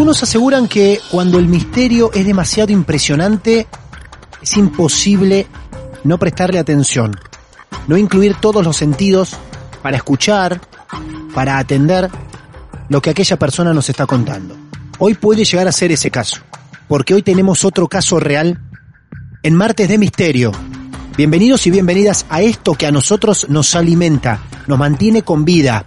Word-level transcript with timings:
Algunos 0.00 0.22
aseguran 0.22 0.66
que 0.66 0.98
cuando 1.10 1.38
el 1.38 1.46
misterio 1.46 2.10
es 2.14 2.24
demasiado 2.24 2.72
impresionante, 2.72 3.66
es 4.40 4.56
imposible 4.56 5.46
no 6.04 6.16
prestarle 6.16 6.58
atención, 6.58 7.14
no 7.86 7.98
incluir 7.98 8.34
todos 8.36 8.64
los 8.64 8.78
sentidos 8.78 9.36
para 9.82 9.98
escuchar, 9.98 10.58
para 11.34 11.58
atender 11.58 12.08
lo 12.88 13.02
que 13.02 13.10
aquella 13.10 13.38
persona 13.38 13.74
nos 13.74 13.90
está 13.90 14.06
contando. 14.06 14.56
Hoy 14.98 15.12
puede 15.12 15.44
llegar 15.44 15.68
a 15.68 15.72
ser 15.72 15.92
ese 15.92 16.10
caso, 16.10 16.40
porque 16.88 17.12
hoy 17.12 17.22
tenemos 17.22 17.66
otro 17.66 17.86
caso 17.86 18.18
real 18.18 18.58
en 19.42 19.54
Martes 19.54 19.86
de 19.90 19.98
Misterio. 19.98 20.50
Bienvenidos 21.18 21.66
y 21.66 21.72
bienvenidas 21.72 22.24
a 22.30 22.40
esto 22.40 22.72
que 22.72 22.86
a 22.86 22.90
nosotros 22.90 23.50
nos 23.50 23.74
alimenta, 23.74 24.40
nos 24.66 24.78
mantiene 24.78 25.20
con 25.20 25.44
vida, 25.44 25.84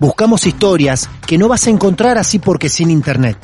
Buscamos 0.00 0.46
historias 0.46 1.10
que 1.26 1.36
no 1.36 1.46
vas 1.46 1.66
a 1.66 1.70
encontrar 1.70 2.16
así 2.16 2.38
porque 2.38 2.70
sin 2.70 2.90
internet. 2.90 3.36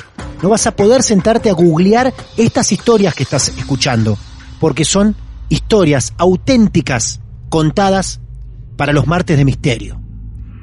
No 0.43 0.49
vas 0.49 0.67
a 0.67 0.75
poder 0.75 1.03
sentarte 1.03 1.51
a 1.51 1.53
googlear 1.53 2.15
estas 2.39 2.73
historias 2.73 3.15
que 3.15 3.25
estás 3.25 3.49
escuchando, 3.49 4.17
porque 4.59 4.87
son 4.87 5.15
historias 5.51 6.15
auténticas 6.17 7.21
contadas 7.51 8.23
para 8.79 8.95
los 8.95 9.07
martes 9.07 9.37
de 9.37 9.45
misterio. 9.45 10.01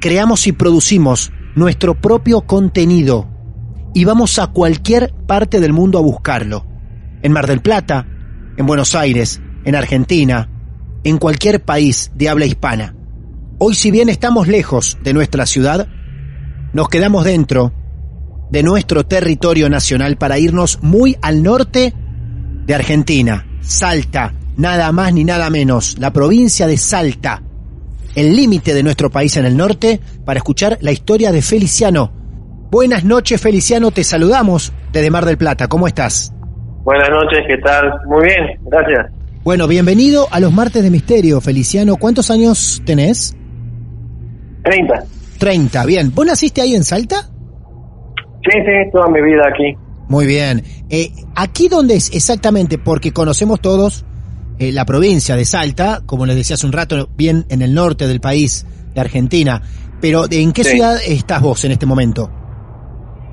Creamos 0.00 0.48
y 0.48 0.52
producimos 0.52 1.30
nuestro 1.54 2.00
propio 2.00 2.40
contenido 2.40 3.28
y 3.94 4.04
vamos 4.04 4.40
a 4.40 4.48
cualquier 4.48 5.14
parte 5.28 5.60
del 5.60 5.72
mundo 5.72 5.98
a 5.98 6.02
buscarlo. 6.02 6.66
En 7.22 7.30
Mar 7.30 7.46
del 7.46 7.62
Plata, 7.62 8.04
en 8.56 8.66
Buenos 8.66 8.96
Aires, 8.96 9.40
en 9.64 9.76
Argentina, 9.76 10.50
en 11.04 11.18
cualquier 11.18 11.64
país 11.64 12.10
de 12.16 12.28
habla 12.28 12.46
hispana. 12.46 12.96
Hoy 13.58 13.74
si 13.74 13.92
bien 13.92 14.08
estamos 14.08 14.48
lejos 14.48 14.98
de 15.02 15.14
nuestra 15.14 15.46
ciudad, 15.46 15.86
nos 16.72 16.88
quedamos 16.88 17.24
dentro 17.24 17.72
de 18.50 18.64
nuestro 18.64 19.06
territorio 19.06 19.70
nacional 19.70 20.16
para 20.16 20.38
irnos 20.38 20.80
muy 20.82 21.16
al 21.22 21.44
norte 21.44 21.94
de 22.66 22.74
Argentina, 22.74 23.46
Salta, 23.60 24.34
nada 24.56 24.90
más 24.90 25.12
ni 25.14 25.22
nada 25.22 25.50
menos, 25.50 25.98
la 26.00 26.12
provincia 26.12 26.66
de 26.66 26.76
Salta, 26.76 27.42
el 28.16 28.34
límite 28.34 28.74
de 28.74 28.82
nuestro 28.82 29.08
país 29.08 29.36
en 29.36 29.46
el 29.46 29.56
norte, 29.56 30.00
para 30.24 30.38
escuchar 30.38 30.78
la 30.80 30.90
historia 30.90 31.30
de 31.30 31.40
Feliciano. 31.40 32.10
Buenas 32.72 33.04
noches 33.04 33.40
Feliciano, 33.40 33.92
te 33.92 34.02
saludamos 34.02 34.72
desde 34.92 35.12
Mar 35.12 35.26
del 35.26 35.38
Plata, 35.38 35.68
¿cómo 35.68 35.86
estás? 35.86 36.34
Buenas 36.82 37.08
noches, 37.08 37.38
¿qué 37.46 37.56
tal? 37.58 38.00
Muy 38.06 38.24
bien, 38.24 38.58
gracias. 38.64 39.12
Bueno, 39.44 39.68
bienvenido 39.68 40.26
a 40.32 40.40
los 40.40 40.52
martes 40.52 40.82
de 40.82 40.90
misterio, 40.90 41.40
Feliciano. 41.40 41.96
¿Cuántos 41.96 42.30
años 42.30 42.82
tenés? 42.84 43.36
30. 44.64 45.04
30, 45.38 45.86
bien. 45.86 46.12
¿Vos 46.14 46.26
naciste 46.26 46.60
ahí 46.62 46.74
en 46.74 46.84
Salta? 46.84 47.16
Sí, 48.42 48.50
sí, 48.58 48.90
toda 48.92 49.08
mi 49.08 49.22
vida 49.22 49.42
aquí. 49.48 49.74
Muy 50.08 50.26
bien. 50.26 50.62
Eh, 50.90 51.10
¿Aquí 51.34 51.68
dónde 51.68 51.94
es 51.96 52.14
exactamente? 52.14 52.78
Porque 52.78 53.12
conocemos 53.12 53.60
todos 53.60 54.04
eh, 54.58 54.70
la 54.72 54.84
provincia 54.84 55.34
de 55.36 55.44
Salta, 55.44 56.00
como 56.06 56.26
les 56.26 56.36
decía 56.36 56.54
hace 56.54 56.66
un 56.66 56.72
rato, 56.72 57.08
bien 57.16 57.44
en 57.48 57.62
el 57.62 57.74
norte 57.74 58.06
del 58.06 58.20
país, 58.20 58.66
de 58.94 59.00
Argentina. 59.00 59.62
Pero 60.00 60.24
¿en 60.30 60.52
qué 60.52 60.64
Sí. 60.64 60.70
ciudad 60.72 60.96
estás 61.06 61.40
vos 61.40 61.64
en 61.64 61.72
este 61.72 61.86
momento? 61.86 62.30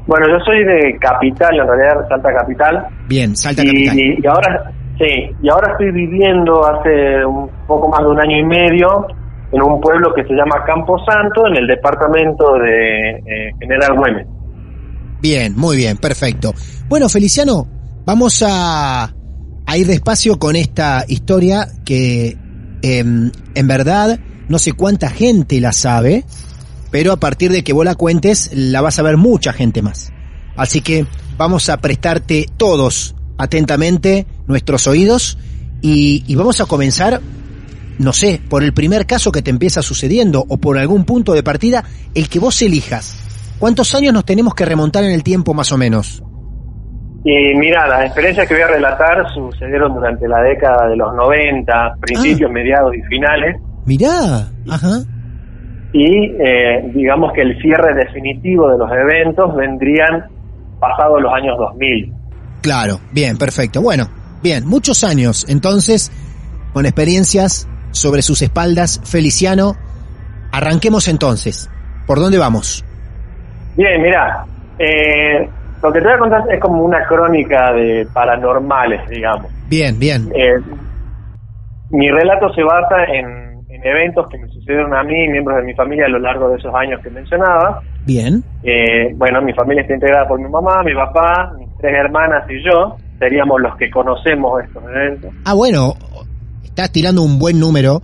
Bueno, 0.07 0.25
yo 0.29 0.43
soy 0.45 0.63
de 0.63 0.97
Capital, 0.99 1.59
en 1.59 1.67
realidad, 1.67 2.07
Salta 2.09 2.33
Capital. 2.33 2.87
Bien, 3.07 3.35
Salta 3.35 3.63
y, 3.63 3.67
Capital. 3.67 3.97
y 3.97 4.27
ahora, 4.27 4.71
sí, 4.97 5.35
y 5.43 5.49
ahora 5.49 5.71
estoy 5.73 5.91
viviendo 5.91 6.65
hace 6.65 7.25
un 7.25 7.49
poco 7.67 7.89
más 7.89 7.99
de 8.01 8.07
un 8.07 8.19
año 8.19 8.37
y 8.39 8.43
medio 8.43 9.07
en 9.51 9.61
un 9.61 9.81
pueblo 9.81 10.13
que 10.13 10.23
se 10.23 10.33
llama 10.33 10.63
Campo 10.65 10.97
Santo, 11.05 11.47
en 11.47 11.57
el 11.57 11.67
departamento 11.67 12.53
de 12.53 13.09
eh, 13.09 13.51
General 13.59 13.97
Güemes. 13.97 14.27
Bien, 15.21 15.53
muy 15.55 15.77
bien, 15.77 15.97
perfecto. 15.97 16.53
Bueno, 16.87 17.09
Feliciano, 17.09 17.67
vamos 18.05 18.43
a, 18.47 19.13
a 19.65 19.77
ir 19.77 19.87
despacio 19.87 20.39
con 20.39 20.55
esta 20.55 21.05
historia 21.07 21.67
que 21.85 22.37
em, 22.81 23.31
en 23.53 23.67
verdad 23.67 24.19
no 24.49 24.57
sé 24.57 24.73
cuánta 24.73 25.09
gente 25.09 25.61
la 25.61 25.73
sabe, 25.73 26.25
pero 26.89 27.11
a 27.11 27.17
partir 27.17 27.51
de 27.51 27.63
que 27.63 27.73
vos 27.73 27.85
la 27.85 27.95
cuentes 27.95 28.51
la 28.53 28.81
vas 28.81 28.99
a 28.99 29.03
ver 29.03 29.17
mucha 29.17 29.53
gente 29.53 29.81
más. 29.81 30.11
Así 30.55 30.81
que 30.81 31.05
vamos 31.37 31.69
a 31.69 31.77
prestarte 31.77 32.47
todos 32.57 33.15
atentamente 33.37 34.25
nuestros 34.47 34.87
oídos 34.87 35.37
y 35.81 36.35
vamos 36.35 36.61
a 36.61 36.65
comenzar, 36.65 37.21
no 37.99 38.13
sé, 38.13 38.41
por 38.49 38.63
el 38.63 38.73
primer 38.73 39.05
caso 39.05 39.31
que 39.31 39.41
te 39.41 39.49
empieza 39.49 39.81
sucediendo 39.81 40.43
o 40.47 40.57
por 40.57 40.77
algún 40.77 41.05
punto 41.05 41.33
de 41.33 41.43
partida, 41.43 41.83
el 42.15 42.29
que 42.29 42.39
vos 42.39 42.61
elijas. 42.61 43.17
¿Cuántos 43.59 43.93
años 43.93 44.13
nos 44.13 44.25
tenemos 44.25 44.55
que 44.55 44.65
remontar 44.65 45.03
en 45.03 45.11
el 45.11 45.23
tiempo 45.23 45.53
más 45.53 45.71
o 45.71 45.77
menos? 45.77 46.23
Y 47.23 47.55
mira, 47.55 47.87
las 47.87 48.05
experiencias 48.05 48.47
que 48.47 48.55
voy 48.55 48.63
a 48.63 48.67
relatar 48.67 49.31
sucedieron 49.33 49.93
durante 49.93 50.27
la 50.27 50.41
década 50.41 50.87
de 50.89 50.95
los 50.95 51.13
90, 51.13 51.97
principios, 52.01 52.51
mediados 52.51 52.95
y 52.95 53.01
finales. 53.03 53.57
Mirá, 53.85 54.49
ajá. 54.69 55.03
y 55.93 56.25
eh, 56.39 56.91
digamos 56.93 57.33
que 57.33 57.41
el 57.41 57.59
cierre 57.61 57.95
definitivo 57.95 58.69
de 58.69 58.77
los 58.77 58.89
eventos 58.91 59.55
vendrían 59.55 60.25
pasados 60.79 61.21
los 61.21 61.31
años 61.33 61.57
2000. 61.57 62.13
Claro, 62.61 62.99
bien, 63.11 63.37
perfecto. 63.37 63.81
Bueno, 63.81 64.09
bien, 64.41 64.67
muchos 64.67 65.03
años, 65.03 65.45
entonces, 65.49 66.11
con 66.73 66.85
experiencias 66.85 67.67
sobre 67.91 68.21
sus 68.21 68.41
espaldas, 68.41 69.01
Feliciano. 69.03 69.75
Arranquemos 70.51 71.07
entonces. 71.07 71.69
¿Por 72.07 72.19
dónde 72.19 72.37
vamos? 72.37 72.83
Bien, 73.75 74.01
mira, 74.01 74.45
eh, 74.77 75.49
lo 75.81 75.91
que 75.91 75.99
te 75.99 76.05
voy 76.05 76.13
a 76.13 76.19
contar 76.19 76.41
es 76.51 76.59
como 76.59 76.83
una 76.83 77.05
crónica 77.05 77.71
de 77.73 78.07
paranormales, 78.13 79.07
digamos. 79.09 79.47
Bien, 79.67 79.97
bien. 79.97 80.29
Eh, 80.35 80.59
mi 81.91 82.09
relato 82.09 82.53
se 82.53 82.63
basa 82.63 83.03
en, 83.05 83.63
en 83.69 83.85
eventos 83.85 84.27
que 84.29 84.37
me 84.37 84.47
sucedieron 84.49 84.93
a 84.93 85.03
mí 85.03 85.25
y 85.25 85.29
miembros 85.29 85.57
de 85.57 85.63
mi 85.63 85.73
familia 85.73 86.05
a 86.05 86.09
lo 86.09 86.19
largo 86.19 86.49
de 86.49 86.57
esos 86.57 86.73
años 86.75 86.99
que 87.01 87.09
mencionaba. 87.09 87.81
Bien. 88.05 88.43
Eh, 88.63 89.13
bueno, 89.15 89.41
mi 89.41 89.53
familia 89.53 89.81
está 89.81 89.93
integrada 89.93 90.27
por 90.27 90.39
mi 90.39 90.49
mamá, 90.49 90.83
mi 90.83 90.93
papá, 90.93 91.53
mis 91.57 91.69
tres 91.77 91.93
hermanas 91.95 92.43
y 92.49 92.63
yo. 92.63 92.97
Seríamos 93.19 93.61
los 93.61 93.75
que 93.77 93.89
conocemos 93.91 94.63
estos 94.63 94.83
eventos. 94.83 95.31
Ah, 95.45 95.53
bueno, 95.53 95.93
estás 96.63 96.91
tirando 96.91 97.21
un 97.21 97.39
buen 97.39 97.59
número 97.59 98.01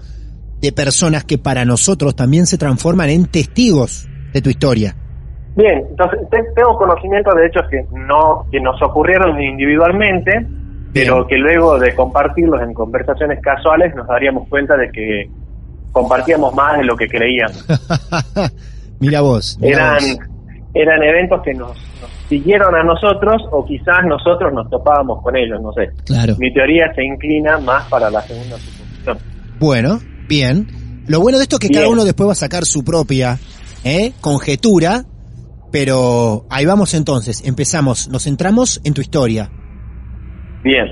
de 0.62 0.72
personas 0.72 1.24
que 1.24 1.38
para 1.38 1.66
nosotros 1.66 2.16
también 2.16 2.46
se 2.48 2.58
transforman 2.58 3.10
en 3.10 3.26
testigos 3.28 4.08
de 4.34 4.42
tu 4.42 4.50
historia. 4.50 4.96
Bien, 5.56 5.84
entonces 5.90 6.20
te- 6.30 6.44
tengo 6.56 6.78
conocimiento 6.78 7.34
de 7.36 7.48
hechos 7.48 7.64
que 7.70 7.84
no 7.92 8.46
que 8.52 8.60
nos 8.60 8.82
ocurrieron 8.82 9.42
individualmente, 9.42 10.46
pero 10.94 11.26
que 11.28 11.38
luego 11.38 11.78
de 11.80 11.94
compartirlos 11.96 12.62
en 12.62 12.74
conversaciones 12.74 13.40
casuales 13.42 13.94
nos 13.96 14.08
daríamos 14.08 14.48
cuenta 14.50 14.76
de 14.78 14.92
que 14.92 15.30
compartíamos 15.92 16.54
más 16.54 16.78
de 16.78 16.84
lo 16.86 16.96
que 16.96 17.08
creíamos. 17.08 17.66
mira 19.00 19.22
vos. 19.22 19.58
Eran 19.62 19.96
vos. 19.96 20.20
eran 20.74 21.04
eventos 21.04 21.42
que 21.44 21.54
nos, 21.54 21.70
nos 22.02 22.10
siguieron 22.30 22.76
a 22.76 22.84
nosotros 22.84 23.44
o 23.52 23.66
quizás 23.66 24.00
nosotros 24.06 24.54
nos 24.54 24.70
topábamos 24.70 25.22
con 25.22 25.36
ellos, 25.36 25.62
no 25.62 25.72
sé. 25.74 25.90
Claro. 26.06 26.36
Mi 26.38 26.54
teoría 26.54 26.94
se 26.94 27.04
inclina 27.04 27.58
más 27.60 27.88
para 27.90 28.10
la 28.10 28.22
segunda 28.22 28.58
suposición. 28.58 29.18
Bueno, 29.60 30.00
bien. 30.28 30.68
Lo 31.08 31.22
bueno 31.22 31.38
de 31.38 31.44
esto 31.44 31.56
es 31.56 31.62
que 31.62 31.74
cada 31.74 31.90
uno 31.90 32.04
después 32.04 32.28
va 32.28 32.34
a 32.34 32.36
sacar 32.36 32.66
su 32.66 32.84
propia 32.84 33.38
¿eh? 33.84 34.12
conjetura, 34.20 35.04
pero 35.72 36.46
ahí 36.50 36.66
vamos 36.66 36.94
entonces. 36.94 37.48
Empezamos, 37.48 38.10
nos 38.10 38.24
centramos 38.24 38.82
en 38.84 38.94
tu 38.94 39.02
historia. 39.02 39.50
Bien. 40.64 40.88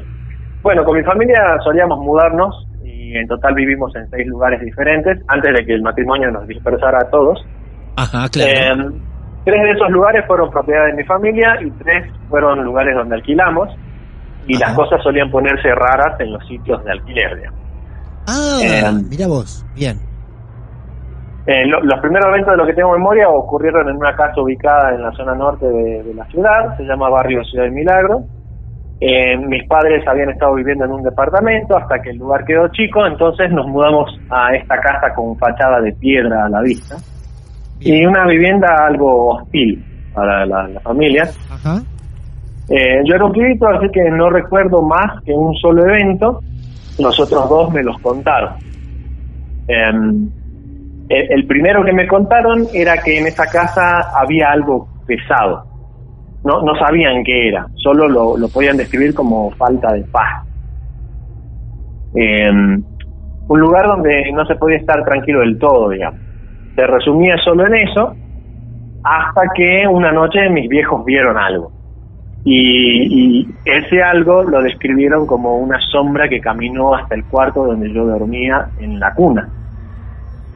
Bueno, 0.62 0.84
con 0.86 0.98
mi 0.98 1.04
familia 1.04 1.38
solíamos 1.64 2.00
mudarnos 2.00 2.66
y 2.84 3.16
en 3.16 3.28
total 3.28 3.54
vivimos 3.54 3.94
en 3.96 4.10
seis 4.10 4.26
lugares 4.26 4.62
diferentes 4.62 5.20
antes 5.28 5.54
de 5.54 5.66
que 5.66 5.74
el 5.74 5.82
matrimonio 5.82 6.32
nos 6.32 6.48
dispersara 6.48 7.00
a 7.00 7.10
todos. 7.10 7.46
Ajá, 7.98 8.26
Eh, 8.36 8.72
tres 9.46 9.62
de 9.64 9.72
esos 9.72 9.90
lugares 9.92 10.26
fueron 10.28 10.50
propiedad 10.50 10.88
de 10.88 10.94
mi 10.94 11.04
familia 11.04 11.58
y 11.62 11.70
tres 11.72 12.12
fueron 12.28 12.64
lugares 12.64 12.96
donde 12.96 13.16
alquilamos 13.16 13.70
y 14.48 14.56
Ajá. 14.56 14.68
las 14.68 14.76
cosas 14.76 15.02
solían 15.04 15.32
ponerse 15.32 15.70
raras 15.74 16.20
en 16.20 16.34
los 16.34 16.46
sitios 16.48 16.84
de 16.84 16.92
alquiler. 16.92 17.36
digamos. 17.38 17.60
ah, 18.28 18.60
eh, 18.62 18.84
mira 19.10 19.28
vos. 19.28 19.66
Bien. 19.76 19.98
Eh, 21.48 21.66
lo- 21.68 21.82
los 21.82 22.00
primeros 22.00 22.28
eventos 22.30 22.52
de 22.52 22.58
lo 22.58 22.66
que 22.66 22.74
tengo 22.74 22.92
memoria 22.92 23.30
ocurrieron 23.30 23.88
en 23.90 23.96
una 23.98 24.16
casa 24.16 24.42
ubicada 24.42 24.96
en 24.96 25.04
la 25.04 25.12
zona 25.12 25.36
norte 25.36 25.68
de, 25.68 26.02
de 26.04 26.14
la 26.16 26.26
ciudad, 26.26 26.76
se 26.76 26.84
llama 26.84 27.08
Barrio 27.10 27.44
Ciudad 27.44 27.66
del 27.66 27.74
Milagro. 27.74 28.24
Eh, 29.00 29.38
mis 29.38 29.68
padres 29.68 30.08
habían 30.08 30.30
estado 30.32 30.56
viviendo 30.56 30.86
en 30.86 30.92
un 30.92 31.04
departamento 31.04 31.78
hasta 31.78 32.00
que 32.02 32.12
el 32.12 32.18
lugar 32.18 32.46
quedó 32.46 32.68
chico, 32.70 33.06
entonces 33.06 33.52
nos 33.52 33.68
mudamos 33.68 34.10
a 34.32 34.56
esta 34.56 34.78
casa 34.80 35.14
con 35.14 35.38
fachada 35.38 35.82
de 35.82 35.92
piedra 35.94 36.46
a 36.46 36.50
la 36.50 36.62
vista. 36.62 36.96
Y 37.86 38.04
una 38.04 38.26
vivienda 38.26 38.88
algo 38.88 39.36
hostil 39.36 39.86
para 40.12 40.44
la, 40.46 40.68
la 40.68 40.80
familia. 40.80 41.30
Ajá. 41.52 41.84
Eh, 42.68 43.04
yo 43.06 43.14
era 43.14 43.26
un 43.26 43.32
pibito, 43.32 43.68
así 43.68 43.88
que 43.92 44.10
no 44.10 44.32
recuerdo 44.32 44.82
más 44.82 45.22
que 45.24 45.32
un 45.32 45.56
solo 45.56 45.86
evento. 45.86 46.42
Los 46.98 47.20
otros 47.20 47.48
dos 47.48 47.72
me 47.72 47.84
los 47.84 48.00
contaron. 48.00 48.54
Em, 49.68 50.28
el, 51.10 51.32
el 51.32 51.46
primero 51.46 51.86
que 51.86 51.94
me 51.94 52.08
contaron 52.08 52.66
era 52.74 52.98
que 52.98 53.20
en 53.20 53.28
esa 53.28 53.46
casa 53.46 54.10
había 54.20 54.50
algo 54.50 54.88
pesado. 55.06 55.64
No, 56.44 56.64
no 56.64 56.76
sabían 56.80 57.24
qué 57.24 57.50
era, 57.50 57.68
solo 57.76 58.08
lo, 58.08 58.36
lo 58.36 58.48
podían 58.50 58.78
describir 58.78 59.14
como 59.14 59.52
falta 59.52 59.94
de 59.94 60.02
paz. 60.06 60.44
Em, 62.16 62.84
un 63.48 63.60
lugar 63.60 63.86
donde 63.86 64.32
no 64.32 64.44
se 64.48 64.56
podía 64.56 64.78
estar 64.78 65.04
tranquilo 65.04 65.42
del 65.42 65.60
todo, 65.60 65.90
digamos. 65.90 66.25
Se 66.76 66.86
resumía 66.86 67.36
solo 67.44 67.66
en 67.68 67.76
eso, 67.76 68.16
hasta 69.04 69.42
que 69.56 69.88
una 69.88 70.12
noche 70.12 70.50
mis 70.50 70.68
viejos 70.68 71.06
vieron 71.06 71.38
algo. 71.38 71.72
Y, 72.44 73.48
ese 73.66 74.04
algo 74.04 74.44
lo 74.44 74.62
describieron 74.62 75.26
como 75.26 75.58
una 75.58 75.80
sombra 75.92 76.28
que 76.30 76.40
caminó 76.40 76.94
hasta 76.94 77.16
el 77.16 77.24
cuarto 77.26 77.66
donde 77.66 77.92
yo 77.92 78.06
dormía 78.06 78.68
en 78.80 79.00
la 79.00 79.14
cuna. 79.16 79.50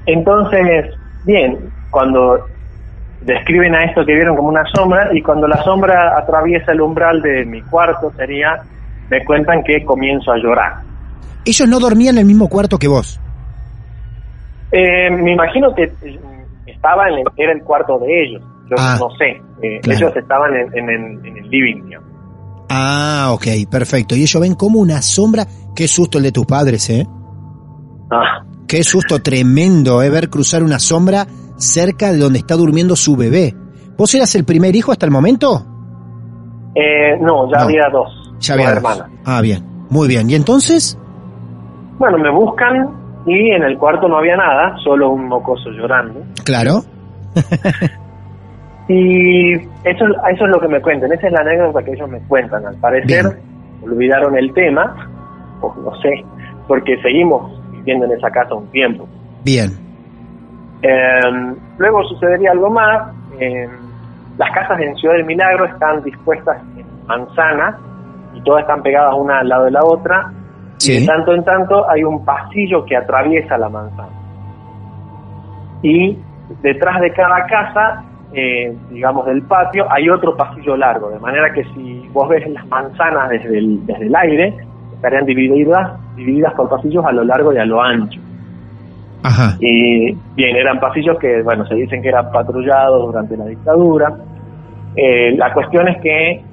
Entonces, 0.05 0.93
bien, 1.25 1.57
cuando 1.89 2.45
describen 3.21 3.75
a 3.75 3.85
esto 3.85 4.05
que 4.05 4.13
vieron 4.13 4.35
como 4.35 4.49
una 4.49 4.63
sombra 4.73 5.09
y 5.13 5.21
cuando 5.21 5.47
la 5.47 5.61
sombra 5.63 6.17
atraviesa 6.17 6.71
el 6.71 6.81
umbral 6.81 7.21
de 7.21 7.45
mi 7.45 7.61
cuarto 7.63 8.11
sería, 8.15 8.57
me 9.09 9.23
cuentan 9.25 9.63
que 9.63 9.83
comienzo 9.83 10.31
a 10.31 10.37
llorar. 10.37 10.73
Ellos 11.45 11.67
no 11.67 11.79
dormían 11.79 12.15
en 12.15 12.19
el 12.19 12.25
mismo 12.25 12.47
cuarto 12.47 12.77
que 12.77 12.87
vos. 12.87 13.19
Eh, 14.71 15.09
me 15.11 15.33
imagino 15.33 15.73
que 15.73 15.83
eh, 15.83 16.19
estaba 16.67 17.07
en 17.09 17.19
el, 17.19 17.23
era 17.37 17.51
el 17.53 17.63
cuarto 17.63 17.97
de 17.99 18.23
ellos, 18.23 18.41
yo 18.69 18.75
Ah, 18.77 18.97
no 18.99 19.09
sé, 19.17 19.41
Eh, 19.61 19.79
claro. 19.81 19.99
ellos 19.99 20.15
estaban 20.15 20.53
en, 20.55 20.77
en 20.77 20.89
el, 20.89 21.25
en 21.25 21.37
el 21.37 21.49
living, 21.49 21.83
digamos. 21.85 22.07
Ah, 22.69 23.31
ok, 23.33 23.45
perfecto. 23.69 24.15
Y 24.15 24.21
ellos 24.21 24.39
ven 24.41 24.53
como 24.55 24.79
una 24.79 25.01
sombra. 25.01 25.45
Qué 25.75 25.87
susto 25.87 26.17
el 26.19 26.25
de 26.25 26.31
tus 26.31 26.45
padres, 26.45 26.89
¿eh? 26.91 27.07
Ah, 28.11 28.45
Qué 28.67 28.83
susto 28.83 29.19
tremendo, 29.23 30.03
¿eh? 30.03 30.09
Ver 30.11 30.29
cruzar 30.29 30.61
una 30.63 30.77
sombra 30.77 31.25
cerca 31.57 32.11
de 32.11 32.19
donde 32.19 32.37
está 32.39 32.55
durmiendo 32.55 32.95
su 32.95 33.15
bebé. 33.15 33.55
¿Vos 33.97 34.13
eras 34.13 34.33
el 34.35 34.45
primer 34.45 34.75
hijo 34.75 34.91
hasta 34.91 35.05
el 35.07 35.11
momento? 35.11 35.65
eh, 36.75 37.17
no, 37.19 37.49
ya 37.51 37.57
No. 37.57 37.63
había 37.63 37.89
dos, 37.91 38.07
Ya 38.39 38.53
había 38.53 38.67
dos. 38.67 38.77
hermanas. 38.77 39.07
Ah, 39.25 39.41
bien. 39.41 39.65
Muy 39.89 40.07
bien. 40.07 40.29
¿Y 40.29 40.35
entonces? 40.35 40.97
Bueno, 41.97 42.17
me 42.19 42.31
buscan 42.31 42.87
y 43.25 43.51
en 43.51 43.63
el 43.63 43.77
cuarto 43.77 44.07
no 44.07 44.17
había 44.17 44.35
nada, 44.37 44.75
solo 44.83 45.09
un 45.09 45.27
mocoso 45.27 45.69
llorando. 45.71 46.21
Claro. 46.45 46.81
Y 48.87 49.53
eso, 49.83 50.05
eso 50.31 50.45
es 50.45 50.49
lo 50.49 50.59
que 50.59 50.67
me 50.67 50.81
cuentan, 50.81 51.11
esa 51.11 51.27
es 51.27 51.33
la 51.33 51.41
anécdota 51.41 51.83
que 51.83 51.91
ellos 51.91 52.09
me 52.09 52.19
cuentan. 52.21 52.65
Al 52.65 52.75
parecer 52.77 53.05
Bien. 53.07 53.27
olvidaron 53.83 54.35
el 54.35 54.51
tema, 54.53 54.95
o 55.61 55.71
no 55.83 55.95
sé, 56.01 56.09
porque 56.67 56.99
seguimos 57.03 57.51
viviendo 57.71 58.05
en 58.07 58.13
esa 58.13 58.31
casa 58.31 58.55
un 58.55 58.65
tiempo. 58.71 59.07
Bien. 59.45 59.69
Eh, 60.81 61.53
luego 61.77 62.03
sucedería 62.05 62.51
algo 62.51 62.71
más. 62.71 63.13
eh, 63.39 63.67
las 64.39 64.49
casas 64.51 64.79
en 64.79 64.95
Ciudad 64.95 65.15
del 65.15 65.25
Milagro 65.25 65.65
están 65.65 66.01
dispuestas 66.03 66.57
en 66.77 66.85
manzanas 67.05 67.75
y 68.33 68.41
todas 68.41 68.61
están 68.61 68.81
pegadas 68.81 69.13
una 69.15 69.39
al 69.41 69.49
lado 69.49 69.65
de 69.65 69.71
la 69.71 69.83
otra. 69.83 70.31
Y 70.81 70.99
de 70.99 71.05
tanto 71.05 71.33
en 71.33 71.43
tanto 71.43 71.89
hay 71.89 72.03
un 72.03 72.23
pasillo 72.23 72.85
que 72.85 72.95
atraviesa 72.95 73.57
la 73.57 73.69
manzana. 73.69 74.09
Y 75.81 76.17
detrás 76.61 77.01
de 77.01 77.11
cada 77.13 77.45
casa, 77.47 78.03
eh, 78.33 78.75
digamos 78.89 79.25
del 79.25 79.41
patio, 79.43 79.85
hay 79.89 80.09
otro 80.09 80.35
pasillo 80.35 80.77
largo. 80.77 81.09
De 81.09 81.19
manera 81.19 81.51
que 81.53 81.63
si 81.75 82.07
vos 82.13 82.27
ves 82.29 82.49
las 82.49 82.65
manzanas 82.67 83.29
desde 83.29 83.57
el, 83.57 83.85
desde 83.85 84.07
el 84.07 84.15
aire, 84.15 84.53
estarían 84.93 85.25
divididas, 85.25 85.99
divididas 86.15 86.53
por 86.53 86.69
pasillos 86.69 87.05
a 87.05 87.11
lo 87.11 87.23
largo 87.23 87.53
y 87.53 87.57
a 87.57 87.65
lo 87.65 87.81
ancho. 87.81 88.19
Ajá. 89.23 89.57
Y 89.59 90.13
bien, 90.35 90.55
eran 90.55 90.79
pasillos 90.79 91.17
que, 91.19 91.41
bueno, 91.41 91.65
se 91.65 91.75
dicen 91.75 92.01
que 92.01 92.07
eran 92.07 92.31
patrullados 92.31 93.05
durante 93.05 93.35
la 93.35 93.45
dictadura. 93.45 94.15
Eh, 94.95 95.35
la 95.37 95.53
cuestión 95.53 95.87
es 95.89 95.97
que 96.01 96.43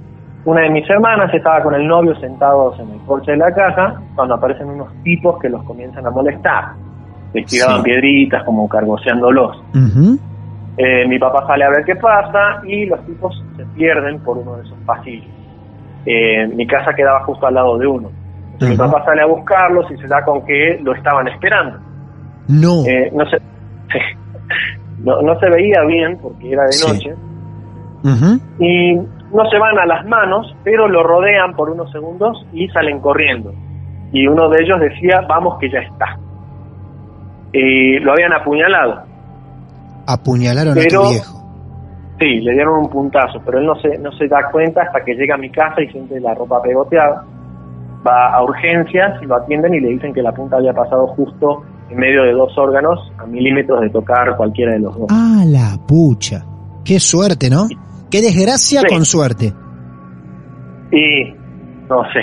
una 0.47 0.63
de 0.63 0.71
mis 0.71 0.89
hermanas 0.89 1.33
estaba 1.35 1.63
con 1.63 1.75
el 1.75 1.87
novio 1.87 2.15
sentados 2.21 2.79
en 2.81 2.89
el 2.91 2.99
porche 3.01 3.33
de 3.33 3.37
la 3.37 3.53
casa 3.53 4.01
cuando 4.15 4.35
aparecen 4.35 4.69
unos 4.69 4.89
tipos 5.03 5.39
que 5.41 5.49
los 5.51 5.63
comienzan 5.65 6.07
a 6.07 6.11
molestar. 6.11 6.73
Les 7.35 7.45
tiraban 7.47 7.79
Sí. 7.79 7.83
piedritas 7.85 8.43
como 8.45 8.67
cargoseándolos. 8.69 9.63
Eh, 10.79 11.07
mi 11.09 11.19
papá 11.19 11.47
sale 11.47 11.65
a 11.65 11.71
ver 11.71 11.85
qué 11.85 11.97
pasa 11.97 12.63
y 12.67 12.87
los 12.87 13.05
tipos 13.07 13.43
se 13.57 13.65
pierden 13.77 14.21
por 14.21 14.39
uno 14.39 14.57
de 14.57 14.63
esos 14.63 14.79
pasillos. 14.87 15.27
Eh, 16.07 16.47
mi 16.55 16.67
casa 16.67 16.93
quedaba 16.95 17.25
justo 17.25 17.47
al 17.47 17.55
lado 17.55 17.77
de 17.79 17.87
uno. 17.87 18.11
Mi 18.61 18.77
papá 18.77 19.05
sale 19.05 19.23
a 19.23 19.27
buscarlos 19.27 19.91
y 19.91 19.97
se 19.99 20.07
da 20.07 20.25
con 20.25 20.43
que 20.47 20.79
lo 20.83 20.95
estaban 20.95 21.29
esperando. 21.29 21.79
No. 22.49 22.85
Eh, 22.87 23.11
no 23.13 23.25
se 23.29 23.37
no, 25.03 25.21
no 25.23 25.39
se 25.41 25.51
veía 25.51 25.83
bien 25.87 26.19
porque 26.23 26.53
era 26.53 26.65
de 26.65 26.73
Sí. 26.73 26.87
noche 26.93 27.15
Ujú. 28.05 28.41
y 28.65 28.99
no 29.33 29.49
se 29.51 29.59
van 29.59 29.79
a 29.79 29.87
las 29.87 30.07
manos 30.07 30.55
pero 30.65 30.89
lo 30.89 31.03
rodean 31.03 31.55
por 31.55 31.71
unos 31.71 31.91
segundos 31.93 32.45
y 32.53 32.69
salen 32.69 33.01
corriendo 33.01 33.53
y 34.13 34.27
uno 34.27 34.49
de 34.49 34.63
ellos 34.63 34.79
decía 34.81 35.21
vamos 35.29 35.59
que 35.59 35.71
ya 35.71 35.81
está 35.81 36.19
y 37.53 37.99
lo 38.01 38.13
habían 38.13 38.33
apuñalado 38.33 39.03
Apuñalaron 40.09 40.73
a 40.79 40.81
Pero- 40.83 41.03
tu 41.03 41.09
viejo. 41.11 41.43
sí 42.21 42.41
le 42.41 42.53
dieron 42.53 42.79
un 42.85 42.89
puntazo 42.89 43.41
pero 43.45 43.59
él 43.59 43.67
no 43.67 43.75
se 43.77 43.99
no 43.99 44.13
se 44.13 44.29
da 44.29 44.49
cuenta 44.53 44.83
hasta 44.83 45.05
que 45.05 45.15
llega 45.15 45.35
a 45.35 45.39
mi 45.39 45.51
casa 45.51 45.83
y 45.83 45.89
siente 45.91 46.21
la 46.21 46.35
ropa 46.35 46.63
pegoteada 46.63 47.25
va 48.07 48.33
a 48.33 48.43
urgencias 48.45 49.21
y 49.23 49.27
lo 49.27 49.35
atienden 49.37 49.75
y 49.75 49.81
le 49.81 49.89
dicen 49.89 50.15
que 50.15 50.23
la 50.23 50.31
punta 50.33 50.57
había 50.57 50.73
pasado 50.73 51.09
justo 51.09 51.63
en 51.91 51.99
medio 51.99 52.23
de 52.23 52.33
dos 52.33 52.57
órganos 52.57 53.13
a 53.19 53.27
milímetros 53.27 53.81
de 53.81 53.91
tocar 53.91 54.37
cualquiera 54.37 54.73
de 54.73 54.79
los 54.81 54.97
dos 54.97 55.07
Ah, 55.11 55.43
la 55.47 55.77
pucha. 55.89 56.45
Qué 56.85 57.01
suerte, 57.01 57.51
¿no? 57.51 57.67
Qué 58.11 58.21
desgracia 58.21 58.81
Sí. 58.83 58.87
con 58.89 59.05
suerte. 59.05 59.53
y 60.93 61.35
no 61.89 62.03
sé. 62.13 62.21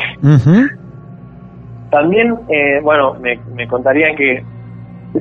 También, 1.91 2.33
eh, 2.49 2.79
bueno, 2.81 3.13
me, 3.21 3.37
me 3.55 3.67
contarían 3.67 4.15
que 4.15 4.43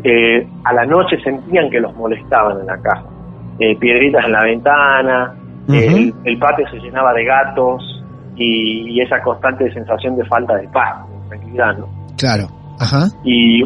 eh, 0.04 0.48
a 0.64 0.72
la 0.72 0.86
noche 0.86 1.16
sentían 1.22 1.68
que 1.70 1.80
los 1.80 1.94
molestaban 1.96 2.60
en 2.60 2.66
la 2.66 2.78
casa. 2.78 3.04
Eh, 3.58 3.76
piedritas 3.78 4.24
en 4.24 4.32
la 4.32 4.42
ventana, 4.42 5.34
el, 5.68 6.14
el 6.24 6.38
patio 6.38 6.66
se 6.70 6.78
llenaba 6.78 7.12
de 7.12 7.24
gatos 7.24 8.02
y, 8.36 8.90
y 8.90 9.00
esa 9.02 9.20
constante 9.22 9.70
sensación 9.72 10.16
de 10.16 10.24
falta 10.24 10.56
de 10.56 10.66
paz, 10.68 11.04
de 11.08 11.28
tranquilidad, 11.28 11.76
¿no? 11.78 11.88
Claro. 12.16 12.46
Ajá. 12.80 13.06
Y, 13.24 13.62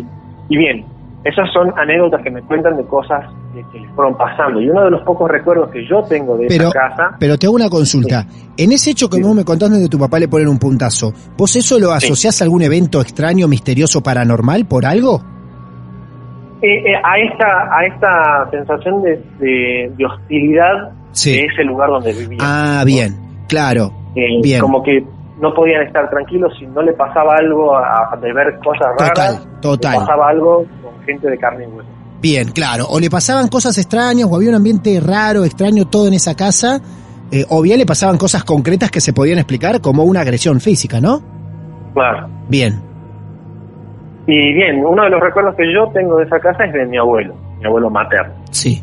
y 0.49 0.57
bien, 0.57 0.85
esas 1.25 1.49
son 1.53 1.73
anécdotas 1.79 2.23
que 2.23 2.31
me 2.31 2.43
cuentan 2.43 2.77
de 2.77 2.85
cosas 2.87 3.25
que, 3.65 3.79
que 3.81 3.89
fueron 3.95 4.17
pasando. 4.17 4.61
Y 4.61 4.69
uno 4.71 4.85
de 4.85 4.91
los 4.91 5.03
pocos 5.03 5.31
recuerdos 5.31 5.71
que 5.71 5.87
yo 5.89 6.03
tengo 6.05 6.37
de 6.37 6.47
Pero, 6.49 6.69
esa 6.69 6.73
casa, 6.89 7.17
pero 7.19 7.37
te 7.39 7.47
hago 7.47 7.55
una 7.57 7.69
consulta. 7.69 8.27
En 8.57 8.73
ese 8.73 8.91
hecho 8.91 9.09
que 9.09 9.17
Sí. 9.17 9.23
vos 9.23 9.35
me 9.35 9.45
contaste 9.45 9.77
de 9.79 9.89
tu 9.89 9.99
papá 9.99 10.19
le 10.19 10.29
ponen 10.29 10.49
un 10.49 10.59
puntazo, 10.59 11.13
¿vos 11.37 11.55
eso 11.57 11.79
lo 11.79 11.93
asociás 11.93 12.41
a 12.41 12.45
algún 12.45 12.63
evento 12.63 13.01
extraño, 13.01 13.49
misterioso, 13.49 14.03
paranormal, 14.03 14.67
por 14.67 14.85
algo? 14.87 15.21
eh, 16.63 16.69
eh, 16.91 16.95
a 17.05 17.19
esta 17.19 17.47
a 17.71 17.85
esta 17.87 18.51
sensación 18.51 19.03
de, 19.03 19.23
de, 19.39 19.93
de 19.97 20.07
hostilidad 20.07 20.91
Sí. 21.13 21.33
de 21.33 21.43
ese 21.47 21.65
lugar 21.65 21.89
donde 21.91 22.13
vivía. 22.13 22.39
Ah, 22.41 22.83
bien, 22.85 23.15
claro. 23.49 23.91
Eh, 24.15 24.41
bien. 24.43 24.61
Como 24.61 24.83
que 24.83 25.05
no 25.41 25.53
podían 25.55 25.83
estar 25.87 26.09
tranquilos 26.11 26.53
si 26.59 26.67
no 26.67 26.81
le 26.83 26.93
pasaba 26.95 27.35
algo 27.37 27.75
a- 27.77 28.11
a- 28.13 28.17
de 28.17 28.33
ver 28.33 28.59
cosas 28.65 28.89
raras. 28.99 29.13
Total, 29.45 29.61
total. 29.61 29.95
pasaba 29.97 30.29
algo 30.31 30.65
con 30.83 31.05
gente 31.05 31.29
de 31.31 31.39
carne 31.39 31.65
y 31.65 31.69
hueso. 31.69 31.89
Bien, 32.21 32.51
claro. 32.51 32.87
O 32.89 32.99
le 32.99 33.11
pasaban 33.11 33.49
cosas 33.49 33.77
extrañas, 33.79 34.29
o 34.31 34.37
había 34.37 34.49
un 34.51 34.57
ambiente 34.57 34.99
raro, 35.01 35.45
extraño, 35.45 35.87
todo 35.87 36.09
en 36.09 36.15
esa 36.15 36.35
casa. 36.35 36.81
eh, 37.31 37.45
o 37.51 37.61
bien 37.63 37.79
le 37.79 37.87
pasaban 37.87 38.19
cosas 38.19 38.45
concretas 38.45 38.91
que 38.91 39.01
se 39.01 39.13
podían 39.13 39.39
explicar, 39.39 39.81
como 39.81 40.05
una 40.05 40.21
agresión 40.21 40.61
física, 40.61 41.01
¿no? 41.01 41.21
Claro. 41.93 42.29
Bien. 42.49 42.81
Y 44.29 44.53
bien, 44.55 44.85
uno 44.85 45.05
de 45.05 45.11
los 45.11 45.21
recuerdos 45.21 45.55
que 45.57 45.73
yo 45.73 45.89
tengo 45.93 46.19
de 46.19 46.25
esa 46.25 46.39
casa 46.41 46.65
es 46.65 46.73
de 46.73 46.87
mi 46.87 46.97
abuelo, 46.97 47.35
mi 47.59 47.67
abuelo 47.67 47.91
materno. 47.91 48.35
Sí. 48.51 48.83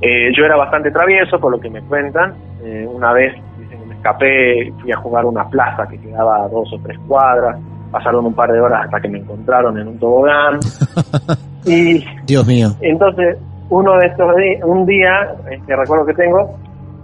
Eh, 0.00 0.30
yo 0.36 0.44
era 0.44 0.56
bastante 0.56 0.90
travieso, 0.90 1.38
por 1.38 1.52
lo 1.52 1.60
que 1.60 1.70
me 1.70 1.80
cuentan. 1.82 2.34
Eh, 2.62 2.86
una 2.90 3.12
vez, 3.12 3.34
dicen 3.58 3.80
que 3.80 3.86
me 3.86 3.94
escapé, 3.94 4.72
fui 4.80 4.92
a 4.92 4.96
jugar 4.96 5.24
a 5.24 5.28
una 5.28 5.48
plaza 5.48 5.86
que 5.88 5.98
quedaba 5.98 6.44
a 6.44 6.48
dos 6.48 6.70
o 6.72 6.78
tres 6.82 6.98
cuadras. 7.06 7.56
Pasaron 7.90 8.26
un 8.26 8.34
par 8.34 8.50
de 8.52 8.60
horas 8.60 8.84
hasta 8.84 9.00
que 9.00 9.08
me 9.08 9.18
encontraron 9.18 9.78
en 9.78 9.88
un 9.88 9.98
tobogán. 9.98 10.58
y 11.66 12.04
Dios 12.26 12.46
mío. 12.46 12.68
entonces, 12.80 13.36
uno 13.70 13.96
de 13.98 14.06
estos 14.06 14.36
di- 14.36 14.62
un 14.62 14.84
día, 14.86 15.34
este 15.50 15.74
recuerdo 15.76 16.06
que 16.06 16.14
tengo, 16.14 16.56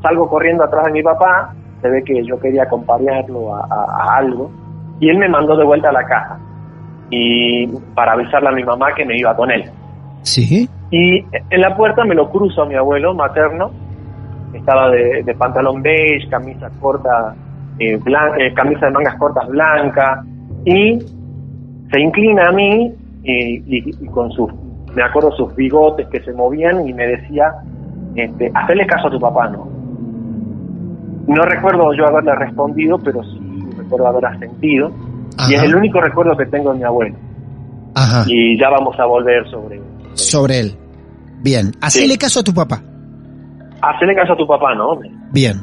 salgo 0.02 0.28
corriendo 0.28 0.64
atrás 0.64 0.84
de 0.86 0.92
mi 0.92 1.02
papá. 1.02 1.54
Se 1.80 1.88
ve 1.88 2.02
que 2.04 2.22
yo 2.24 2.38
quería 2.38 2.64
acompañarlo 2.64 3.54
a, 3.56 3.60
a- 3.60 4.02
a 4.14 4.16
algo. 4.18 4.50
Y 5.00 5.08
él 5.08 5.16
me 5.18 5.28
mandó 5.28 5.56
de 5.56 5.64
vuelta 5.64 5.88
a 5.88 5.92
la 5.92 6.04
casa. 6.04 6.38
Y 7.10 7.66
para 7.94 8.12
avisarle 8.12 8.50
a 8.50 8.52
mi 8.52 8.62
mamá 8.62 8.88
que 8.94 9.04
me 9.04 9.16
iba 9.18 9.34
con 9.34 9.50
él. 9.50 9.64
Sí. 10.22 10.68
Y 10.90 11.24
en 11.50 11.60
la 11.60 11.74
puerta 11.76 12.04
me 12.04 12.14
lo 12.14 12.28
cruzo 12.30 12.62
a 12.62 12.66
mi 12.66 12.74
abuelo 12.74 13.14
materno. 13.14 13.70
Estaba 14.52 14.90
de, 14.90 15.22
de 15.22 15.34
pantalón 15.34 15.80
beige, 15.82 16.28
camisa 16.28 16.68
corta, 16.80 17.34
eh, 17.78 17.98
blan- 17.98 18.38
eh, 18.38 18.52
camisa 18.52 18.86
de 18.86 18.92
mangas 18.92 19.14
cortas 19.16 19.48
blanca. 19.48 20.22
Y 20.66 20.98
se 21.90 22.00
inclina 22.00 22.48
a 22.48 22.52
mí 22.52 22.92
y, 23.22 23.56
y- 23.66 23.90
y 24.00 24.06
con 24.06 24.30
sus, 24.32 24.50
me 24.94 25.02
acuerdo 25.02 25.30
sus 25.32 25.54
bigotes 25.54 26.06
que 26.08 26.20
se 26.22 26.32
movían 26.32 26.86
y 26.88 26.92
me 26.94 27.06
decía, 27.06 27.52
este, 28.14 28.50
hacerle 28.54 28.86
caso 28.86 29.08
a 29.08 29.10
tu 29.10 29.18
papá, 29.20 29.48
¿no? 29.48 29.68
No 31.26 31.42
recuerdo 31.42 31.92
yo 31.94 32.06
haberle 32.08 32.34
respondido, 32.34 32.98
pero 32.98 33.22
sí 33.22 33.40
recuerdo 33.76 34.08
haberla 34.08 34.36
sentido. 34.38 34.90
Y 35.48 35.54
es 35.54 35.60
Ajá. 35.60 35.66
el 35.68 35.76
único 35.76 36.00
recuerdo 36.00 36.36
que 36.36 36.46
tengo 36.46 36.72
de 36.72 36.78
mi 36.78 36.84
abuelo. 36.84 37.14
Ajá. 37.94 38.24
Y 38.26 38.58
ya 38.58 38.68
vamos 38.70 38.98
a 38.98 39.06
volver 39.06 39.48
sobre... 39.48 39.80
Sobre 40.14 40.58
él. 40.60 40.72
Bien. 41.42 41.72
Hacele 41.80 42.12
Sí. 42.14 42.18
caso 42.18 42.40
a 42.40 42.42
tu 42.42 42.52
papá. 42.52 42.82
Hacerle 43.80 44.14
caso 44.16 44.32
a 44.32 44.36
tu 44.36 44.46
papá, 44.46 44.74
¿no? 44.74 44.98
Bien. 45.32 45.54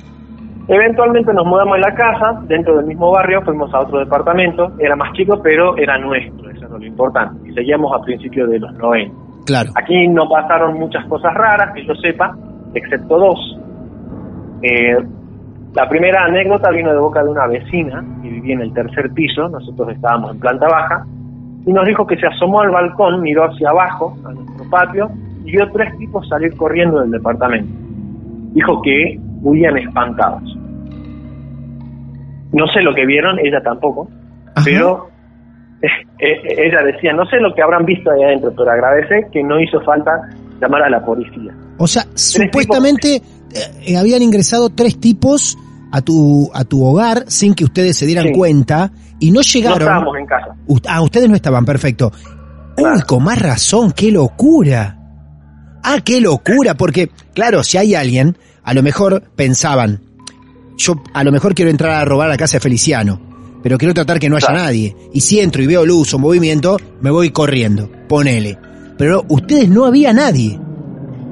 Eventualmente 0.69 1.33
nos 1.33 1.45
mudamos 1.45 1.75
en 1.75 1.81
la 1.81 1.93
casa, 1.95 2.41
dentro 2.47 2.77
del 2.77 2.85
mismo 2.87 3.11
barrio, 3.11 3.41
fuimos 3.43 3.73
a 3.73 3.79
otro 3.81 3.99
departamento, 3.99 4.71
era 4.79 4.95
más 4.95 5.13
chico, 5.13 5.39
pero 5.41 5.77
era 5.77 5.97
nuestro, 5.97 6.46
lo 6.77 6.85
importante, 6.85 7.49
y 7.49 7.53
seguíamos 7.53 7.91
a 7.93 8.03
principios 8.03 8.49
de 8.49 8.59
los 8.59 8.73
90. 8.73 9.15
Claro. 9.45 9.71
Aquí 9.75 10.07
no 10.07 10.27
pasaron 10.27 10.77
muchas 10.77 11.05
cosas 11.05 11.33
raras, 11.33 11.73
que 11.73 11.85
yo 11.85 11.95
sepa, 11.95 12.35
excepto 12.73 13.17
dos. 13.17 13.59
Eh, 14.61 14.97
la 15.73 15.87
primera 15.87 16.25
anécdota 16.25 16.71
vino 16.71 16.91
de 16.91 16.99
boca 16.99 17.23
de 17.23 17.29
una 17.29 17.47
vecina 17.47 18.03
que 18.21 18.29
vivía 18.29 18.55
en 18.55 18.61
el 18.61 18.73
tercer 18.73 19.11
piso, 19.11 19.47
nosotros 19.47 19.89
estábamos 19.89 20.31
en 20.31 20.39
planta 20.39 20.67
baja, 20.67 21.05
y 21.65 21.71
nos 21.71 21.85
dijo 21.85 22.05
que 22.07 22.17
se 22.17 22.27
asomó 22.27 22.61
al 22.61 22.71
balcón, 22.71 23.21
miró 23.21 23.45
hacia 23.45 23.69
abajo, 23.69 24.17
a 24.25 24.31
nuestro 24.31 24.69
patio, 24.69 25.09
y 25.45 25.51
vio 25.51 25.69
tres 25.71 25.97
tipos 25.97 26.27
salir 26.27 26.55
corriendo 26.57 27.01
del 27.01 27.11
departamento. 27.11 27.71
Dijo 28.53 28.81
que 28.81 29.19
huían 29.41 29.77
espantados. 29.77 30.43
No 32.53 32.65
sé 32.67 32.81
lo 32.81 32.93
que 32.93 33.05
vieron, 33.05 33.37
ella 33.39 33.61
tampoco, 33.61 34.07
Ajá. 34.55 34.65
pero 34.65 35.09
eh, 36.19 36.31
eh, 36.43 36.55
ella 36.67 36.81
decía, 36.83 37.13
no 37.13 37.25
sé 37.25 37.37
lo 37.37 37.53
que 37.53 37.61
habrán 37.61 37.85
visto 37.85 38.09
ahí 38.11 38.23
adentro, 38.23 38.53
pero 38.55 38.71
agradece 38.71 39.27
que 39.31 39.43
no 39.43 39.59
hizo 39.61 39.79
falta 39.81 40.11
llamar 40.61 40.83
a 40.83 40.89
la 40.89 41.03
policía. 41.05 41.53
O 41.77 41.87
sea, 41.87 42.05
supuestamente 42.15 43.15
eh, 43.15 43.21
eh, 43.85 43.97
habían 43.97 44.21
ingresado 44.21 44.69
tres 44.69 44.99
tipos 44.99 45.57
a 45.91 46.01
tu 46.01 46.49
a 46.53 46.63
tu 46.65 46.83
hogar 46.83 47.25
sin 47.27 47.53
que 47.53 47.63
ustedes 47.63 47.95
se 47.97 48.05
dieran 48.05 48.25
Sí. 48.27 48.33
cuenta 48.33 48.91
y 49.19 49.31
no 49.31 49.35
No 49.35 49.41
llegaron. 49.41 49.79
estábamos 49.81 50.17
en 50.17 50.25
casa. 50.25 50.47
Ah, 50.87 51.01
ustedes 51.01 51.29
no 51.29 51.35
estaban, 51.35 51.65
perfecto. 51.65 52.11
Uy, 52.77 53.01
con 53.07 53.23
más 53.23 53.39
razón, 53.41 53.91
qué 53.91 54.11
locura. 54.11 54.95
Ah, 55.83 55.97
qué 56.03 56.19
locura, 56.21 56.73
porque, 56.75 57.09
claro, 57.33 57.63
si 57.63 57.77
hay 57.77 57.95
alguien, 57.95 58.37
a 58.63 58.73
lo 58.73 58.83
mejor 58.83 59.23
pensaban, 59.35 60.01
yo 60.77 60.95
a 61.13 61.23
lo 61.23 61.31
mejor 61.31 61.55
quiero 61.55 61.71
entrar 61.71 61.93
a 61.93 62.05
robar 62.05 62.27
a 62.27 62.31
la 62.31 62.37
casa 62.37 62.57
de 62.57 62.61
Feliciano, 62.61 63.19
pero 63.63 63.77
quiero 63.77 63.93
tratar 63.93 64.19
que 64.19 64.29
no 64.29 64.35
haya 64.37 64.47
Claro. 64.47 64.63
nadie. 64.63 64.95
Y 65.13 65.21
si 65.21 65.39
entro 65.39 65.61
y 65.61 65.67
veo 65.67 65.85
luz 65.85 66.13
o 66.13 66.19
movimiento, 66.19 66.77
me 67.01 67.09
voy 67.11 67.31
corriendo, 67.31 67.89
ponele. 68.07 68.57
Pero 68.97 69.25
ustedes 69.29 69.69
no 69.69 69.85
había 69.85 70.13
nadie. 70.13 70.59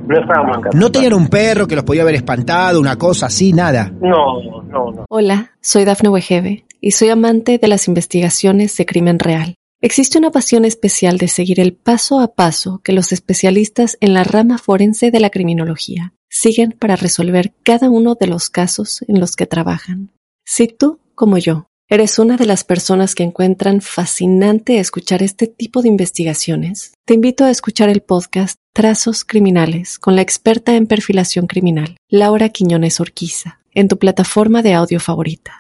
No 0.08 0.20
estábamos 0.20 0.58
en 0.58 0.62
casa. 0.64 0.78
No 0.78 0.92
tenían 0.92 1.14
un 1.14 1.28
perro 1.28 1.68
que 1.68 1.76
los 1.76 1.84
podía 1.84 2.04
haber 2.04 2.16
espantado, 2.16 2.80
una 2.80 2.96
cosa 2.96 3.26
así, 3.26 3.54
nada. 3.54 3.92
No, 4.02 4.42
no, 4.70 4.92
no. 4.92 5.06
Hola, 5.10 5.52
soy 5.62 5.84
Dafne 5.86 6.10
Wegebe 6.10 6.66
y 6.80 6.92
soy 6.92 7.10
amante 7.10 7.58
de 7.58 7.68
las 7.68 7.88
investigaciones 7.88 8.78
de 8.78 8.86
crimen 8.86 9.18
real. 9.18 9.56
Existe 9.82 10.18
una 10.18 10.32
pasión 10.32 10.64
especial 10.66 11.18
de 11.18 11.28
seguir 11.28 11.60
el 11.60 11.74
paso 11.74 12.20
a 12.20 12.34
paso 12.34 12.82
que 12.84 12.92
los 12.94 13.12
especialistas 13.12 13.98
en 14.00 14.14
la 14.14 14.24
rama 14.24 14.58
forense 14.58 15.12
de 15.12 15.20
la 15.20 15.30
criminología 15.30 16.14
siguen 16.30 16.72
para 16.80 16.96
resolver 16.96 17.54
cada 17.64 17.90
uno 17.90 18.16
de 18.16 18.28
los 18.28 18.50
casos 18.50 19.04
en 19.08 19.20
los 19.20 19.36
que 19.36 19.46
trabajan. 19.46 20.12
Si 20.46 20.68
tú, 20.68 21.00
como 21.14 21.38
yo, 21.38 21.68
eres 21.96 22.20
una 22.20 22.36
de 22.38 22.46
las 22.46 22.64
personas 22.64 23.16
que 23.16 23.24
encuentran 23.24 23.80
fascinante 23.82 24.80
escuchar 24.80 25.24
este 25.24 25.48
tipo 25.48 25.82
de 25.82 25.88
investigaciones, 25.88 26.94
te 27.06 27.14
invito 27.14 27.46
a 27.46 27.50
escuchar 27.50 27.88
el 27.90 28.02
podcast 28.02 28.58
Trazos 28.74 29.24
Criminales 29.24 29.98
con 29.98 30.16
la 30.16 30.22
experta 30.22 30.76
en 30.76 30.88
perfilación 30.88 31.48
criminal, 31.48 31.96
Laura 32.10 32.50
Quiñones 32.50 33.00
Orquiza, 33.00 33.60
en 33.74 33.88
tu 33.88 33.98
plataforma 33.98 34.62
de 34.62 34.74
audio 34.74 35.00
favorita. 35.00 35.60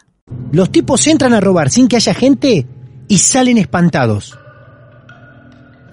Los 0.51 0.71
tipos 0.71 1.07
entran 1.07 1.33
a 1.33 1.39
robar 1.39 1.69
sin 1.69 1.87
que 1.87 1.95
haya 1.95 2.13
gente 2.13 2.65
y 3.07 3.17
salen 3.17 3.57
espantados. 3.57 4.37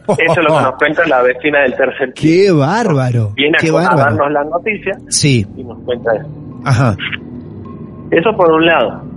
Eso 0.09 0.33
es 0.33 0.37
lo 0.39 0.57
que 0.57 0.63
nos 0.63 0.75
cuenta 0.77 1.07
la 1.07 1.23
vecina 1.23 1.61
del 1.61 1.77
tercer 1.77 2.13
piso. 2.13 2.27
¡Qué 2.27 2.51
bárbaro! 2.51 3.33
Viene 3.37 3.57
¡Qué 3.61 3.69
a, 3.69 3.71
a 3.71 3.75
bárbaro! 3.75 3.99
darnos 4.17 4.33
la 4.33 4.45
noticia 4.45 4.99
Sí, 5.09 5.47
y 5.57 5.63
nos 5.63 5.79
cuenta 5.85 6.11
eso. 6.17 6.29
ajá. 6.65 6.97
Eso 8.11 8.37
por 8.37 8.51
un 8.51 8.67
lado. 8.67 9.12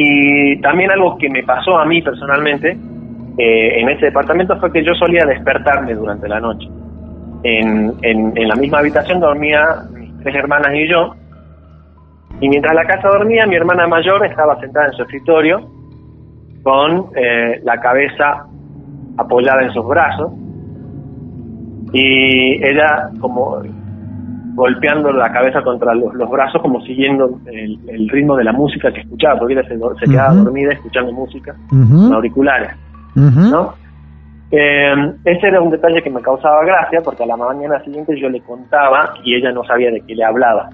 Y 0.00 0.60
también 0.60 0.92
algo 0.92 1.18
que 1.18 1.28
me 1.28 1.42
pasó 1.42 1.76
a 1.76 1.84
mí 1.84 2.00
personalmente 2.00 2.78
eh, 3.36 3.80
en 3.80 3.88
ese 3.88 4.06
departamento 4.06 4.56
fue 4.60 4.72
que 4.72 4.84
yo 4.84 4.94
solía 4.94 5.26
despertarme 5.26 5.92
durante 5.92 6.28
la 6.28 6.38
noche. 6.38 6.68
En, 7.42 7.92
en, 8.02 8.32
en 8.36 8.48
la 8.48 8.54
misma 8.54 8.78
habitación 8.78 9.18
dormía 9.18 9.82
mis 9.92 10.16
tres 10.22 10.36
hermanas 10.36 10.72
y 10.72 10.88
yo. 10.88 11.16
Y 12.40 12.48
mientras 12.48 12.76
la 12.76 12.84
casa 12.84 13.08
dormía, 13.08 13.44
mi 13.46 13.56
hermana 13.56 13.88
mayor 13.88 14.24
estaba 14.24 14.60
sentada 14.60 14.86
en 14.86 14.92
su 14.92 15.02
escritorio 15.02 15.68
con 16.62 17.06
eh, 17.16 17.60
la 17.64 17.80
cabeza 17.80 18.46
apoyada 19.16 19.62
en 19.62 19.72
sus 19.72 19.84
brazos 19.84 20.32
y 21.92 22.64
ella 22.64 23.10
como 23.20 23.62
golpeando 24.58 25.12
la 25.12 25.32
cabeza 25.32 25.62
contra 25.62 25.94
los, 25.94 26.12
los 26.14 26.28
brazos 26.28 26.60
como 26.60 26.80
siguiendo 26.82 27.38
el, 27.46 27.78
el 27.88 28.08
ritmo 28.08 28.36
de 28.36 28.44
la 28.44 28.52
música 28.52 28.92
que 28.92 29.00
escuchaba, 29.00 29.38
porque 29.38 29.54
ella 29.54 29.62
se, 29.62 30.10
quedaba 30.10 30.34
dormida 30.34 30.72
escuchando 30.72 31.12
música 31.12 31.54
con 31.70 32.12
auriculares. 32.12 32.70
¿no? 33.14 33.72
Eh, 34.50 34.92
ese 35.24 35.46
era 35.46 35.60
un 35.60 35.70
detalle 35.70 36.02
que 36.02 36.10
me 36.10 36.20
causaba 36.22 36.64
gracia 36.64 37.00
porque 37.04 37.22
a 37.22 37.26
la 37.26 37.36
mañana 37.36 37.82
siguiente 37.84 38.18
yo 38.20 38.28
le 38.28 38.40
contaba 38.40 39.14
y 39.24 39.34
ella 39.34 39.52
no 39.52 39.62
sabía 39.64 39.90
de 39.90 40.00
qué 40.06 40.14
le 40.14 40.24
hablaba. 40.24 40.70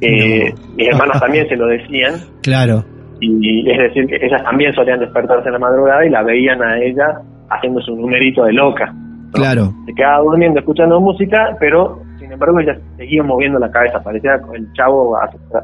Eh, 0.00 0.52
Mis 0.76 0.88
hermanas 0.88 1.20
también 1.20 1.48
se 1.48 1.56
lo 1.56 1.66
decían 1.68 2.14
Claro. 2.42 2.84
y 3.20 3.70
es 3.70 3.78
decir 3.78 4.06
que 4.06 4.16
ellas 4.16 4.42
también 4.42 4.74
solían 4.74 4.98
despertarse 4.98 5.46
en 5.48 5.52
la 5.52 5.58
madrugada 5.60 6.04
y 6.04 6.10
la 6.10 6.22
veían 6.22 6.60
a 6.62 6.78
ella 6.78 7.20
haciendo 7.50 7.80
su 7.80 7.94
numerito 7.94 8.44
de 8.44 8.52
loca. 8.52 8.92
¿no? 8.92 9.30
Claro. 9.32 9.72
Se 9.86 9.94
quedaba 9.94 10.18
durmiendo 10.24 10.58
escuchando 10.60 11.00
música, 11.00 11.56
pero 11.60 12.01
sin 12.22 12.32
embargo 12.32 12.60
ella 12.60 12.76
seguía 12.96 13.22
moviendo 13.22 13.58
la 13.58 13.70
cabeza, 13.70 14.00
parecía 14.02 14.40
el 14.54 14.72
chavo 14.74 15.16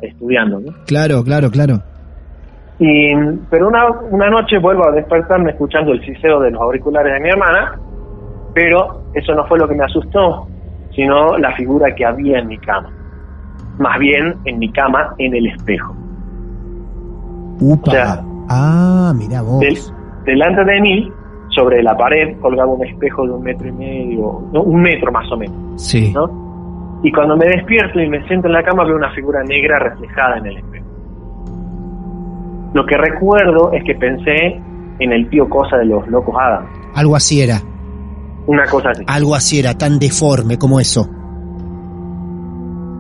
estudiando. 0.02 0.60
¿no? 0.60 0.72
Claro, 0.86 1.22
claro, 1.22 1.50
claro. 1.50 1.80
Y, 2.80 3.08
pero 3.50 3.68
una, 3.68 3.90
una 4.10 4.28
noche 4.30 4.58
vuelvo 4.58 4.88
a 4.88 4.92
despertarme 4.92 5.50
escuchando 5.50 5.92
el 5.92 6.04
siseo 6.04 6.40
de 6.40 6.50
los 6.50 6.60
auriculares 6.60 7.12
de 7.14 7.20
mi 7.20 7.28
hermana, 7.28 7.78
pero 8.54 9.02
eso 9.14 9.34
no 9.34 9.44
fue 9.46 9.58
lo 9.58 9.68
que 9.68 9.74
me 9.74 9.84
asustó, 9.84 10.46
sino 10.94 11.38
la 11.38 11.54
figura 11.56 11.94
que 11.94 12.04
había 12.04 12.38
en 12.40 12.48
mi 12.48 12.58
cama. 12.58 12.90
Más 13.78 13.98
bien 13.98 14.34
en 14.44 14.58
mi 14.58 14.70
cama, 14.72 15.14
en 15.18 15.34
el 15.34 15.46
espejo. 15.46 15.94
Upa. 17.60 17.90
O 17.90 17.94
sea, 17.94 18.24
ah, 18.48 19.12
mira 19.16 19.42
vos. 19.42 19.60
Del- 19.60 19.78
delante 20.24 20.64
de 20.64 20.80
mí, 20.80 21.12
sobre 21.50 21.82
la 21.82 21.96
pared, 21.96 22.36
colgaba 22.40 22.70
un 22.72 22.84
espejo 22.86 23.24
de 23.26 23.32
un 23.32 23.42
metro 23.42 23.68
y 23.68 23.72
medio, 23.72 24.42
no, 24.52 24.62
un 24.62 24.80
metro 24.82 25.10
más 25.10 25.30
o 25.32 25.36
menos, 25.36 25.56
Sí. 25.82 26.12
¿no? 26.14 26.47
Y 27.02 27.12
cuando 27.12 27.36
me 27.36 27.46
despierto 27.46 28.00
y 28.00 28.08
me 28.08 28.26
siento 28.26 28.48
en 28.48 28.54
la 28.54 28.62
cama, 28.62 28.84
veo 28.84 28.96
una 28.96 29.12
figura 29.12 29.42
negra 29.44 29.78
reflejada 29.78 30.38
en 30.38 30.46
el 30.46 30.56
espejo. 30.58 30.86
Lo 32.74 32.84
que 32.84 32.96
recuerdo 32.96 33.72
es 33.72 33.84
que 33.84 33.94
pensé 33.94 34.60
en 34.98 35.12
el 35.12 35.28
tío 35.30 35.48
Cosa 35.48 35.76
de 35.78 35.86
los 35.86 36.06
locos 36.08 36.34
Adam. 36.38 36.66
Algo 36.94 37.16
así 37.16 37.40
era. 37.40 37.60
Una 38.46 38.64
cosa 38.66 38.90
así. 38.90 39.04
Algo 39.06 39.34
así 39.34 39.60
era, 39.60 39.74
tan 39.74 39.98
deforme 39.98 40.58
como 40.58 40.80
eso. 40.80 41.06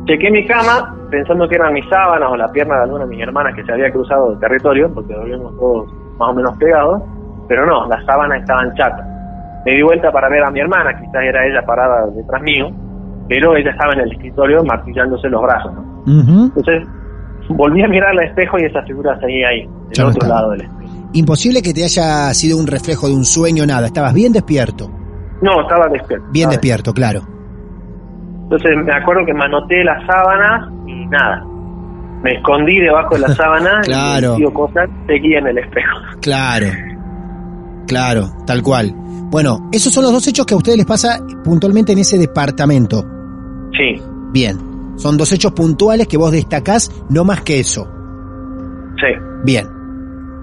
Chequé 0.06 0.30
mi 0.30 0.46
cama 0.46 0.94
pensando 1.10 1.48
que 1.48 1.56
eran 1.56 1.72
mis 1.72 1.88
sábanas 1.88 2.30
o 2.30 2.36
la 2.36 2.48
pierna 2.48 2.76
de 2.76 2.82
alguna 2.84 3.04
de 3.04 3.10
mis 3.10 3.20
hermanas 3.20 3.54
que 3.54 3.64
se 3.64 3.72
había 3.72 3.90
cruzado 3.90 4.32
el 4.32 4.38
territorio, 4.38 4.92
porque 4.92 5.14
dormíamos 5.14 5.56
todos 5.58 5.92
más 6.18 6.30
o 6.30 6.34
menos 6.34 6.56
pegados, 6.58 7.02
pero 7.46 7.66
no, 7.66 7.86
las 7.88 8.04
sábanas 8.04 8.40
estaban 8.40 8.74
chatas. 8.74 9.06
Me 9.64 9.72
di 9.72 9.82
vuelta 9.82 10.10
para 10.12 10.28
ver 10.28 10.44
a 10.44 10.50
mi 10.50 10.60
hermana, 10.60 10.98
quizás 10.98 11.22
era 11.22 11.46
ella 11.46 11.62
parada 11.62 12.06
detrás 12.06 12.42
mío, 12.42 12.70
pero 13.28 13.56
ella 13.56 13.70
estaba 13.70 13.92
en 13.94 14.00
el 14.00 14.12
escritorio 14.12 14.62
martillándose 14.64 15.28
los 15.28 15.42
brazos. 15.42 15.72
Entonces 16.06 16.86
volví 17.48 17.82
a 17.82 17.88
mirar 17.88 18.10
al 18.10 18.24
espejo 18.28 18.58
y 18.58 18.64
esa 18.64 18.82
figura 18.82 19.18
seguía 19.20 19.48
ahí, 19.48 19.60
del 19.62 19.92
Ya 19.92 20.06
otro 20.06 20.28
lado 20.28 20.50
del 20.50 20.62
espejo. 20.62 20.78
Imposible 21.14 21.62
que 21.62 21.72
te 21.72 21.84
haya 21.84 22.32
sido 22.34 22.58
un 22.58 22.66
reflejo 22.66 23.08
de 23.08 23.14
un 23.14 23.24
sueño, 23.24 23.64
nada. 23.66 23.86
Estabas 23.86 24.12
bien 24.14 24.32
despierto. 24.32 24.90
No, 25.40 25.62
estaba 25.62 25.88
despierto. 25.88 26.26
Bien 26.32 26.50
despierto, 26.50 26.92
claro. 26.92 27.20
Entonces 28.44 28.70
me 28.84 28.92
acuerdo 28.92 29.24
que 29.26 29.34
manoté 29.34 29.84
las 29.84 30.04
sábanas 30.06 30.70
y 30.86 31.06
nada. 31.06 31.44
Me 32.22 32.32
escondí 32.34 32.78
debajo 32.80 33.14
de 33.14 33.20
la 33.20 33.28
sábana 33.34 33.80
Claro. 33.84 34.30
y 34.32 34.32
el 34.32 34.36
tío 34.38 34.52
Cosa 34.52 34.86
seguía 35.06 35.38
en 35.38 35.46
el 35.48 35.58
espejo. 35.58 35.96
Claro. 36.20 36.66
Claro, 37.86 38.28
tal 38.46 38.62
cual. 38.62 38.92
Bueno, 39.30 39.68
esos 39.72 39.92
son 39.92 40.04
los 40.04 40.12
dos 40.12 40.26
hechos 40.26 40.44
que 40.46 40.54
a 40.54 40.56
ustedes 40.56 40.76
les 40.78 40.86
pasa 40.86 41.20
puntualmente 41.44 41.92
en 41.92 41.98
ese 41.98 42.18
departamento. 42.18 43.04
Sí, 43.76 44.02
Bien. 44.32 44.56
Son 44.96 45.16
dos 45.16 45.32
hechos 45.32 45.52
puntuales 45.52 46.08
que 46.08 46.16
vos 46.18 46.32
destacás, 46.32 46.90
no 47.08 47.24
más 47.24 47.40
que 47.42 47.60
eso. 47.60 47.86
sí. 49.00 49.14
Bien. 49.44 49.66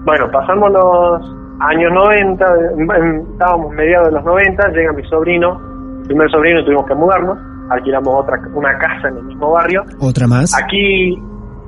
Bueno, 0.04 0.30
pasamos 0.32 0.70
los 0.72 1.22
años 1.60 1.92
90, 1.92 2.44
en- 2.78 2.90
en- 2.90 3.26
estábamos 3.32 3.72
mediados 3.74 4.06
de 4.08 4.12
los 4.14 4.24
90, 4.24 4.68
llega 4.70 4.92
mi 4.92 5.04
sobrino, 5.08 5.60
primer 6.06 6.30
sobrino, 6.30 6.60
y 6.60 6.64
tuvimos 6.64 6.86
que 6.86 6.94
mudarnos, 6.94 7.36
alquilamos 7.70 8.14
otra 8.22 8.40
una 8.54 8.78
casa 8.78 9.08
en 9.08 9.16
el 9.18 9.24
mismo 9.24 9.50
barrio. 9.52 9.84
Otra 10.00 10.26
más. 10.26 10.54
Aquí 10.58 11.16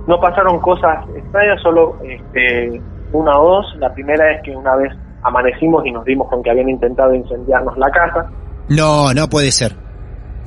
no 0.06 0.18
pasaron 0.20 0.58
cosas 0.60 1.04
extrañas, 1.14 1.60
solo 1.62 1.96
este, 2.02 2.80
una 3.12 3.38
o 3.38 3.48
dos. 3.56 3.66
La 3.80 3.92
primera 3.92 4.30
es 4.32 4.42
que 4.44 4.56
una 4.56 4.76
vez 4.76 4.92
amanecimos 5.24 5.84
y 5.84 5.90
nos 5.92 6.04
dimos 6.06 6.28
con 6.28 6.42
que 6.42 6.50
habían 6.50 6.68
intentado 6.70 7.12
incendiarnos 7.14 7.76
la 7.76 7.90
casa. 7.90 8.30
No, 8.70 9.12
no 9.12 9.28
puede 9.28 9.50
ser. 9.50 9.72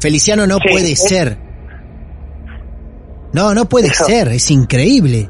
Feliciano 0.01 0.47
no 0.47 0.55
Sí, 0.55 0.67
puede 0.69 0.91
es- 0.93 1.07
ser. 1.07 1.37
No, 3.33 3.53
no 3.53 3.65
puede 3.65 3.87
Eso. 3.87 4.05
ser, 4.05 4.27
es 4.29 4.49
increíble. 4.51 5.29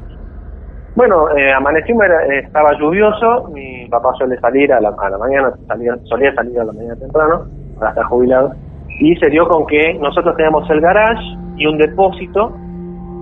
Bueno, 0.96 1.30
eh, 1.36 1.52
amanecimos, 1.52 2.04
eh, 2.04 2.40
estaba 2.44 2.70
lluvioso, 2.78 3.48
mi 3.54 3.86
papá 3.88 4.10
suele 4.18 4.38
salir 4.40 4.72
a 4.72 4.80
la, 4.80 4.90
a 4.98 5.08
la 5.10 5.18
mañana, 5.18 5.52
salía, 5.68 5.94
solía 6.04 6.34
salir 6.34 6.58
a 6.60 6.64
la 6.64 6.72
mañana 6.72 6.96
temprano, 6.96 7.46
ahora 7.76 7.90
está 7.90 8.04
jubilado, 8.04 8.52
y 9.00 9.14
se 9.16 9.30
dio 9.30 9.46
con 9.48 9.66
que 9.66 9.94
nosotros 10.00 10.36
teníamos 10.36 10.68
el 10.68 10.80
garage 10.80 11.22
y 11.56 11.66
un 11.66 11.78
depósito 11.78 12.52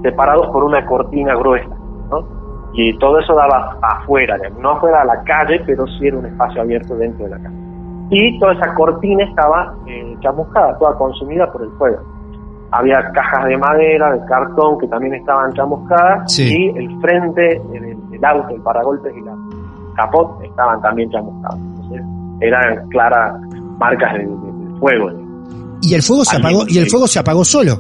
separados 0.03 0.49
por 0.49 0.65
una 0.65 0.85
cortina 0.87 1.35
gruesa, 1.37 1.69
¿no? 2.11 2.41
Y 2.75 2.97
todo 2.99 3.19
eso 3.21 3.35
daba 3.35 3.77
afuera, 3.83 4.37
no 4.61 4.71
afuera 4.73 5.03
a 5.03 5.05
la 5.05 5.23
calle, 5.25 5.61
pero 5.67 5.87
sí 5.99 6.07
era 6.09 6.19
un 6.19 6.27
espacio 6.27 6.63
abierto 6.63 6.97
dentro 6.97 7.25
de 7.25 7.31
la 7.31 7.37
casa. 7.37 7.55
Y 8.11 8.39
toda 8.41 8.53
esa 8.55 8.75
cortina 8.75 9.25
estaba 9.25 9.75
eh, 9.87 10.17
chamuscada, 10.21 10.77
toda 10.79 10.97
consumida 10.97 11.51
por 11.53 11.63
el 11.63 11.71
fuego. 11.79 11.99
Había 12.73 12.97
cajas 13.13 13.47
de 13.47 13.57
madera, 13.57 14.13
de 14.13 14.25
cartón 14.27 14.79
que 14.79 14.87
también 14.89 15.15
estaban 15.15 15.53
chamuscadas 15.55 16.33
Sí. 16.33 16.45
y 16.45 16.69
el 16.79 17.01
frente 17.01 17.61
del, 17.71 18.25
auto, 18.25 18.55
el 18.55 18.61
paragolpes 18.63 19.13
y 19.17 19.21
la 19.23 19.35
capot 19.97 20.41
estaban 20.43 20.81
también 20.83 21.11
chamuscados. 21.11 21.59
Entonces 21.59 22.03
eran 22.41 22.89
claras 22.89 23.41
marcas 23.79 24.13
de, 24.15 24.19
de- 24.21 24.27
de 24.27 24.79
fuego. 24.79 25.11
Y 25.83 25.95
el 25.95 26.03
fuego 26.03 26.25
se 26.25 26.37
apagó, 26.37 26.65
y 26.69 26.79
el 26.79 26.89
fuego 26.89 27.07
se 27.07 27.19
apagó 27.19 27.45
solo. 27.45 27.73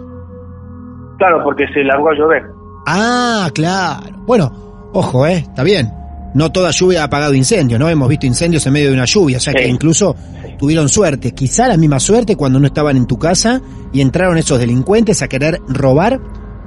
Claro, 1.18 1.42
porque 1.44 1.66
se 1.74 1.84
largó 1.84 2.08
a 2.10 2.14
llover. 2.14 2.42
Ah, 2.86 3.48
claro. 3.54 4.16
Bueno, 4.26 4.50
ojo, 4.92 5.26
eh, 5.26 5.36
está 5.38 5.62
bien. 5.62 5.86
No 6.34 6.52
toda 6.52 6.70
lluvia 6.70 7.02
ha 7.02 7.04
apagado 7.06 7.34
incendios, 7.34 7.80
¿no? 7.80 7.88
Hemos 7.88 8.08
visto 8.08 8.26
incendios 8.26 8.64
en 8.66 8.72
medio 8.72 8.88
de 8.88 8.94
una 8.94 9.04
lluvia, 9.04 9.38
o 9.38 9.40
sea 9.40 9.52
que 9.52 9.64
Sí. 9.64 9.70
incluso 9.70 10.14
tuvieron 10.58 10.88
suerte. 10.88 11.32
Quizá 11.32 11.66
la 11.68 11.76
misma 11.76 11.98
suerte 11.98 12.36
cuando 12.36 12.60
no 12.60 12.66
estaban 12.66 12.96
en 12.96 13.06
tu 13.06 13.18
casa 13.18 13.60
y 13.92 14.00
entraron 14.00 14.38
esos 14.38 14.58
delincuentes 14.58 15.22
a 15.22 15.28
querer 15.28 15.60
robar 15.68 16.20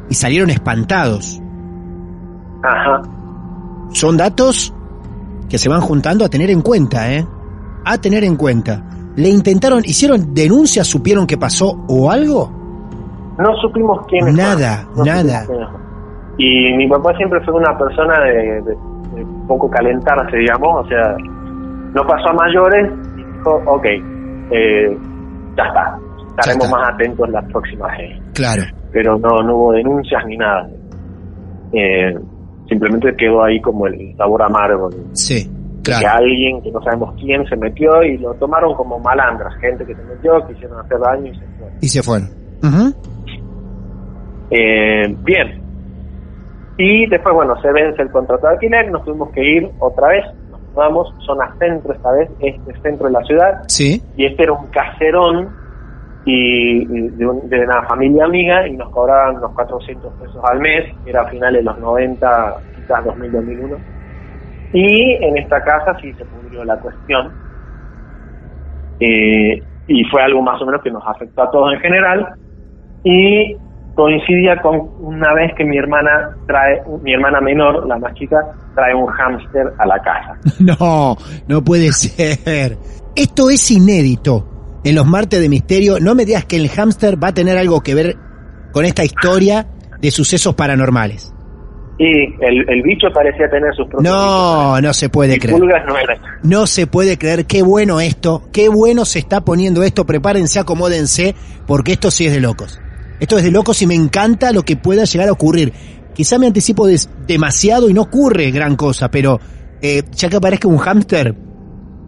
y 0.10 0.16
salieron 0.16 0.50
espantados. 0.50 1.40
Ajá. 2.64 3.02
Son 3.92 4.18
datos 4.18 4.74
que 5.50 5.58
se 5.58 5.70
van 5.70 5.82
juntando 5.82 6.26
a 6.26 6.30
tener 6.30 6.50
en 6.50 6.62
cuenta, 6.62 7.14
¿eh? 7.14 7.26
A 7.86 7.98
tener 8.00 8.24
en 8.24 8.36
cuenta. 8.36 8.84
¿Le 9.16 9.30
intentaron, 9.30 9.82
hicieron 9.86 10.34
denuncias, 10.34 10.88
supieron 10.88 11.28
qué 11.28 11.38
pasó 11.38 11.86
o 11.88 12.10
algo? 12.10 12.52
No 13.38 13.56
supimos 13.62 14.06
quiénes 14.08 14.34
Nada. 14.34 14.88
No 14.96 15.06
nada. 15.06 15.46
Y 16.38 16.74
mi 16.78 16.88
papá 16.90 17.16
siempre 17.16 17.40
fue 17.46 17.54
una 17.54 17.78
persona 17.78 18.20
de, 18.24 18.62
de- 18.62 18.78
de 19.44 19.48
poco 19.48 19.70
calentarse, 19.70 20.38
digamos, 20.38 20.86
o 20.86 20.88
sea, 20.88 21.16
no 21.94 22.02
pasó 22.08 22.30
a 22.30 22.34
mayores 22.34 22.92
y 23.18 23.24
dijo, 23.24 23.62
ok, 23.68 23.86
eh, 24.52 24.98
ya 25.58 25.64
está, 25.64 25.98
estaremos 26.30 26.66
está. 26.66 26.78
más 26.78 26.90
atentos 26.94 27.30
las 27.30 27.46
próximas 27.52 27.98
veces. 27.98 28.22
Claro. 28.34 28.64
Pero 28.92 29.18
no, 29.18 29.30
no 29.44 29.56
hubo 29.56 29.72
denuncias 29.74 30.24
ni 30.28 30.38
nada. 30.38 30.68
Eh, 31.74 32.16
simplemente 32.70 33.16
quedó 33.18 33.44
ahí 33.44 33.60
como 33.62 33.88
el 33.88 34.16
sabor 34.16 34.44
amargo 34.44 34.90
Sí, 35.14 35.50
que 35.84 35.92
claro. 35.92 36.20
alguien 36.20 36.62
que 36.62 36.72
no 36.72 36.82
sabemos 36.84 37.14
quién 37.20 37.46
se 37.48 37.56
metió 37.56 38.04
y 38.04 38.18
lo 38.18 38.34
tomaron 38.36 38.76
como 38.76 39.00
malandras, 39.00 39.54
gente 39.60 39.86
que 39.86 39.96
se 39.96 40.04
metió, 40.04 40.34
quisieron 40.48 40.80
hacer 40.80 41.00
daño 41.00 41.32
y 41.32 41.36
se 41.36 41.46
fue. 41.58 41.68
Y 41.82 41.88
se 41.88 42.04
fueron. 42.04 42.30
Ujú. 42.64 42.94
Eh, 44.52 45.16
bien. 45.24 45.63
Y 46.78 47.06
después, 47.08 47.36
bueno, 47.36 47.56
se 47.62 47.72
vence 47.72 48.02
el 48.02 48.10
contrato 48.12 48.48
de 48.48 48.54
alquiler, 48.54 48.90
nos 48.92 49.04
tuvimos 49.06 49.30
que 49.32 49.44
ir 49.44 49.70
otra 49.80 50.08
vez, 50.10 50.26
nos 50.50 50.60
mudamos, 50.74 51.14
zona 51.26 51.54
centro 51.60 51.94
esta 51.94 52.12
vez, 52.12 52.30
este 52.40 52.74
centro 52.82 53.06
de 53.08 53.14
la 53.14 53.24
ciudad, 53.24 53.62
Sí. 53.68 54.02
y 54.18 54.26
este 54.26 54.44
era 54.44 54.54
un 54.54 54.68
caserón 54.68 55.50
y, 56.26 56.82
y 56.82 57.10
de, 57.10 57.28
un- 57.28 57.48
de 57.50 57.60
una 57.64 57.84
familia 57.84 58.26
amiga 58.26 58.68
y 58.68 58.76
nos 58.76 58.90
cobraban 58.90 59.36
unos 59.38 59.52
400 59.54 60.12
pesos 60.14 60.42
al 60.44 60.60
mes, 60.62 60.86
era 61.06 61.22
a 61.22 61.28
finales 61.28 61.60
de 61.62 61.66
los 61.66 61.78
90, 61.80 62.56
quizás 62.76 63.06
2000, 63.06 63.32
2001. 63.32 63.78
Y 64.74 65.24
en 65.24 65.38
esta 65.38 65.64
casa 65.64 65.96
sí 66.02 66.12
se 66.14 66.26
pudrió 66.26 66.64
la 66.64 66.78
cuestión. 66.78 67.32
Eh, 69.00 69.62
y 69.88 70.04
fue 70.06 70.22
algo 70.24 70.42
más 70.42 70.62
o 70.62 70.66
menos 70.66 70.82
que 70.82 70.90
nos 70.92 71.04
afectó 71.06 71.44
a 71.44 71.52
todos 71.52 71.74
en 71.74 71.80
general. 71.82 72.34
Y 73.04 73.58
coincidía 73.96 74.62
con 74.62 74.90
una 75.00 75.34
vez 75.34 75.52
que 75.58 75.64
mi 75.66 75.78
hermana 75.78 76.36
trae, 76.48 76.82
mi 77.04 77.14
hermana 77.14 77.40
menor, 77.42 77.88
la 77.88 77.98
más 77.98 78.14
chica, 78.16 78.38
trae 78.76 78.94
un 78.96 79.08
hámster 79.08 79.68
a 79.78 79.86
la 79.86 80.00
casa. 80.02 80.38
No, 80.60 81.18
no 81.48 81.64
puede 81.64 81.92
ser. 81.92 82.78
Esto 83.16 83.50
es 83.50 83.70
inédito. 83.72 84.50
En 84.84 84.96
los 84.96 85.06
martes 85.06 85.40
de 85.40 85.48
misterio, 85.48 86.00
no 86.00 86.14
me 86.16 86.26
digas 86.26 86.46
que 86.46 86.58
el 86.58 86.70
hámster 86.70 87.22
va 87.22 87.30
a 87.30 87.34
tener 87.34 87.58
algo 87.58 87.82
que 87.82 87.96
ver 87.96 88.18
con 88.74 88.84
esta 88.86 89.04
historia 89.06 89.68
de 90.02 90.12
sucesos 90.12 90.56
paranormales. 90.56 91.34
Y 92.00 92.06
el, 92.44 92.68
el 92.70 92.82
bicho 92.82 93.08
parecía 93.14 93.48
tener 93.50 93.74
sus 93.76 93.88
propios 93.88 94.04
No, 94.12 94.82
no 94.82 94.94
se 94.94 95.10
puede 95.10 95.36
Y 95.36 95.40
creer. 95.40 95.60
pulgas 95.60 95.86
no 95.86 95.96
era. 95.98 96.16
No 96.42 96.66
se 96.68 96.88
puede 96.88 97.18
creer. 97.18 97.46
Qué 97.46 97.62
bueno 97.62 98.02
esto. 98.02 98.42
Qué 98.52 98.68
bueno 98.68 99.06
se 99.06 99.20
está 99.20 99.42
poniendo 99.42 99.84
esto. 99.84 100.06
Prepárense, 100.06 100.60
acomódense, 100.60 101.36
porque 101.68 101.94
esto 101.94 102.10
sí 102.12 102.26
es 102.26 102.34
de 102.34 102.42
locos. 102.42 102.82
Esto 103.24 103.38
es 103.38 103.46
de 103.46 103.52
locos 103.52 103.82
y 103.82 103.88
me 103.88 103.96
encanta 103.96 104.52
lo 104.52 104.64
que 104.64 104.76
pueda 104.76 105.06
llegar 105.06 105.30
a 105.30 105.32
ocurrir. 105.32 105.72
Quizá 106.14 106.38
me 106.38 106.48
anticipo 106.48 106.86
demasiado 107.26 107.90
y 107.90 107.94
no 107.94 108.02
ocurre 108.02 108.52
gran 108.52 108.76
cosa, 108.76 109.10
pero 109.10 109.40
eh, 109.82 110.04
ya 110.14 110.28
que 110.28 110.36
aparezca 110.36 110.68
un 110.68 110.78
hámster 110.78 111.34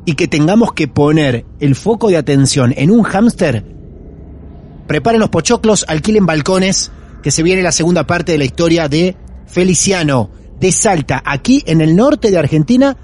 y 0.04 0.16
que 0.16 0.28
tengamos 0.28 0.74
que 0.74 0.90
poner 0.90 1.46
el 1.62 1.76
foco 1.76 2.10
de 2.10 2.18
atención 2.18 2.74
en 2.76 2.92
un 2.92 3.04
hámster, 3.04 3.66
preparen 4.88 5.22
los 5.22 5.30
pochoclos, 5.30 5.86
alquilen 5.88 6.26
balcones, 6.26 6.92
que 7.24 7.32
se 7.32 7.44
viene 7.44 7.64
la 7.64 7.72
segunda 7.72 8.06
parte 8.06 8.34
de 8.34 8.38
la 8.38 8.44
historia 8.44 8.90
de 8.90 9.16
Feliciano, 9.48 10.32
de 10.60 10.74
Salta, 10.74 11.24
aquí 11.26 11.64
en 11.66 11.80
el 11.80 11.96
norte 11.96 12.30
de 12.30 12.40
Argentina, 12.40 12.98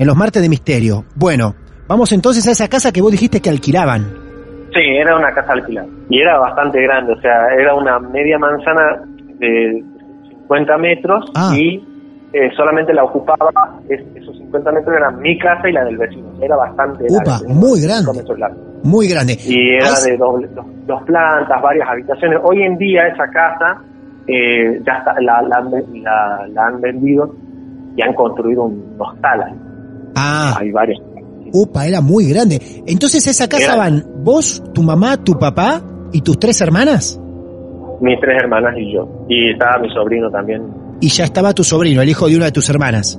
en 0.00 0.06
los 0.08 0.16
martes 0.16 0.42
de 0.42 0.48
misterio. 0.48 1.04
Bueno, 1.14 1.54
vamos 1.86 2.10
entonces 2.10 2.44
a 2.48 2.50
esa 2.50 2.66
casa 2.66 2.90
que 2.90 3.02
vos 3.02 3.12
dijiste 3.12 3.38
que 3.38 3.50
alquilaban. 3.50 4.21
Sí, 4.74 4.80
era 4.80 5.16
una 5.16 5.32
casa 5.32 5.52
alquilada. 5.52 5.88
Y 6.08 6.20
era 6.20 6.38
bastante 6.38 6.80
grande, 6.82 7.12
o 7.12 7.20
sea, 7.20 7.48
era 7.58 7.74
una 7.74 7.98
media 7.98 8.38
manzana 8.38 9.02
de 9.38 9.82
50 10.30 10.78
metros 10.78 11.30
Ah. 11.34 11.52
y 11.56 11.88
eh, 12.34 12.50
solamente 12.56 12.94
la 12.94 13.04
ocupaba, 13.04 13.50
es- 13.90 14.02
esos 14.14 14.34
50 14.38 14.72
metros 14.72 14.96
eran 14.96 15.20
mi 15.20 15.38
casa 15.38 15.68
y 15.68 15.72
la 15.72 15.84
del 15.84 15.98
vecino. 15.98 16.28
Era 16.40 16.56
bastante 16.56 17.04
Upa, 17.10 17.38
tenía 17.40 17.54
muy 17.54 17.80
grande. 17.82 18.10
Muy 18.84 19.06
grande. 19.08 19.36
Y 19.46 19.74
era 19.74 19.88
Has- 19.88 20.04
de 20.06 20.16
doble- 20.18 20.48
dos, 20.54 20.64
dos 20.86 21.02
plantas, 21.02 21.60
varias 21.62 21.86
habitaciones. 21.88 22.38
Hoy 22.42 22.62
en 22.62 22.78
día 22.78 23.06
esa 23.08 23.28
casa 23.30 23.82
eh, 24.26 24.80
ya 24.86 24.92
está, 24.98 25.14
la, 25.20 25.42
la 25.42 25.60
la- 25.60 26.46
la 26.48 26.66
han 26.68 26.80
vendido 26.80 27.34
y 27.96 28.02
han 28.02 28.14
construido 28.14 28.62
un 28.64 28.94
hostal. 28.98 29.42
ahí. 29.42 29.52
Ah, 30.16 30.54
Hay 30.58 30.70
varios. 30.70 31.00
Upa, 31.52 31.86
era 31.86 32.00
muy 32.00 32.26
grande. 32.28 32.60
Entonces 32.86 33.26
esa 33.26 33.48
casa 33.48 33.64
Era- 33.64 33.76
van 33.76 34.04
vos, 34.24 34.62
tu 34.74 34.82
mamá, 34.82 35.22
tu 35.22 35.38
papá 35.38 35.82
y 36.12 36.20
tus 36.22 36.38
tres 36.38 36.60
hermanas. 36.60 37.18
Mis 38.00 38.18
tres 38.20 38.42
hermanas 38.42 38.74
y 38.76 38.92
yo. 38.94 39.08
Y 39.28 39.50
estaba 39.52 39.78
mi 39.78 39.88
sobrino 39.92 40.30
también. 40.30 40.62
Y 41.00 41.08
ya 41.08 41.24
estaba 41.24 41.52
tu 41.52 41.62
sobrino, 41.64 42.02
el 42.02 42.08
hijo 42.08 42.28
de 42.28 42.36
una 42.36 42.46
de 42.46 42.52
tus 42.52 42.68
hermanas. 42.68 43.18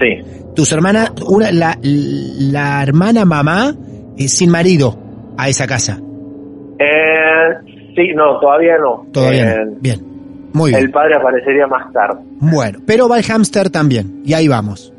Sí, 0.00 0.18
Tus 0.54 0.72
hermanas, 0.72 1.12
una, 1.28 1.52
la, 1.52 1.78
la 1.82 2.82
hermana 2.82 3.24
mamá 3.24 3.74
eh, 4.16 4.28
sin 4.28 4.50
marido 4.50 4.96
a 5.36 5.48
esa 5.48 5.66
casa. 5.66 6.00
Eh, 6.78 7.54
sí, 7.94 8.12
no, 8.14 8.38
todavía 8.40 8.78
no. 8.78 9.06
Todavía 9.12 9.52
Eh, 9.52 9.64
no. 9.66 9.72
Bien. 9.80 10.00
Muy 10.52 10.70
bien. 10.70 10.82
El 10.84 10.90
padre 10.90 11.14
aparecería 11.16 11.66
más 11.66 11.92
tarde. 11.92 12.20
Bueno, 12.40 12.78
pero 12.86 13.08
va 13.08 13.18
el 13.18 13.24
hámster 13.24 13.70
también. 13.70 14.22
Y 14.24 14.32
ahí 14.34 14.48
vamos. 14.48 14.92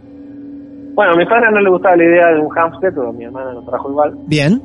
Bueno, 0.96 1.14
a 1.14 1.18
mi 1.18 1.26
padre 1.26 1.48
no 1.54 1.60
le 1.62 1.70
gustaba 1.70 1.96
la 1.96 2.04
idea 2.04 2.28
de 2.34 2.40
un 2.42 2.50
hámster, 2.50 2.94
pero 2.94 3.14
mi 3.14 3.24
hermana 3.26 3.54
lo 3.54 3.62
trajo 3.64 3.90
igual. 3.90 4.14
Bien, 4.28 4.62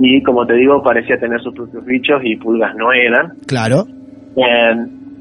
Y 0.00 0.22
como 0.22 0.46
te 0.46 0.54
digo, 0.54 0.82
parecía 0.82 1.18
tener 1.18 1.40
sus 1.40 1.54
propios 1.54 1.84
bichos 1.84 2.20
y 2.24 2.36
pulgas 2.36 2.74
no 2.76 2.92
eran. 2.92 3.32
claro. 3.46 3.84
Eh, 4.36 4.74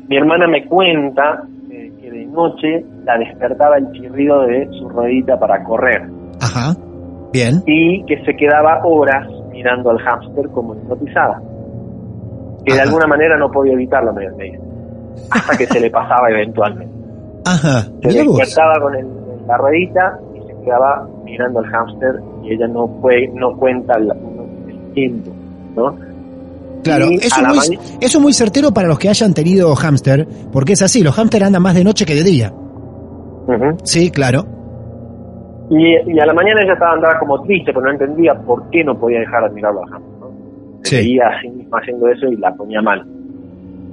mi 0.08 0.18
hermana 0.18 0.48
me 0.48 0.66
cuenta 0.66 1.44
eh, 1.70 1.92
que 2.02 2.10
de 2.12 2.26
noche 2.26 2.86
la 3.06 3.18
despertaba 3.18 3.78
el 3.78 3.92
chirrido 3.92 4.42
de 4.44 4.68
su 4.80 4.88
ruedita 4.90 5.38
para 5.40 5.64
correr 5.64 6.04
Ajá. 6.42 6.74
Bien. 7.34 7.62
y 7.66 8.04
que 8.06 8.24
se 8.26 8.34
quedaba 8.36 8.82
horas 8.86 9.28
mirando 9.52 9.90
al 9.92 10.00
hámster 10.00 10.48
como 10.50 10.76
hipnotizada. 10.76 11.42
Que 12.66 12.74
de 12.76 12.82
alguna 12.82 13.08
manera 13.08 13.38
no 13.38 13.50
podía 13.52 13.74
evitarlo, 13.74 14.14
me 14.14 14.30
dice. 14.30 14.60
Hasta 15.32 15.58
que 15.58 15.66
se 15.66 15.80
le 15.80 15.90
pasaba 15.90 16.30
eventualmente. 16.30 16.94
Ajá. 17.46 17.82
Se 18.02 18.08
despertaba 18.24 18.74
con 18.82 18.96
el- 18.96 19.08
la 19.48 19.58
ruedita 19.58 20.20
quedaba 20.62 21.08
mirando 21.24 21.60
al 21.60 21.66
hámster 21.66 22.16
y 22.44 22.54
ella 22.54 22.68
no 22.68 22.88
fue, 23.02 23.28
no 23.34 23.56
cuenta 23.58 23.96
el, 23.98 24.12
el 24.70 24.94
tiempo, 24.94 25.32
¿no? 25.76 25.96
Claro, 26.84 27.06
eso 27.12 27.42
la 27.42 27.50
muy, 27.50 27.78
eso 28.02 28.18
es 28.18 28.22
muy 28.22 28.34
certero 28.34 28.72
para 28.72 28.88
los 28.88 28.98
que 28.98 29.08
hayan 29.10 29.34
tenido 29.36 29.76
hámster, 29.76 30.28
porque 30.52 30.74
es 30.74 30.82
así, 30.82 31.04
los 31.04 31.14
hámster 31.16 31.44
andan 31.44 31.62
más 31.62 31.76
de 31.76 31.84
noche 31.84 32.06
que 32.06 32.16
de 32.16 32.24
día. 32.24 32.52
Sí, 33.84 34.10
claro. 34.12 34.46
y, 35.70 36.12
y 36.12 36.20
a 36.20 36.26
la 36.26 36.34
mañana 36.34 36.62
ella 36.64 36.74
estaba 36.74 36.94
andaba 36.94 37.20
como 37.20 37.42
triste, 37.44 37.72
pero 37.74 37.86
no 37.86 37.92
entendía 37.92 38.34
por 38.34 38.70
qué 38.72 38.84
no 38.84 38.98
podía 38.98 39.20
dejar 39.20 39.48
de 39.50 39.56
mirarlo 39.56 39.84
al 39.84 39.90
hámster, 39.90 40.20
¿no? 40.20 40.32
Se 40.84 40.90
Sí. 40.90 40.96
veía 41.08 41.28
a 41.28 41.42
sí 41.42 41.50
misma 41.50 41.78
haciendo 41.80 42.08
eso 42.08 42.26
y 42.28 42.38
la 42.38 42.54
ponía 42.56 42.82
mal. 42.82 43.06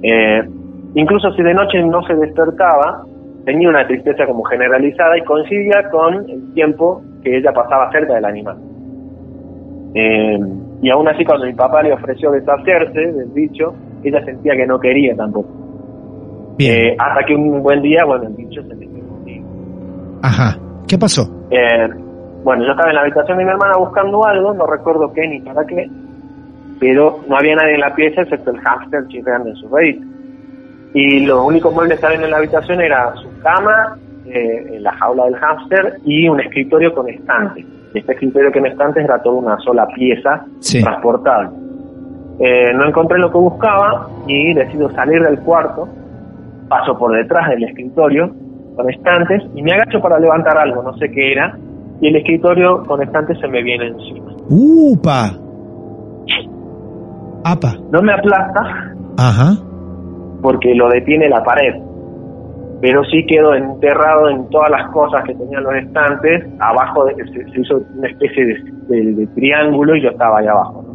Eh, 0.01 0.41
incluso 0.95 1.31
si 1.33 1.43
de 1.43 1.53
noche 1.53 1.83
no 1.83 2.01
se 2.07 2.15
despertaba, 2.15 3.05
tenía 3.49 3.67
una 3.67 3.87
tristeza 3.87 4.27
como 4.27 4.43
generalizada 4.43 5.17
y 5.17 5.23
coincidía 5.23 5.89
con 5.89 6.29
el 6.29 6.53
tiempo 6.53 7.01
que 7.23 7.35
ella 7.35 7.51
pasaba 7.51 7.91
cerca 7.91 8.13
del 8.13 8.25
animal. 8.25 8.57
Eh, 9.95 10.37
y 10.83 10.89
aún 10.91 11.07
así 11.07 11.25
cuando 11.25 11.47
mi 11.47 11.53
papá 11.53 11.81
le 11.81 11.91
ofreció 11.91 12.29
deshacerse 12.29 13.11
del 13.11 13.29
bicho, 13.29 13.73
ella 14.03 14.23
sentía 14.23 14.55
que 14.55 14.67
no 14.67 14.79
quería 14.79 15.15
tampoco. 15.15 15.49
Bien. 16.59 16.75
Eh, 16.75 16.95
hasta 16.99 17.25
que 17.25 17.33
un 17.33 17.63
buen 17.63 17.81
día, 17.81 18.05
bueno, 18.05 18.27
el 18.27 18.35
bicho 18.35 18.61
se 18.61 18.75
metió 18.75 19.03
conmigo. 19.07 19.47
Ajá. 20.21 20.55
¿Qué 20.87 20.99
pasó? 20.99 21.23
Eh, 21.49 21.89
bueno, 22.43 22.63
yo 22.65 22.69
estaba 22.69 22.91
en 22.91 22.95
la 22.97 23.01
habitación 23.01 23.39
de 23.39 23.45
mi 23.45 23.49
hermana 23.49 23.77
buscando 23.79 24.23
algo, 24.27 24.53
no 24.53 24.67
recuerdo 24.67 25.11
qué 25.11 25.27
ni 25.27 25.39
para 25.39 25.65
qué, 25.65 25.89
pero 26.79 27.17
no 27.27 27.35
había 27.35 27.55
nadie 27.55 27.73
en 27.73 27.81
la 27.81 27.95
pieza 27.95 28.21
excepto 28.21 28.51
el 28.51 28.59
hámster 28.59 29.07
chirreando 29.07 29.49
en 29.49 29.55
su 29.55 29.67
ruedita. 29.69 30.05
Y 30.93 31.25
los 31.25 31.45
únicos 31.45 31.73
muebles 31.73 31.99
que 31.99 32.05
había 32.07 32.21
en 32.25 32.31
la 32.31 32.37
habitación 32.37 32.81
era 32.81 33.13
su 33.15 33.27
cama, 33.41 33.97
eh, 34.25 34.77
la 34.79 34.91
jaula 34.93 35.25
del 35.25 35.35
hámster 35.35 35.97
y 36.05 36.27
un 36.27 36.39
escritorio 36.39 36.93
con 36.93 37.07
estante. 37.09 37.65
Este 37.93 38.13
escritorio 38.13 38.51
con 38.51 38.65
estantes 38.65 39.03
era 39.03 39.21
toda 39.21 39.35
una 39.37 39.57
sola 39.59 39.87
pieza 39.95 40.43
Sí. 40.59 40.81
transportable. 40.81 41.49
Eh, 42.39 42.71
no 42.73 42.87
encontré 42.87 43.19
lo 43.19 43.31
que 43.31 43.37
buscaba 43.37 44.07
y 44.27 44.53
decido 44.53 44.89
salir 44.91 45.21
del 45.21 45.39
cuarto, 45.39 45.87
paso 46.69 46.97
por 46.97 47.11
detrás 47.15 47.49
del 47.49 47.63
escritorio 47.65 48.31
con 48.75 48.89
estantes 48.89 49.43
y 49.55 49.61
me 49.61 49.73
agacho 49.73 49.99
para 50.01 50.19
levantar 50.19 50.57
algo, 50.57 50.81
no 50.83 50.93
sé 50.97 51.09
qué 51.11 51.33
era, 51.33 51.57
y 51.99 52.07
el 52.07 52.15
escritorio 52.15 52.83
con 52.85 53.01
estantes 53.01 53.37
se 53.39 53.47
me 53.47 53.61
viene 53.61 53.87
encima. 53.87 54.31
¡Upa! 54.49 55.31
¡Apa! 57.43 57.73
No 57.91 58.01
me 58.01 58.13
aplasta 58.13 58.93
Ajá. 59.17 59.51
Porque 60.41 60.73
lo 60.75 60.89
detiene 60.89 61.27
la 61.29 61.43
pared, 61.43 61.75
pero 62.81 63.03
sí 63.05 63.25
quedo 63.25 63.53
enterrado 63.55 64.29
en 64.29 64.49
todas 64.49 64.69
las 64.71 64.89
cosas 64.91 65.23
que 65.25 65.33
tenían 65.35 65.63
los 65.63 65.75
estantes, 65.75 66.45
abajo 66.59 67.05
de- 67.05 67.15
se, 67.15 67.51
se 67.51 67.61
hizo 67.61 67.81
una 67.97 68.07
especie 68.07 68.45
de, 68.45 68.55
de- 68.87 69.13
de 69.13 69.27
triángulo 69.27 69.95
y 69.95 70.01
yo 70.03 70.09
estaba 70.09 70.39
ahí 70.39 70.47
abajo. 70.47 70.83
¿no? 70.87 70.89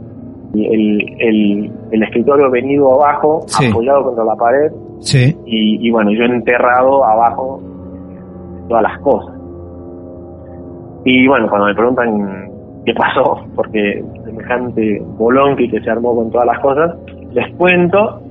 Y 0.55 0.67
el, 0.67 1.17
el, 1.21 1.73
el 1.91 2.03
escritorio 2.05 2.51
venido 2.51 2.95
abajo, 2.95 3.43
Sí. 3.47 3.69
apoyado 3.71 4.05
contra 4.05 4.25
la 4.25 4.37
pared, 4.37 4.73
Sí. 5.01 5.37
y, 5.45 5.87
y 5.87 5.91
bueno, 5.91 6.11
yo 6.13 6.25
enterrado 6.25 7.05
abajo 7.05 7.61
todas 8.69 8.83
las 8.85 8.99
cosas. 9.01 9.35
Y 11.05 11.27
bueno, 11.29 11.49
cuando 11.49 11.67
me 11.67 11.75
preguntan 11.75 12.51
qué 12.87 12.95
pasó, 12.95 13.41
porque 13.55 14.03
semejante 14.25 15.03
bolón 15.19 15.57
que 15.57 15.69
se 15.69 15.91
armó 15.91 16.15
con 16.15 16.31
todas 16.31 16.47
las 16.47 16.59
cosas, 16.61 16.95
les 17.33 17.55
cuento 17.57 18.23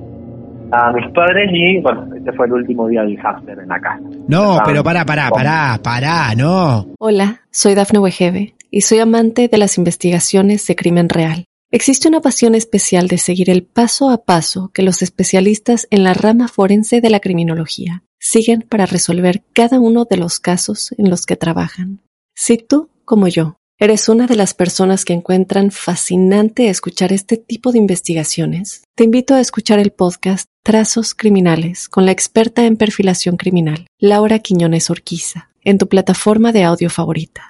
a 0.74 0.92
mis 0.92 1.06
padres 1.12 1.50
y 1.52 1.80
bueno, 1.80 2.08
este 2.16 2.32
fue 2.32 2.46
el 2.46 2.52
último 2.54 2.88
día 2.88 3.02
del 3.02 3.18
hámster 3.20 3.58
en 3.58 3.68
la 3.68 3.80
casa. 3.80 4.00
No, 4.28 4.42
Estaban 4.52 4.62
pero 4.66 4.84
pará, 4.84 5.04
pará, 5.04 5.30
con- 5.30 5.38
pará, 5.38 5.80
pará, 5.82 6.34
no. 6.34 6.88
Hola, 6.98 7.42
soy 7.50 7.74
Dafne 7.74 7.98
Wegebe 8.00 8.54
y 8.70 8.80
soy 8.82 8.98
amante 8.98 9.48
de 9.48 9.58
las 9.58 9.78
investigaciones 9.78 10.66
de 10.66 10.76
crimen 10.76 11.08
real. 11.08 11.44
Existe 11.70 12.08
una 12.08 12.20
pasión 12.20 12.54
especial 12.54 13.08
de 13.08 13.18
seguir 13.18 13.50
el 13.50 13.64
paso 13.64 14.10
a 14.10 14.24
paso 14.24 14.70
que 14.72 14.82
los 14.82 15.02
especialistas 15.02 15.86
en 15.90 16.04
la 16.04 16.14
rama 16.14 16.46
forense 16.48 17.00
de 17.00 17.10
la 17.10 17.20
criminología 17.20 18.02
siguen 18.20 18.62
para 18.68 18.86
resolver 18.86 19.42
cada 19.52 19.80
uno 19.80 20.04
de 20.08 20.16
los 20.16 20.38
casos 20.40 20.94
en 20.98 21.10
los 21.10 21.26
que 21.26 21.36
trabajan. 21.36 22.00
Si 22.34 22.58
tú, 22.58 22.90
como 23.04 23.26
yo, 23.28 23.56
eres 23.78 24.08
una 24.08 24.26
de 24.26 24.36
las 24.36 24.54
personas 24.54 25.04
que 25.04 25.12
encuentran 25.12 25.70
fascinante 25.70 26.68
escuchar 26.68 27.12
este 27.12 27.36
tipo 27.36 27.72
de 27.72 27.78
investigaciones, 27.78 28.84
te 28.94 29.04
invito 29.04 29.34
a 29.34 29.40
escuchar 29.40 29.78
el 29.78 29.90
podcast 29.90 30.46
Trazos 30.62 31.14
Criminales 31.14 31.88
con 31.88 32.06
la 32.06 32.12
experta 32.12 32.64
en 32.64 32.76
perfilación 32.76 33.36
criminal, 33.36 33.86
Laura 33.98 34.38
Quiñones 34.38 34.90
Orquiza, 34.90 35.50
en 35.64 35.78
tu 35.78 35.88
plataforma 35.88 36.52
de 36.52 36.64
audio 36.64 36.88
favorita. 36.88 37.42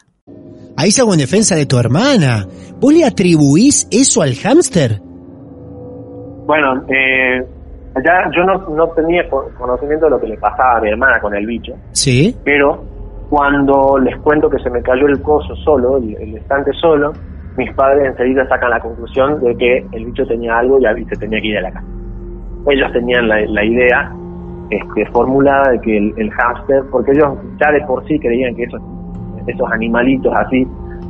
Ahí 0.76 0.90
salgo 0.90 1.12
en 1.12 1.20
defensa 1.20 1.54
de 1.54 1.66
tu 1.66 1.78
hermana. 1.78 2.48
¿Vos 2.80 2.92
le 2.92 3.04
atribuís 3.04 3.86
eso 3.92 4.22
al 4.22 4.34
hámster? 4.34 5.00
Bueno, 6.46 6.84
eh, 6.88 7.46
ya 8.04 8.30
yo 8.34 8.42
no, 8.44 8.68
no 8.74 8.88
tenía 8.88 9.28
co- 9.30 9.50
conocimiento 9.56 10.06
de 10.06 10.10
lo 10.10 10.20
que 10.20 10.26
le 10.26 10.36
pasaba 10.38 10.78
a 10.78 10.80
mi 10.80 10.88
hermana 10.90 11.20
con 11.20 11.34
el 11.34 11.46
bicho, 11.46 11.74
Sí. 11.92 12.34
pero 12.44 12.84
cuando 13.34 13.98
les 13.98 14.16
cuento 14.18 14.48
que 14.48 14.60
se 14.60 14.70
me 14.70 14.80
cayó 14.80 15.08
el 15.08 15.20
coso 15.20 15.56
solo, 15.56 15.96
el, 15.96 16.14
el 16.20 16.36
estante 16.36 16.70
solo, 16.80 17.10
mis 17.56 17.68
padres 17.74 18.06
enseguida 18.06 18.46
sacan 18.48 18.70
la 18.70 18.78
conclusión 18.78 19.40
de 19.42 19.56
que 19.56 19.84
el 19.90 20.06
bicho 20.06 20.24
tenía 20.24 20.56
algo 20.56 20.78
y 20.78 21.04
se 21.06 21.16
tenía 21.16 21.40
que 21.40 21.48
ir 21.48 21.58
a 21.58 21.62
la 21.62 21.72
casa. 21.72 21.86
Ellos 22.68 22.92
tenían 22.92 23.28
la, 23.28 23.40
la 23.48 23.64
idea 23.64 24.12
este, 24.70 25.04
formulada 25.10 25.72
de 25.72 25.80
que 25.80 25.96
el, 25.98 26.14
el 26.16 26.30
hámster, 26.30 26.84
porque 26.92 27.10
ellos 27.10 27.32
ya 27.60 27.72
de 27.72 27.80
por 27.88 28.06
sí 28.06 28.20
creían 28.20 28.54
que 28.54 28.62
esos, 28.64 28.80
esos 29.48 29.68
animalitos 29.72 30.32
así 30.36 30.64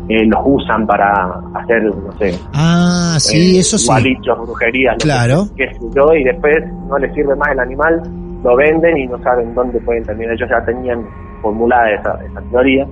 eh, 0.09 0.25
los 0.25 0.41
usan 0.47 0.87
para 0.87 1.13
hacer, 1.57 1.85
no 1.85 2.11
sé, 2.19 2.39
Ah, 2.55 3.17
sí, 3.19 3.57
eh, 3.57 3.61
eso 3.61 3.77
sí. 3.77 3.87
gualichos, 3.87 4.39
brujerías, 4.47 4.97
que- 4.97 5.05
Claro. 5.05 5.45
qué 5.57 5.67
sé 5.75 5.79
yo, 5.95 6.07
y 6.15 6.25
después 6.25 6.57
no 6.89 6.97
les 6.97 7.13
sirve 7.13 7.37
más 7.37 7.51
el 7.53 7.61
animal, 7.61 8.01
lo 8.43 8.57
venden 8.57 8.97
y 8.97 9.07
no 9.09 9.19
saben 9.19 9.55
dónde 9.55 9.79
pueden 9.81 10.05
terminar. 10.05 10.33
Ellos 10.35 10.49
ya 10.51 10.65
tenían 10.65 11.05
formulada 11.45 11.91
esa, 11.91 12.19
esa 12.25 12.41
teoría, 12.51 12.87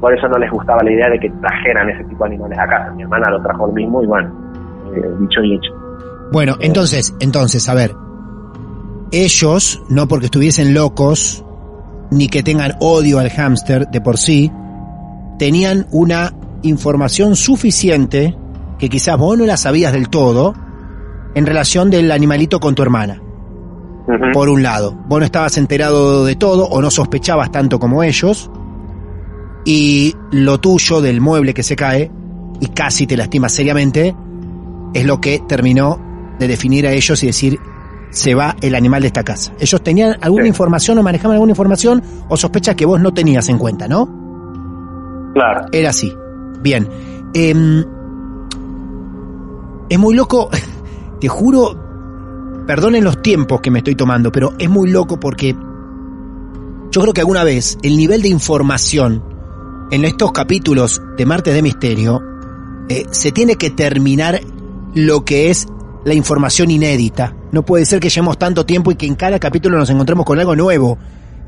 por 0.00 0.12
eso 0.12 0.28
no 0.28 0.38
les 0.38 0.50
gustaba 0.50 0.82
la 0.82 0.92
idea 0.92 1.08
de 1.08 1.18
que 1.18 1.30
trajeran 1.30 1.88
ese 1.88 2.04
tipo 2.04 2.24
de 2.24 2.34
animales 2.34 2.58
a 2.58 2.66
casa. 2.66 2.92
Mi 2.92 3.02
hermana 3.04 3.30
lo 3.30 3.42
trajo 3.42 3.68
el 3.68 3.72
mismo 3.72 4.02
y 4.02 4.06
bueno, 4.06 4.28
eh, 4.94 5.00
dicho 5.20 5.40
y 5.42 5.54
hecho. 5.54 5.72
Bueno, 6.32 6.56
entonces, 6.60 7.14
entonces, 7.20 7.68
a 7.68 7.74
ver. 7.74 7.94
Ellos, 9.12 9.82
no 9.88 10.08
porque 10.08 10.26
estuviesen 10.26 10.74
locos, 10.74 11.44
ni 12.10 12.28
que 12.28 12.42
tengan 12.42 12.72
odio 12.80 13.20
al 13.20 13.30
hámster 13.30 13.86
de 13.88 14.00
por 14.00 14.18
sí, 14.18 14.50
tenían 15.38 15.86
una 15.92 16.32
información 16.62 17.36
suficiente 17.36 18.36
que 18.78 18.88
quizás 18.88 19.16
vos 19.16 19.38
no 19.38 19.46
la 19.46 19.56
sabías 19.56 19.92
del 19.92 20.08
todo 20.08 20.54
en 21.34 21.46
relación 21.46 21.90
del 21.90 22.10
animalito 22.10 22.60
con 22.60 22.74
tu 22.74 22.82
hermana. 22.82 23.20
Por 24.32 24.48
un 24.50 24.62
lado, 24.62 24.94
vos 25.08 25.18
no 25.18 25.24
estabas 25.24 25.56
enterado 25.56 26.24
de 26.24 26.36
todo 26.36 26.66
o 26.66 26.82
no 26.82 26.90
sospechabas 26.90 27.50
tanto 27.50 27.78
como 27.78 28.02
ellos. 28.02 28.50
Y 29.64 30.14
lo 30.30 30.60
tuyo 30.60 31.00
del 31.00 31.20
mueble 31.22 31.54
que 31.54 31.62
se 31.62 31.74
cae 31.74 32.10
y 32.60 32.66
casi 32.68 33.06
te 33.06 33.16
lastima 33.16 33.48
seriamente 33.48 34.14
es 34.92 35.06
lo 35.06 35.20
que 35.20 35.40
terminó 35.48 35.98
de 36.38 36.48
definir 36.48 36.86
a 36.86 36.92
ellos 36.92 37.22
y 37.22 37.26
decir 37.28 37.58
se 38.10 38.34
va 38.34 38.54
el 38.60 38.74
animal 38.74 39.00
de 39.00 39.06
esta 39.08 39.24
casa. 39.24 39.52
Ellos 39.58 39.82
tenían 39.82 40.16
alguna 40.20 40.44
Sí. 40.44 40.48
información 40.50 40.98
o 40.98 41.02
manejaban 41.02 41.34
alguna 41.34 41.52
información 41.52 42.02
o 42.28 42.36
sospechas 42.36 42.74
que 42.76 42.84
vos 42.86 43.00
no 43.00 43.12
tenías 43.14 43.48
en 43.48 43.58
cuenta, 43.58 43.88
¿no? 43.88 44.06
Claro. 45.34 45.66
Era 45.72 45.90
así. 45.90 46.12
Bien. 46.60 46.86
Em, 47.32 47.84
es 49.88 49.98
muy 49.98 50.14
loco, 50.14 50.48
te 51.20 51.28
juro, 51.28 51.74
perdonen 52.66 53.04
los 53.04 53.22
tiempos 53.22 53.60
que 53.60 53.70
me 53.70 53.78
estoy 53.78 53.94
tomando, 53.94 54.32
pero 54.32 54.54
es 54.58 54.68
muy 54.68 54.90
loco 54.90 55.18
porque 55.20 55.54
yo 56.90 57.00
creo 57.00 57.12
que 57.12 57.20
alguna 57.20 57.44
vez 57.44 57.78
el 57.82 57.96
nivel 57.96 58.22
de 58.22 58.28
información 58.28 59.22
en 59.90 60.04
estos 60.04 60.32
capítulos 60.32 61.02
de 61.16 61.26
Martes 61.26 61.54
de 61.54 61.62
Misterio 61.62 62.22
eh, 62.88 63.04
se 63.10 63.32
tiene 63.32 63.56
que 63.56 63.70
terminar 63.70 64.40
lo 64.94 65.24
que 65.24 65.50
es 65.50 65.66
la 66.04 66.14
información 66.14 66.70
inédita. 66.70 67.34
No 67.52 67.64
puede 67.64 67.86
ser 67.86 68.00
que 68.00 68.10
llevemos 68.10 68.38
tanto 68.38 68.66
tiempo 68.66 68.92
y 68.92 68.96
que 68.96 69.06
en 69.06 69.14
cada 69.14 69.38
capítulo 69.38 69.78
nos 69.78 69.90
encontremos 69.90 70.26
con 70.26 70.38
algo 70.38 70.54
nuevo. 70.54 70.98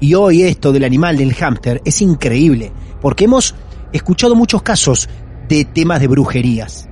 Y 0.00 0.14
hoy 0.14 0.42
esto 0.42 0.72
del 0.72 0.84
animal, 0.84 1.16
del 1.16 1.34
hámster, 1.34 1.80
es 1.84 2.02
increíble, 2.02 2.72
porque 3.00 3.24
hemos 3.24 3.54
escuchado 3.92 4.34
muchos 4.34 4.62
casos 4.62 5.08
de 5.48 5.64
temas 5.64 6.00
de 6.00 6.08
brujerías, 6.08 6.88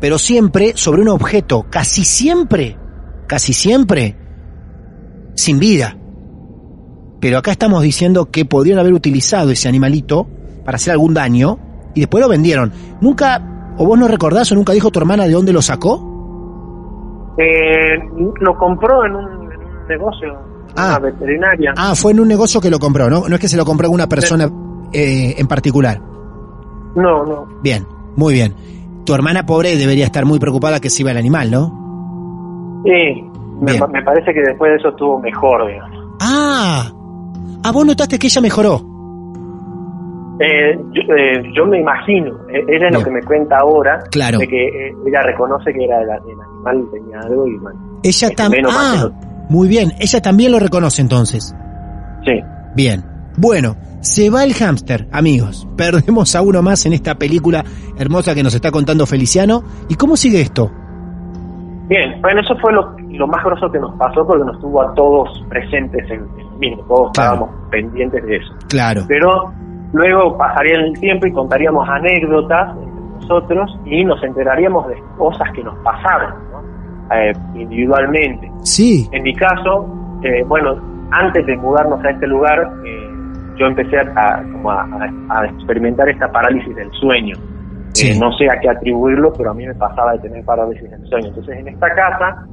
pero 0.00 0.18
siempre 0.18 0.72
sobre 0.76 1.02
un 1.02 1.08
objeto, 1.08 1.66
casi 1.68 2.04
siempre, 2.04 2.78
casi 3.26 3.52
siempre, 3.52 4.16
sin 5.34 5.58
vida. 5.58 5.96
Pero 7.20 7.38
acá 7.38 7.50
estamos 7.52 7.82
diciendo 7.82 8.30
que 8.30 8.44
podrían 8.44 8.78
haber 8.78 8.92
utilizado 8.92 9.50
ese 9.50 9.68
animalito 9.68 10.26
para 10.64 10.76
hacer 10.76 10.92
algún 10.92 11.14
daño 11.14 11.58
y 11.94 12.00
después 12.00 12.22
lo 12.22 12.28
vendieron. 12.28 12.72
Nunca, 13.00 13.74
o 13.78 13.86
vos 13.86 13.98
no 13.98 14.08
recordás 14.08 14.50
o 14.52 14.54
nunca 14.54 14.72
dijo 14.72 14.90
tu 14.90 14.98
hermana 14.98 15.24
de 15.24 15.32
dónde 15.32 15.52
lo 15.52 15.62
sacó? 15.62 16.10
Eh, 17.38 17.98
lo 18.40 18.56
compró 18.56 19.04
en 19.06 19.14
un, 19.16 19.24
en 19.52 19.58
un 19.60 19.88
negocio, 19.88 20.38
Ah. 20.76 20.98
una 20.98 21.10
veterinaria. 21.10 21.72
Ah, 21.76 21.94
fue 21.94 22.12
en 22.12 22.20
un 22.20 22.28
negocio 22.28 22.60
que 22.60 22.70
lo 22.70 22.78
compró, 22.78 23.08
¿no? 23.10 23.28
No 23.28 23.34
es 23.34 23.40
que 23.40 23.48
se 23.48 23.56
lo 23.56 23.64
compró 23.64 23.86
alguna 23.86 24.08
persona 24.08 24.50
eh, 24.92 25.34
en 25.38 25.46
particular. 25.46 26.00
No, 26.94 27.24
no. 27.24 27.46
Bien, 27.62 27.86
muy 28.16 28.34
bien. 28.34 28.54
Tu 29.04 29.14
hermana 29.14 29.44
pobre 29.46 29.76
debería 29.76 30.04
estar 30.04 30.24
muy 30.24 30.38
preocupada 30.38 30.80
que 30.80 30.90
se 30.90 31.02
iba 31.02 31.10
el 31.10 31.16
animal, 31.16 31.50
¿no? 31.50 31.83
Sí, 32.84 33.24
me, 33.60 34.02
parece 34.02 34.32
que 34.32 34.40
después 34.42 34.70
de 34.72 34.76
eso 34.76 34.88
estuvo 34.90 35.18
mejor, 35.20 35.66
digamos. 35.66 36.16
Ah, 36.20 36.90
ah, 37.62 37.72
vos 37.72 37.86
notaste 37.86 38.18
que 38.18 38.26
ella 38.26 38.40
mejoró. 38.40 38.80
Eh, 40.40 40.76
yo, 40.92 41.14
eh, 41.14 41.42
yo 41.56 41.64
me 41.64 41.78
imagino, 41.78 42.34
eh, 42.48 42.64
ella 42.68 42.88
es 42.88 42.92
lo 42.92 43.04
que 43.04 43.10
me 43.10 43.22
cuenta 43.22 43.56
ahora, 43.58 44.00
Claro. 44.10 44.38
de 44.38 44.48
que 44.48 44.66
eh, 44.66 44.94
ella 45.06 45.22
reconoce 45.22 45.72
que 45.72 45.84
era 45.84 46.00
el, 46.02 46.08
el 46.08 46.40
animal 46.40 46.84
tenía 46.92 47.20
algo 47.20 47.46
y 47.46 47.56
bueno, 47.58 48.00
Ella 48.02 48.30
también. 48.30 48.64
Ah, 48.68 49.10
muy 49.48 49.68
bien. 49.68 49.92
Ella 50.00 50.20
también 50.20 50.50
lo 50.52 50.58
reconoce 50.58 51.02
entonces. 51.02 51.54
sí. 52.24 52.40
Bien. 52.74 53.04
Bueno, 53.36 53.76
se 54.00 54.30
va 54.30 54.44
el 54.44 54.54
hámster, 54.54 55.08
amigos. 55.12 55.66
Perdemos 55.76 56.34
a 56.36 56.42
uno 56.42 56.62
más 56.62 56.86
en 56.86 56.92
esta 56.92 57.16
película 57.16 57.64
hermosa 57.98 58.34
que 58.34 58.42
nos 58.44 58.54
está 58.54 58.70
contando 58.72 59.06
Feliciano. 59.06 59.62
¿Y 59.88 59.94
cómo 59.96 60.16
sigue 60.16 60.40
esto? 60.40 60.70
Bien, 61.88 62.20
bueno, 62.22 62.40
eso 62.40 62.56
fue 62.62 62.72
lo, 62.72 62.96
lo 63.10 63.26
más 63.26 63.44
grosso 63.44 63.70
que 63.70 63.78
nos 63.78 63.94
pasó 63.96 64.26
porque 64.26 64.44
nos 64.44 64.58
tuvo 64.60 64.82
a 64.82 64.94
todos 64.94 65.44
presentes 65.50 66.10
en 66.10 66.20
el 66.38 66.58
mismo, 66.58 66.82
todos 66.84 67.10
Claro. 67.12 67.34
estábamos 67.34 67.50
pendientes 67.70 68.24
de 68.24 68.36
eso. 68.36 68.52
Claro. 68.70 69.02
Pero 69.06 69.52
luego 69.92 70.36
pasaría 70.38 70.78
el 70.78 70.92
tiempo 70.98 71.26
y 71.26 71.32
contaríamos 71.32 71.86
anécdotas 71.88 72.70
entre 72.76 73.04
nosotros 73.20 73.78
y 73.84 74.04
nos 74.04 74.22
enteraríamos 74.24 74.88
de 74.88 74.96
cosas 75.18 75.46
que 75.54 75.62
nos 75.62 75.76
pasaron 75.78 76.34
¿no? 76.52 77.14
Eh, 77.14 77.32
individualmente. 77.54 78.50
Sí. 78.62 79.06
En 79.12 79.22
mi 79.22 79.34
caso, 79.34 79.86
eh, 80.22 80.42
bueno, 80.46 80.76
antes 81.10 81.44
de 81.44 81.54
mudarnos 81.58 82.02
a 82.02 82.10
este 82.10 82.26
lugar, 82.26 82.72
eh, 82.86 83.10
yo 83.56 83.66
empecé 83.66 83.98
a, 83.98 84.42
como 84.52 84.70
a 84.70 85.46
experimentar 85.54 86.08
esta 86.08 86.28
parálisis 86.32 86.74
del 86.74 86.90
sueño. 86.92 87.36
Sí. 87.94 88.10
Eh, 88.10 88.18
no 88.20 88.30
sé 88.36 88.46
a 88.50 88.60
qué 88.60 88.68
atribuirlo, 88.68 89.32
pero 89.32 89.50
a 89.50 89.54
mí 89.54 89.66
me 89.66 89.74
pasaba 89.74 90.12
de 90.12 90.18
tener 90.18 90.44
parálisis 90.44 90.90
del 90.90 91.06
sueño. 91.06 91.28
Entonces, 91.28 91.58
en 91.58 91.68
esta 91.68 91.88
casa 91.94 92.46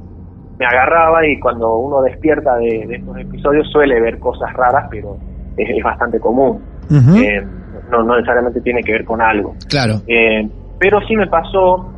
me 0.58 0.66
agarraba 0.66 1.26
y 1.26 1.38
cuando 1.40 1.76
uno 1.76 2.02
despierta 2.02 2.56
de, 2.56 2.86
de 2.86 2.94
estos 2.96 3.16
episodios 3.18 3.70
suele 3.70 4.00
ver 4.00 4.18
cosas 4.18 4.52
raras, 4.54 4.86
pero 4.90 5.16
es, 5.56 5.68
es 5.76 5.82
bastante 5.82 6.18
común. 6.20 6.62
Eh, 6.90 7.42
no, 7.90 8.02
no 8.02 8.16
necesariamente 8.16 8.60
tiene 8.60 8.82
que 8.82 8.92
ver 8.92 9.04
con 9.04 9.20
algo. 9.20 9.54
Claro. 9.68 9.94
Eh, 10.06 10.48
pero 10.78 11.00
sí 11.02 11.16
me 11.16 11.26
pasó, 11.26 11.90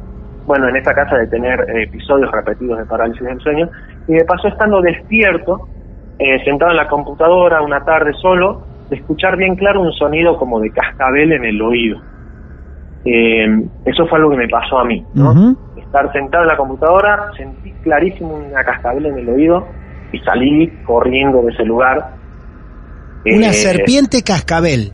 bueno, 0.47 0.69
en 0.69 0.77
esta 0.77 0.95
casa 0.95 1.17
de 1.17 1.27
tener 1.27 1.61
eh, 1.69 1.85
episodios 1.85 2.31
repetidos 2.31 2.79
de 2.79 2.85
parálisis 2.85 3.23
del 3.23 3.41
sueño, 3.41 3.69
y 4.07 4.13
me 4.13 4.25
pasó 4.25 4.49
estando 4.49 4.81
despierto, 4.81 5.69
eh, 6.19 6.43
sentado 6.45 6.71
en 6.71 6.77
la 6.77 6.89
computadora 6.89 7.63
una 7.63 7.85
tarde 7.85 8.13
solo, 8.21 8.63
de 8.89 8.97
escuchar 8.97 9.37
bien 9.37 9.57
claro 9.57 9.81
un 9.81 9.93
sonido 9.93 10.37
como 10.37 10.61
de 10.61 10.71
cascabel 10.71 11.33
en 11.33 11.45
el 11.45 11.61
oído. 11.61 12.01
Eh, 13.05 13.47
eso 13.85 14.07
fue 14.07 14.19
algo 14.19 14.31
que 14.31 14.37
me 14.39 14.49
pasó 14.49 14.79
a 14.79 14.85
mí, 14.85 15.05
¿no? 15.15 15.55
Estar 15.77 16.11
sentado 16.13 16.45
en 16.45 16.49
la 16.49 16.57
computadora, 16.57 17.31
sentí 17.37 17.71
clarísimo 17.83 18.35
una 18.35 18.65
cascabel 18.65 19.07
en 19.07 19.19
el 19.19 19.29
oído 19.29 19.67
y 20.13 20.19
salí 20.21 20.69
corriendo 20.87 21.43
de 21.43 21.53
ese 21.53 21.65
lugar. 21.65 22.15
Una 23.27 23.49
Eh, 23.51 23.53
serpiente 23.55 24.23
cascabel. 24.23 24.93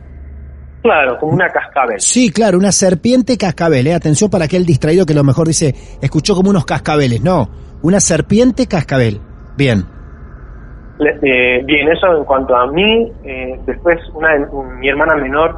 Claro, 0.83 1.18
como 1.18 1.33
una 1.35 1.49
cascabel. 1.49 2.01
Sí, 2.01 2.31
claro, 2.31 2.57
una 2.59 2.73
serpiente 2.73 3.37
cascabel. 3.37 3.87
¿eh? 3.87 3.94
Atención 3.94 4.31
para 4.31 4.46
aquel 4.46 4.64
distraído 4.64 5.05
que 5.05 5.12
a 5.12 5.16
lo 5.16 5.25
mejor 5.25 5.46
dice, 5.46 5.75
escuchó 6.01 6.35
como 6.35 6.51
unos 6.51 6.64
cascabeles. 6.64 7.23
No, 7.23 7.49
una 7.83 8.01
serpiente 8.01 8.66
cascabel. 8.66 9.20
Bien. 9.59 9.85
Le- 10.99 11.18
eh, 11.23 11.62
bien, 11.64 11.88
eso 11.88 12.16
en 12.16 12.25
cuanto 12.25 12.57
a 12.57 12.66
mí. 12.73 13.11
eh, 13.25 13.61
después, 13.66 13.99
una 14.14 14.31
un- 14.51 14.79
mi 14.79 14.88
hermana 14.88 15.16
menor 15.16 15.57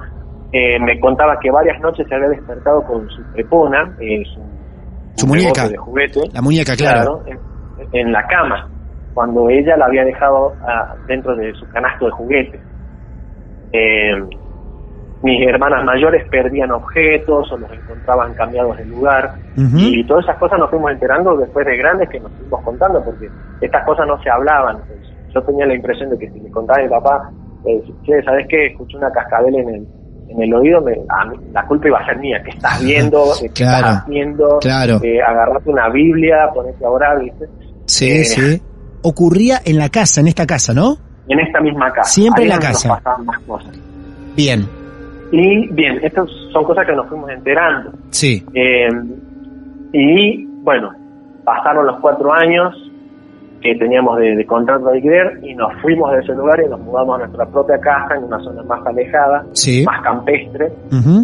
eh, 0.53 0.79
me 0.81 1.01
contaba 1.01 1.39
que 1.41 1.51
varias 1.51 1.81
noches 1.81 2.07
se 2.09 2.15
había 2.15 2.29
despertado 2.29 2.83
con 2.85 3.09
su 3.09 3.23
prepona, 3.33 3.97
eh, 4.01 4.23
su, 5.17 5.27
muñeca. 5.27 5.69
de 5.69 5.77
juguete, 5.77 6.21
La 6.33 6.43
muñeca, 6.43 6.75
claro. 6.77 7.23
en, 7.27 7.39
en 7.93 8.13
la 8.13 8.27
cama, 8.27 8.69
cuando 9.15 9.49
ella 9.49 9.77
la 9.77 9.87
había 9.87 10.05
dejado 10.05 10.55
ah, 10.63 10.95
dentro 11.07 11.35
de 11.37 11.53
su 11.55 11.69
canasto 11.71 12.07
de 12.07 12.11
juguetes. 12.13 12.61
Eh, 13.73 14.13
mis 15.23 15.47
hermanas 15.47 15.85
mayores 15.85 16.29
perdían 16.29 16.73
objetos 16.73 17.51
o 17.53 17.57
los 17.57 17.71
encontraban 17.71 18.35
cambiados 18.35 18.77
de 18.77 18.85
lugar. 18.87 19.35
Y 19.57 20.05
todas 20.05 20.25
esas 20.25 20.37
cosas 20.39 20.59
nos 20.59 20.69
fuimos 20.69 20.91
enterando 20.91 21.37
después 21.37 21.65
de 21.65 21.77
grandes 21.77 22.09
que 22.09 22.19
nos 22.19 22.33
fuimos 22.33 22.61
contando, 22.63 23.05
porque 23.05 23.29
estas 23.61 23.85
cosas 23.85 24.07
no 24.09 24.21
se 24.23 24.31
hablaban. 24.31 24.79
Yo 25.33 25.41
tenía 25.43 25.67
la 25.67 25.75
impresión 25.75 26.11
de 26.11 26.19
que 26.19 26.29
si 26.31 26.41
me 26.41 26.51
contaba 26.51 26.83
mi 26.83 26.89
papá, 26.89 27.31
eh, 27.65 27.83
che, 28.03 28.21
¿sabes 28.25 28.47
qué? 28.49 28.67
Escuché 28.67 28.97
una 28.97 29.13
cascabel 29.13 29.55
en 29.55 29.69
el, 29.69 29.87
en 30.33 30.43
el 30.43 30.55
oído, 30.55 30.81
me- 30.81 30.99
a 31.09 31.25
mí- 31.27 31.37
la 31.53 31.65
culpa 31.67 31.89
iba 31.89 31.99
a 31.99 32.07
ser 32.07 32.19
mía. 32.19 32.41
¿Qué 32.45 32.51
estás 32.51 32.81
viendo? 32.85 33.25
¿Qué 33.41 33.49
Claro, 33.51 33.87
estás 33.87 34.03
haciendo? 34.03 34.59
claro. 34.61 35.01
Eh, 35.03 35.21
agarrate 35.23 35.71
una 35.71 35.89
Biblia, 35.91 36.49
ponete 36.55 36.85
a 36.85 36.89
orar, 36.91 37.21
¿viste? 37.21 37.47
Sí, 37.87 38.11
Eh, 38.11 38.25
sí. 38.25 38.63
Ocurría 39.05 39.61
en 39.65 39.79
la 39.79 39.89
casa, 39.89 40.21
en 40.21 40.29
esta 40.29 40.47
casa, 40.47 40.73
¿no? 40.73 40.97
En 41.29 41.41
esta 41.41 41.61
misma 41.61 41.91
casa. 41.93 42.11
Siempre 42.11 42.43
Ahí 42.45 42.51
en 42.51 42.51
la 42.51 42.57
nos 42.57 42.67
casa. 42.67 42.89
pasaban 42.97 43.27
más 43.27 43.39
cosas. 43.41 43.77
Bien. 44.37 44.69
Y 45.33 45.67
bien, 45.73 45.99
estas 46.03 46.29
son 46.53 46.63
cosas 46.65 46.87
que 46.87 46.93
nos 46.93 47.09
fuimos 47.09 47.31
enterando. 47.31 47.91
Sí. 48.11 48.45
Eh, 48.55 48.89
y 49.93 50.45
bueno, 50.63 50.91
pasaron 51.45 51.87
los 51.87 51.99
cuatro 52.01 52.33
años 52.33 52.75
que 53.63 53.75
teníamos 53.77 54.19
de, 54.19 54.35
de 54.37 54.45
contrato 54.47 54.87
de 54.87 54.97
alquiler 54.97 55.39
y 55.43 55.55
nos 55.55 55.73
fuimos 55.81 56.11
de 56.13 56.19
ese 56.19 56.35
lugar 56.35 56.61
y 56.67 56.69
nos 56.69 56.81
mudamos 56.81 57.17
a 57.17 57.19
nuestra 57.27 57.47
propia 57.47 57.79
casa 57.79 58.17
en 58.17 58.25
una 58.25 58.39
zona 58.41 58.63
más 58.65 58.85
alejada, 58.87 59.45
Sí. 59.53 59.85
más 59.87 60.03
campestre, 60.03 60.73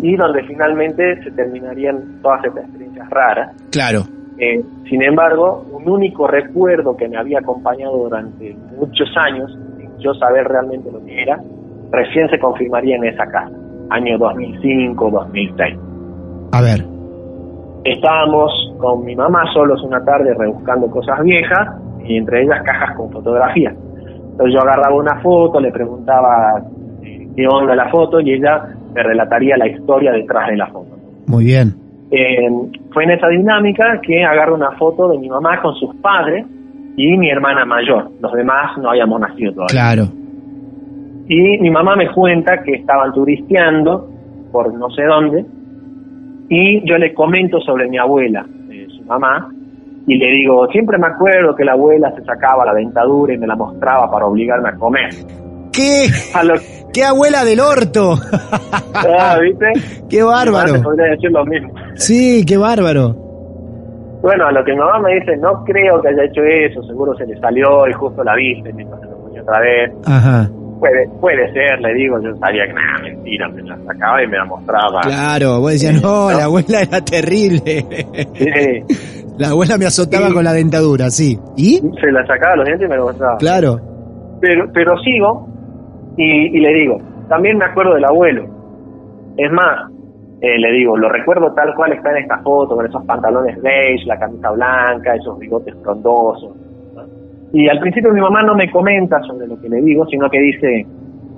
y 0.03 0.16
donde 0.16 0.44
finalmente 0.44 1.22
se 1.24 1.31
terminarían 1.33 2.20
todas 2.22 2.44
estas 2.44 2.64
experiencias 2.64 3.11
raras. 3.11 3.57
Claro. 3.72 4.01
Eh, 4.38 4.62
sin 4.88 5.03
embargo, 5.03 5.66
un 5.72 5.88
único 5.90 6.29
recuerdo 6.29 6.96
que 6.96 7.09
me 7.09 7.16
había 7.18 7.40
acompañado 7.40 7.96
durante 8.05 8.57
muchos 8.79 9.09
años, 9.16 9.51
sin 9.77 9.90
yo 9.98 10.14
saber 10.14 10.46
realmente 10.46 10.92
lo 10.92 11.05
que 11.05 11.22
era, 11.22 11.40
recién 11.90 12.29
se 12.31 12.38
confirmaría 12.38 12.96
en 12.96 13.05
esa 13.05 13.27
casa, 13.27 13.51
año 13.90 14.16
2005-2006. 14.18 15.79
A 16.53 16.62
ver. 16.62 16.85
Estábamos 17.85 18.53
con 18.79 19.05
mi 19.05 19.16
mamá 19.16 19.42
solos 19.53 19.83
una 19.83 20.05
tarde 20.05 20.35
rebuscando 20.35 20.88
cosas 20.88 21.20
viejas 21.24 21.68
y 22.09 22.16
entre 22.16 22.42
ellas 22.42 22.62
cajas 22.64 22.97
con 22.97 23.11
fotografías. 23.12 23.75
Entonces 24.33 24.55
yo 24.55 24.61
agarraba 24.61 24.97
una 24.97 25.21
foto, 25.21 25.61
le 25.61 25.71
preguntaba 25.71 26.62
eh, 27.03 27.29
qué 27.37 27.47
onda 27.47 27.75
la 27.77 27.88
foto 27.90 28.21
y 28.21 28.33
ella 28.33 28.64
me 28.94 29.03
relataría 29.03 29.57
la 29.57 29.68
historia 29.68 30.12
detrás 30.12 30.49
de 30.49 30.57
la 30.57 30.66
foto. 30.68 30.97
Muy 31.27 31.44
bien. 31.44 31.75
eh, 32.11 32.49
fue 32.92 33.05
en 33.05 33.11
esa 33.11 33.29
dinámica 33.29 34.01
que 34.03 34.25
agarro 34.25 34.55
una 34.55 34.73
foto 34.73 35.09
de 35.11 35.18
mi 35.18 35.29
mamá 35.29 35.61
con 35.61 35.75
sus 35.75 35.94
padres 35.97 36.47
y 36.97 37.16
mi 37.16 37.29
hermana 37.29 37.64
mayor. 37.66 38.11
Los 38.21 38.33
demás 38.33 38.79
no 38.79 38.90
habíamos 38.90 39.21
nacido 39.21 39.53
todavía. 39.53 39.73
Claro. 39.73 40.05
Y 41.29 41.59
mi 41.59 41.71
mamá 41.71 41.94
me 41.97 42.11
cuenta 42.11 42.62
que 42.62 42.73
estaban 42.77 43.12
turisteando 43.12 44.09
por 44.51 44.73
no 44.73 44.88
sé 44.90 45.05
dónde 45.05 45.44
y 46.49 46.88
yo 46.88 46.97
le 46.97 47.12
comento 47.12 47.61
sobre 47.61 47.88
mi 47.88 47.99
abuela, 47.99 48.47
eh, 48.71 48.87
su 48.97 49.05
mamá, 49.05 49.51
y 50.09 50.18
le 50.18 50.27
digo, 50.27 50.66
siempre 50.73 50.99
me 50.99 51.07
acuerdo 51.07 51.55
que 51.55 51.64
la 51.64 51.73
abuela 51.73 52.12
se 52.16 52.25
sacaba 52.25 52.64
la 52.64 52.75
dentadura 52.75 53.35
y 53.35 53.38
me 53.38 53.47
la 53.47 53.55
mostraba 53.57 54.11
para 54.11 54.27
obligarme 54.27 54.71
a 54.71 54.75
comer. 54.77 55.11
¿Qué? 55.73 56.07
A 56.35 56.42
lo- 56.42 56.55
¡Qué 56.92 57.05
abuela 57.05 57.44
del 57.44 57.61
orto! 57.61 58.14
Ah, 58.94 59.37
¿viste? 59.40 59.66
¡Qué 60.09 60.23
bárbaro! 60.23 60.73
Mi 60.73 60.73
mamá 60.73 60.79
te 60.79 60.83
podría 60.85 61.07
decir 61.12 61.31
lo 61.31 61.44
mismo. 61.44 61.73
Sí, 61.94 62.44
qué 62.47 62.57
bárbaro. 62.57 63.14
Bueno, 64.23 64.47
a 64.47 64.53
lo 64.53 64.64
que 64.64 64.73
mi 64.73 64.79
mamá 64.79 64.99
me 65.01 65.14
dice, 65.14 65.37
no 65.37 65.62
creo 65.64 66.01
que 66.03 66.09
haya 66.09 66.25
hecho 66.25 66.42
eso, 66.42 66.83
seguro 66.83 67.14
se 67.16 67.25
le 67.27 67.38
salió 67.38 67.87
y 67.88 67.92
justo 67.92 68.25
la 68.25 68.35
viste 68.35 68.73
se 68.73 68.83
lo 68.83 69.18
ponía 69.23 69.42
otra 69.42 69.61
vez. 69.61 69.92
Ajá. 70.07 70.51
Puede, 70.81 71.09
puede 71.21 71.53
ser, 71.53 71.81
le 71.81 71.92
digo, 71.94 72.21
yo 72.23 72.35
sabía 72.37 72.64
que 72.66 72.73
nada, 72.73 72.99
mentira, 73.03 73.49
me 73.49 73.62
la 73.62 73.77
sacaba 73.85 74.23
y 74.23 74.27
me 74.29 74.37
la 74.38 74.44
mostraba. 74.44 75.01
Claro, 75.03 75.61
vos 75.61 75.73
decías, 75.73 76.01
no, 76.03 76.31
la 76.31 76.44
abuela 76.44 76.81
era 76.83 77.01
terrible. 77.05 77.85
Sí, 78.35 79.18
La 79.38 79.48
abuela 79.51 79.79
me 79.79 79.87
azotaba 79.87 80.29
Sí. 80.29 80.35
con 80.35 80.44
la 80.44 80.53
dentadura, 80.53 81.11
sí. 81.11 81.38
¿Y? 81.57 81.81
se 82.01 82.11
la 82.12 82.27
sacaba 82.27 82.57
los 82.57 82.66
dientes 82.66 82.87
y 82.87 82.90
me 82.90 82.96
la 82.96 83.03
mostraba. 83.05 83.37
Claro. 83.38 83.81
Pero, 84.40 84.70
pero 84.72 84.98
sigo 84.98 85.48
y, 86.16 86.57
y 86.57 86.61
le 86.61 86.72
digo, 86.74 86.98
también 87.29 87.57
me 87.59 87.64
acuerdo 87.64 87.94
del 87.94 88.05
abuelo. 88.05 88.44
Es 89.37 89.51
más, 89.53 89.90
eh, 90.40 90.59
le 90.59 90.72
digo, 90.72 90.96
lo 90.96 91.09
recuerdo 91.09 91.53
tal 91.55 91.74
cual 91.74 91.92
está 91.92 92.11
en 92.12 92.18
esta 92.24 92.38
foto, 92.38 92.74
con 92.77 92.87
esos 92.87 93.05
pantalones 93.05 93.61
beige, 93.62 94.05
la 94.07 94.18
camisa 94.18 94.51
blanca, 94.51 95.14
esos 95.14 95.38
bigotes 95.38 95.74
frondosos. 95.83 96.55
¿no? 96.94 97.03
Y 97.53 97.68
al 97.68 97.79
principio 97.81 98.12
mi 98.12 98.20
mamá 98.20 98.42
no 98.42 98.55
me 98.55 98.70
comenta 98.70 99.20
sobre 99.22 99.46
lo 99.46 99.61
que 99.61 99.68
le 99.68 99.81
digo, 99.83 100.05
sino 100.07 100.29
que 100.29 100.40
dice 100.40 100.87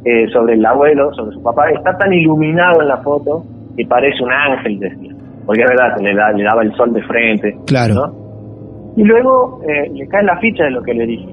eh, 0.05 0.27
sobre 0.33 0.55
el 0.55 0.65
abuelo, 0.65 1.13
sobre 1.15 1.33
su 1.35 1.43
papá, 1.43 1.71
está 1.71 1.97
tan 1.99 2.13
iluminado 2.13 2.81
en 2.81 2.89
la 2.89 2.97
foto 2.99 3.45
que 3.77 3.85
parece 3.87 4.23
un 4.25 4.33
ángel, 4.33 4.79
decía. 4.81 5.10
Porque 5.51 5.63
es 5.65 5.69
verdad, 5.69 5.97
le, 6.01 6.15
da- 6.15 6.31
le 6.31 6.45
daba 6.45 6.63
el 6.63 6.73
sol 6.77 6.93
de 6.93 7.03
frente. 7.03 7.57
Claro. 7.67 7.95
¿no? 7.97 8.95
Y 8.97 9.03
luego 9.03 9.61
eh, 9.69 9.91
le 9.93 10.07
cae 10.07 10.23
la 10.23 10.39
ficha 10.39 10.63
de 10.63 10.71
lo 10.71 10.81
que 10.81 10.95
le 10.95 11.05
dije. 11.07 11.29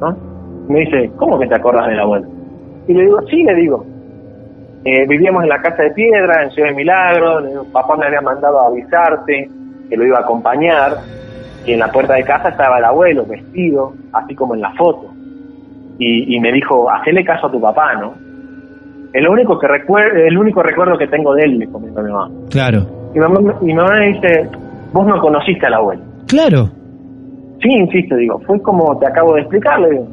¿no? 0.00 0.16
Me 0.66 0.80
dice, 0.80 1.10
¿cómo 1.18 1.38
que 1.38 1.46
te 1.46 1.56
acuerdas 1.56 1.86
del 1.88 2.00
abuelo? 2.00 2.26
Y 2.88 2.94
le 2.94 3.02
digo, 3.02 3.20
sí, 3.28 3.42
le 3.42 3.54
digo. 3.56 3.84
Eh, 4.86 5.06
vivíamos 5.06 5.42
en 5.42 5.50
la 5.50 5.60
casa 5.60 5.82
de 5.82 5.90
piedra, 5.90 6.42
en 6.44 6.50
Ciudad 6.52 6.70
de 6.70 6.74
Milagro, 6.74 7.42
digo, 7.42 7.66
papá 7.70 7.96
me 7.98 8.06
había 8.06 8.22
mandado 8.22 8.60
a 8.62 8.68
avisarte 8.68 9.50
que 9.90 9.96
lo 9.98 10.06
iba 10.06 10.16
a 10.16 10.22
acompañar, 10.22 10.92
y 11.66 11.72
en 11.74 11.80
la 11.80 11.88
puerta 11.92 12.14
de 12.14 12.22
casa 12.22 12.48
estaba 12.48 12.78
el 12.78 12.84
abuelo, 12.86 13.26
vestido, 13.26 13.92
así 14.14 14.34
como 14.34 14.54
en 14.54 14.62
la 14.62 14.70
foto. 14.72 15.12
Y, 15.98 16.34
y 16.34 16.40
me 16.40 16.50
dijo, 16.50 16.90
hacele 16.90 17.22
caso 17.26 17.48
a 17.48 17.52
tu 17.52 17.60
papá, 17.60 17.92
¿no? 17.96 18.14
El 19.12 19.28
único, 19.28 19.58
que 19.58 19.68
recuer 19.68 20.16
el 20.16 20.38
único 20.38 20.62
recuerdo 20.62 20.96
que 20.96 21.08
tengo 21.08 21.34
de 21.34 21.42
él, 21.42 21.58
le 21.58 21.66
comento 21.68 22.00
a 22.00 22.02
mi 22.02 22.10
mamá. 22.10 22.30
Claro. 22.48 22.86
Y 23.14 23.18
mi 23.18 23.20
mamá, 23.20 23.54
mi 23.60 23.74
mamá 23.74 23.98
me 23.98 24.12
dice, 24.12 24.48
vos 24.92 25.06
no 25.06 25.20
conociste 25.20 25.66
al 25.66 25.74
abuelo. 25.74 26.02
Claro. 26.26 26.70
Sí, 27.62 27.68
insisto, 27.68 28.16
digo, 28.16 28.40
fue 28.46 28.60
como 28.62 28.98
te 28.98 29.06
acabo 29.06 29.34
de 29.34 29.42
explicar, 29.42 29.80
le 29.80 29.90
digo. 29.90 30.08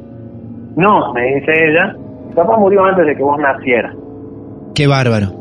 No, 0.75 1.13
me 1.13 1.35
dice 1.35 1.51
ella, 1.51 1.95
papá 2.35 2.57
murió 2.57 2.83
antes 2.83 3.05
de 3.05 3.15
que 3.15 3.23
vos 3.23 3.37
nacieras. 3.39 3.95
Qué 4.75 4.87
bárbaro. 4.87 5.33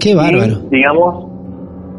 Qué 0.00 0.14
bárbaro. 0.14 0.54
Y, 0.70 0.76
digamos 0.76 1.26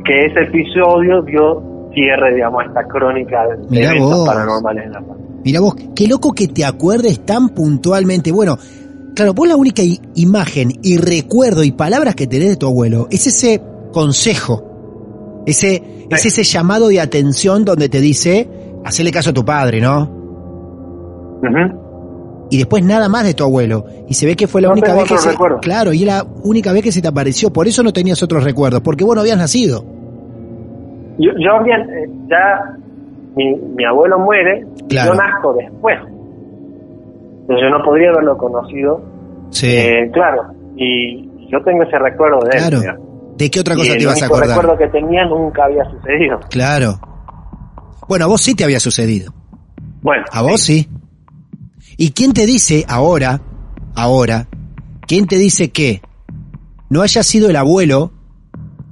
que 0.06 0.26
ese 0.26 0.42
episodio 0.42 1.22
dio 1.22 1.62
cierre, 1.94 2.36
digamos, 2.36 2.64
a 2.64 2.66
esta 2.66 2.84
crónica 2.86 3.48
de 3.48 3.58
Mirá 3.70 3.92
eventos 3.92 4.18
vos. 4.18 4.28
paranormales 4.28 4.86
en 4.86 4.92
la 4.92 5.02
paz. 5.02 5.18
Mira 5.44 5.62
vos, 5.62 5.76
qué 5.96 6.08
loco 6.08 6.34
que 6.34 6.48
te 6.48 6.66
acuerdes 6.66 7.26
tan 7.26 7.50
puntualmente. 7.50 8.32
Bueno, 8.32 8.58
claro, 9.16 9.34
vos 9.34 9.48
la 9.48 9.56
única 9.56 9.82
imagen 10.16 10.70
y 10.84 10.98
recuerdo 10.98 11.64
y 11.64 11.72
palabras 11.72 12.16
que 12.16 12.28
tenés 12.28 12.50
de 12.50 12.58
tu 12.58 12.68
abuelo 12.68 13.08
es 13.10 13.28
ese 13.28 13.62
consejo, 13.92 14.64
ese, 15.46 16.06
es 16.10 16.26
ese 16.26 16.44
llamado 16.44 16.88
de 16.90 17.00
atención 17.00 17.66
donde 17.66 17.90
te 17.90 18.00
dice, 18.02 18.50
hacele 18.86 19.12
caso 19.12 19.30
a 19.32 19.34
tu 19.34 19.44
padre, 19.46 19.82
¿no? 19.82 20.18
Y 22.52 22.58
después 22.58 22.84
nada 22.84 23.08
más 23.10 23.24
de 23.26 23.34
tu 23.34 23.44
abuelo. 23.44 23.86
Y 24.08 24.14
se 24.16 24.26
ve 24.26 24.36
que 24.36 24.48
fue 24.48 24.62
la 24.62 24.68
No 24.70 24.74
única 24.74 24.94
vez 24.94 25.04
que 25.08 25.18
se... 25.18 25.32
recuerdo. 25.32 25.60
Claro, 25.60 25.94
y 25.94 26.00
la 26.04 26.26
única 26.44 26.74
vez 26.74 26.82
que 26.84 26.92
se 26.92 27.02
te 27.02 27.08
apareció. 27.08 27.52
Por 27.54 27.68
eso 27.68 27.84
no 27.84 27.94
tenías 27.94 28.22
otros 28.24 28.44
recuerdos, 28.44 28.82
porque 28.82 29.04
vos 29.04 29.14
no 29.16 29.22
habías 29.22 29.38
nacido. 29.38 29.84
Yo, 31.20 31.32
yo 31.38 31.52
había, 31.60 31.76
eh, 31.78 32.10
ya, 32.28 32.76
mi, 33.36 33.56
mi 33.56 33.86
abuelo 33.86 34.18
muere, 34.20 34.66
Claro. 34.88 35.14
yo 35.14 35.18
nazco 35.22 35.54
después. 35.54 35.98
Entonces 37.42 37.64
yo 37.64 37.70
no 37.78 37.84
podría 37.84 38.10
haberlo 38.10 38.38
conocido. 38.38 39.02
Sí. 39.52 39.68
Eh, 39.68 40.10
claro, 40.12 40.44
y 40.76 41.30
yo 41.52 41.62
tengo 41.64 41.84
ese 41.84 42.00
recuerdo 42.00 42.40
de 42.42 42.58
él. 42.58 42.64
claro. 42.64 42.80
digamos. 42.80 43.09
¿De 43.40 43.50
qué 43.50 43.62
otra 43.62 43.74
cosa 43.74 43.94
te 43.94 44.02
ibas 44.02 44.22
a 44.22 44.26
acordar? 44.26 44.58
recuerdo 44.58 44.78
que 44.78 44.88
tenía 44.90 45.26
nunca 45.26 45.64
había 45.64 45.86
sucedido. 45.90 46.42
Claro. 46.50 47.00
Bueno, 48.10 48.26
a 48.26 48.28
vos 48.28 48.42
sí 48.42 48.54
te 48.54 48.66
había 48.66 48.82
sucedido. 48.82 49.34
Bueno, 50.02 50.26
A 50.34 50.42
vos 50.42 50.60
sí. 50.60 50.90
¿Y 51.96 52.12
quién 52.12 52.34
te 52.34 52.46
dice 52.46 52.84
ahora, 52.90 53.42
ahora, 53.96 54.48
quién 55.08 55.26
te 55.26 55.38
dice 55.38 55.72
que 55.72 56.02
no 56.90 57.02
haya 57.02 57.24
sido 57.24 57.50
el 57.50 57.56
abuelo 57.56 58.12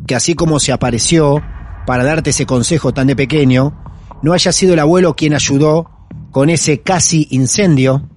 que 0.08 0.16
así 0.16 0.34
como 0.34 0.60
se 0.60 0.72
apareció 0.72 1.44
para 1.86 2.06
darte 2.06 2.30
ese 2.30 2.46
consejo 2.46 2.94
tan 2.94 3.08
de 3.08 3.18
pequeño, 3.18 3.78
no 4.22 4.32
haya 4.32 4.54
sido 4.54 4.76
el 4.76 4.80
abuelo 4.80 5.14
quien 5.14 5.34
ayudó 5.34 5.90
con 6.32 6.50
ese 6.50 6.80
casi 6.80 7.28
incendio, 7.32 8.10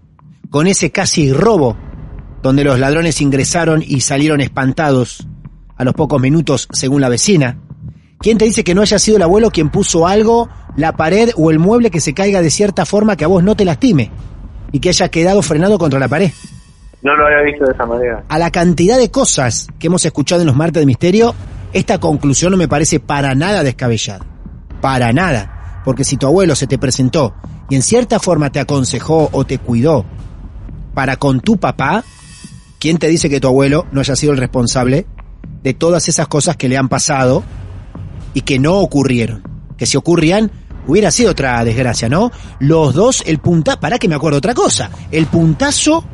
con 0.48 0.68
ese 0.68 0.92
casi 0.92 1.32
robo, 1.32 1.76
donde 2.40 2.62
los 2.62 2.78
ladrones 2.78 3.20
ingresaron 3.20 3.82
y 3.84 4.02
salieron 4.02 4.40
espantados 4.40 5.26
a 5.80 5.84
los 5.84 5.94
pocos 5.94 6.20
minutos 6.20 6.68
según 6.72 7.00
la 7.00 7.08
vecina? 7.08 7.58
¿Quién 8.18 8.36
te 8.36 8.44
dice 8.44 8.64
que 8.64 8.74
no 8.74 8.82
haya 8.82 8.98
sido 8.98 9.16
el 9.16 9.22
abuelo 9.22 9.50
quien 9.50 9.70
puso 9.70 10.06
algo, 10.06 10.50
la 10.76 10.92
pared 10.92 11.30
o 11.36 11.50
el 11.50 11.58
mueble 11.58 11.90
que 11.90 12.00
se 12.00 12.12
caiga 12.12 12.42
de 12.42 12.50
cierta 12.50 12.84
forma 12.84 13.16
que 13.16 13.24
a 13.24 13.28
vos 13.28 13.42
no 13.42 13.56
te 13.56 13.64
lastime 13.64 14.10
y 14.72 14.80
que 14.80 14.90
haya 14.90 15.08
quedado 15.08 15.40
frenado 15.40 15.78
contra 15.78 15.98
la 15.98 16.08
pared? 16.08 16.30
no 17.02 17.16
lo 17.16 17.26
había 17.26 17.40
visto 17.40 17.64
de 17.64 17.72
esa 17.72 17.86
manera. 17.86 18.24
A 18.28 18.38
la 18.38 18.50
cantidad 18.50 18.98
de 18.98 19.10
cosas 19.10 19.68
que 19.78 19.86
hemos 19.86 20.04
escuchado 20.04 20.42
en 20.42 20.46
los 20.46 20.56
martes 20.56 20.82
de 20.82 20.86
misterio, 20.86 21.34
esta 21.72 21.98
conclusión 21.98 22.52
no 22.52 22.58
me 22.58 22.68
parece 22.68 23.00
para 23.00 23.34
nada 23.34 23.62
descabellada. 23.62 24.26
Para 24.82 25.12
nada. 25.12 25.80
Porque 25.84 26.04
si 26.04 26.18
tu 26.18 26.26
abuelo 26.26 26.54
se 26.54 26.66
te 26.66 26.76
presentó 26.76 27.34
y 27.70 27.76
en 27.76 27.82
cierta 27.82 28.20
forma 28.20 28.50
te 28.52 28.60
aconsejó 28.60 29.30
o 29.32 29.44
te 29.46 29.58
cuidó 29.58 30.04
para 30.92 31.16
con 31.16 31.40
tu 31.40 31.56
papá, 31.56 32.04
¿quién 32.78 32.98
te 32.98 33.08
dice 33.08 33.30
que 33.30 33.40
tu 33.40 33.48
abuelo 33.48 33.86
no 33.92 34.00
haya 34.00 34.14
sido 34.14 34.32
el 34.32 34.38
responsable 34.38 35.06
de 35.62 35.74
todas 35.74 36.08
esas 36.08 36.26
cosas 36.28 36.56
que 36.56 36.68
le 36.68 36.76
han 36.76 36.88
pasado 36.88 37.42
y 38.34 38.42
que 38.42 38.58
no 38.58 38.78
ocurrieron? 38.78 39.42
Que 39.76 39.86
si 39.86 39.96
ocurrían, 39.96 40.50
hubiera 40.86 41.10
sido 41.10 41.32
otra 41.32 41.62
desgracia, 41.64 42.08
¿no? 42.08 42.30
Los 42.58 42.94
dos, 42.94 43.22
el 43.26 43.38
punta, 43.38 43.78
para 43.80 43.98
que 43.98 44.08
me 44.08 44.14
acuerdo 44.14 44.38
otra 44.38 44.54
cosa, 44.54 44.90
el 45.10 45.26
puntazo 45.26 46.04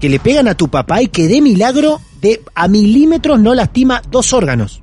que 0.00 0.08
le 0.08 0.18
pegan 0.18 0.48
a 0.48 0.54
tu 0.54 0.68
papá 0.68 1.00
y 1.02 1.08
que 1.08 1.26
de 1.28 1.40
milagro 1.40 2.00
de 2.20 2.40
a 2.54 2.68
milímetros 2.68 3.40
no 3.40 3.54
lastima 3.54 4.02
dos 4.10 4.32
órganos. 4.32 4.82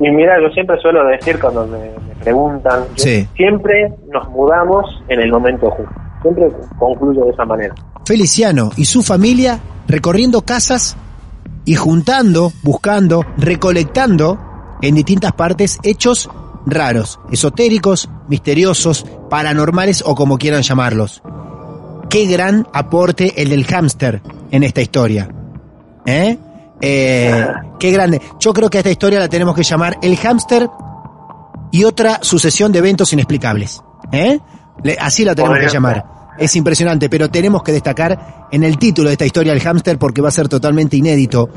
Y 0.00 0.10
mira, 0.10 0.34
yo 0.40 0.48
siempre 0.52 0.76
suelo 0.80 1.04
decir 1.06 1.38
cuando 1.40 1.66
me, 1.66 1.78
me 1.78 2.14
preguntan, 2.22 2.84
Sí. 2.96 3.26
siempre 3.36 3.92
nos 4.12 4.28
mudamos 4.30 4.84
en 5.08 5.20
el 5.20 5.30
momento 5.30 5.70
justo. 5.70 5.92
Siempre 6.22 6.48
concluyo 6.78 7.24
de 7.24 7.30
esa 7.30 7.44
manera. 7.44 7.74
Feliciano 8.04 8.70
y 8.76 8.84
su 8.84 9.02
familia 9.02 9.60
recorriendo 9.88 10.42
casas 10.42 10.96
y 11.64 11.74
juntando, 11.76 12.52
buscando, 12.62 13.24
recolectando 13.36 14.38
en 14.82 14.94
distintas 14.94 15.32
partes 15.32 15.78
hechos 15.82 16.28
raros, 16.66 17.18
esotéricos, 17.30 18.08
misteriosos, 18.28 19.04
paranormales 19.30 20.02
o 20.06 20.14
como 20.14 20.38
quieran 20.38 20.62
llamarlos. 20.62 21.22
Qué 22.10 22.26
gran 22.26 22.66
aporte 22.72 23.40
el 23.42 23.48
del 23.50 23.64
hámster 23.64 24.22
en 24.50 24.62
esta 24.62 24.82
historia. 24.82 25.28
¿Eh? 26.04 26.38
Eh, 26.80 27.46
qué 27.78 27.90
grande. 27.92 28.20
Yo 28.40 28.52
creo 28.52 28.68
que 28.68 28.78
a 28.78 28.80
esta 28.80 28.90
historia 28.90 29.20
la 29.20 29.28
tenemos 29.28 29.54
que 29.54 29.62
llamar 29.62 29.98
El 30.02 30.16
hámster 30.16 30.68
y 31.70 31.84
otra 31.84 32.18
sucesión 32.22 32.70
de 32.72 32.80
eventos 32.80 33.12
inexplicables. 33.12 33.80
¿Eh? 34.10 34.38
Le- 34.82 34.98
así 35.00 35.24
la 35.24 35.34
tenemos 35.34 35.58
que 35.58 35.68
llamar. 35.68 36.04
Es 36.38 36.56
impresionante, 36.56 37.08
pero 37.10 37.30
tenemos 37.30 37.62
que 37.62 37.72
destacar 37.72 38.48
en 38.50 38.64
el 38.64 38.78
título 38.78 39.08
de 39.08 39.14
esta 39.14 39.26
historia 39.26 39.52
el 39.52 39.60
hámster 39.60 39.98
porque 39.98 40.22
va 40.22 40.28
a 40.28 40.32
ser 40.32 40.48
totalmente 40.48 40.96
inédito. 40.96 41.48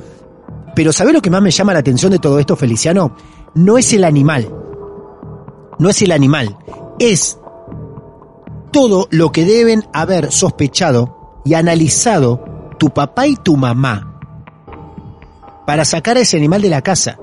Pero 0.76 0.92
¿sabés 0.92 1.14
lo 1.14 1.22
que 1.22 1.30
más 1.30 1.42
me 1.42 1.52
llama 1.52 1.74
la 1.74 1.80
atención 1.80 2.12
de 2.12 2.20
todo 2.20 2.40
esto, 2.40 2.56
Feliciano? 2.56 3.16
No 3.56 3.78
es 3.78 3.94
el 3.94 4.04
animal. 4.04 4.50
No 5.80 5.90
es 5.90 6.02
el 6.02 6.12
animal. 6.12 6.58
Es 7.00 7.40
todo 8.72 9.08
lo 9.12 9.32
que 9.32 9.46
deben 9.46 9.86
haber 9.94 10.32
sospechado 10.32 11.42
y 11.46 11.54
analizado 11.54 12.44
tu 12.78 12.90
papá 12.90 13.28
y 13.28 13.38
tu 13.38 13.56
mamá 13.56 14.20
para 15.66 15.86
sacar 15.86 16.18
a 16.18 16.22
ese 16.22 16.38
animal 16.38 16.62
de 16.62 16.70
la 16.70 16.82
casa. 16.82 17.18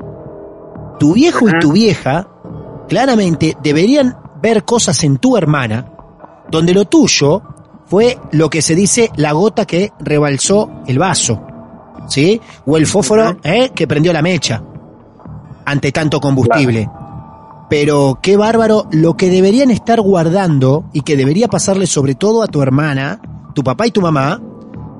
tu 0.98 1.14
viejo 1.14 1.48
y 1.48 1.58
tu 1.58 1.72
vieja 1.72 2.28
claramente 2.88 3.56
deberían 3.62 4.16
ver 4.40 4.64
cosas 4.64 5.02
en 5.04 5.18
tu 5.18 5.36
hermana 5.36 5.91
donde 6.52 6.74
lo 6.74 6.84
tuyo 6.84 7.42
fue 7.86 8.18
lo 8.30 8.50
que 8.50 8.60
se 8.62 8.74
dice 8.74 9.10
la 9.16 9.32
gota 9.32 9.64
que 9.64 9.90
rebalsó 9.98 10.70
el 10.86 10.98
vaso, 10.98 11.42
¿sí? 12.06 12.40
O 12.66 12.76
el 12.76 12.86
fósforo 12.86 13.38
¿eh? 13.42 13.70
que 13.74 13.88
prendió 13.88 14.12
la 14.12 14.20
mecha 14.22 14.62
ante 15.64 15.92
tanto 15.92 16.20
combustible. 16.20 16.88
Pero 17.70 18.18
qué 18.22 18.36
bárbaro 18.36 18.86
lo 18.92 19.16
que 19.16 19.30
deberían 19.30 19.70
estar 19.70 20.00
guardando 20.02 20.84
y 20.92 21.00
que 21.00 21.16
debería 21.16 21.48
pasarle 21.48 21.86
sobre 21.86 22.14
todo 22.14 22.42
a 22.42 22.48
tu 22.48 22.60
hermana, 22.60 23.20
tu 23.54 23.64
papá 23.64 23.86
y 23.86 23.90
tu 23.90 24.02
mamá, 24.02 24.42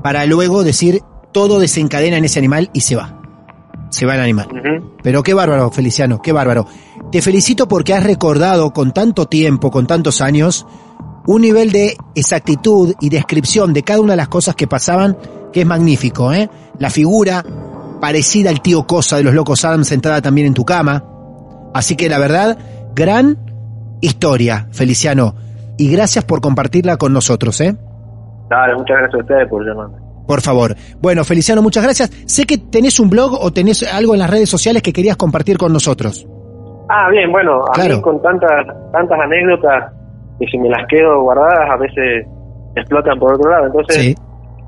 para 0.03 0.25
luego 0.25 0.65
decir 0.65 1.03
todo 1.33 1.61
desencadena 1.61 2.17
en 2.17 2.25
ese 2.25 2.39
animal 2.39 2.71
y 2.73 2.81
se 2.81 2.97
va. 2.97 3.21
Se 3.91 4.07
va 4.07 4.15
el 4.15 4.23
animal. 4.23 4.49
Pero 5.03 5.23
qué 5.23 5.35
bárbaro, 5.35 5.71
Feliciano, 5.71 6.23
qué 6.23 6.33
bárbaro. 6.33 6.67
Te 7.11 7.21
felicito 7.21 7.69
porque 7.69 7.93
has 7.93 8.03
recordado 8.03 8.73
con 8.73 8.93
tanto 8.93 9.27
tiempo, 9.27 9.71
con 9.71 9.87
tantos 9.87 10.23
años, 10.23 10.67
un 11.27 11.43
nivel 11.43 11.71
de 11.73 11.97
exactitud 12.15 12.95
y 13.01 13.09
descripción 13.11 13.73
de 13.73 13.83
cada 13.83 14.01
una 14.01 14.13
de 14.15 14.17
las 14.19 14.29
cosas 14.29 14.55
que 14.55 14.67
pasaban 14.67 15.17
que 15.53 15.61
es 15.61 15.67
magnífico, 15.67 16.33
¿eh? 16.33 16.49
La 16.79 16.91
figura 16.91 17.45
parecida 18.01 18.51
al 18.51 18.61
tío 18.63 18.87
Cosa 18.87 19.17
de 19.17 19.23
los 19.23 19.35
Locos 19.35 19.65
Adams 19.65 19.87
sentada 19.89 20.21
también 20.23 20.47
en 20.49 20.55
tu 20.55 20.65
cama. 20.65 21.05
Así 21.75 21.95
que 21.97 22.09
la 22.09 22.19
verdad, 22.19 22.59
gran 22.95 23.39
historia, 24.01 24.69
Feliciano. 24.73 25.35
Y 25.79 25.91
gracias 25.91 26.25
por 26.25 26.41
compartirla 26.41 26.97
con 26.97 27.13
nosotros, 27.13 27.61
¿eh? 27.61 27.75
Dale, 28.49 28.75
muchas 28.75 28.97
gracias 28.99 29.15
a 29.15 29.19
ustedes 29.19 29.49
por 29.49 29.65
llamarme. 29.67 29.97
Por 30.27 30.41
favor. 30.41 30.77
Bueno, 31.01 31.25
Feliciano, 31.25 31.63
muchas 31.63 31.83
gracias. 31.85 32.11
Sé 32.27 32.45
que 32.47 32.59
tenés 32.59 33.01
un 33.01 33.11
blog 33.11 33.33
o 33.41 33.53
tenés 33.53 33.83
algo 33.83 34.15
en 34.15 34.21
las 34.21 34.31
redes 34.31 34.49
sociales 34.49 34.83
que 34.83 34.93
querías 34.93 35.17
compartir 35.17 35.59
con 35.59 35.73
nosotros. 35.73 36.27
Ah, 36.89 37.09
bien, 37.11 37.31
bueno, 37.33 37.63
a 37.69 37.73
Claro. 37.73 37.97
mí 37.97 38.03
con 38.03 38.21
tantas 38.23 38.51
tantas 38.93 39.19
anécdotas 39.21 39.93
que 40.45 40.51
si 40.51 40.59
me 40.59 40.69
las 40.69 40.87
quedo 40.89 41.23
guardadas 41.23 41.71
a 41.71 41.77
veces 41.77 42.27
explotan 42.75 43.19
por 43.19 43.35
otro 43.35 43.49
lado. 43.51 43.67
Entonces, 43.67 43.97
Sí. 43.97 44.15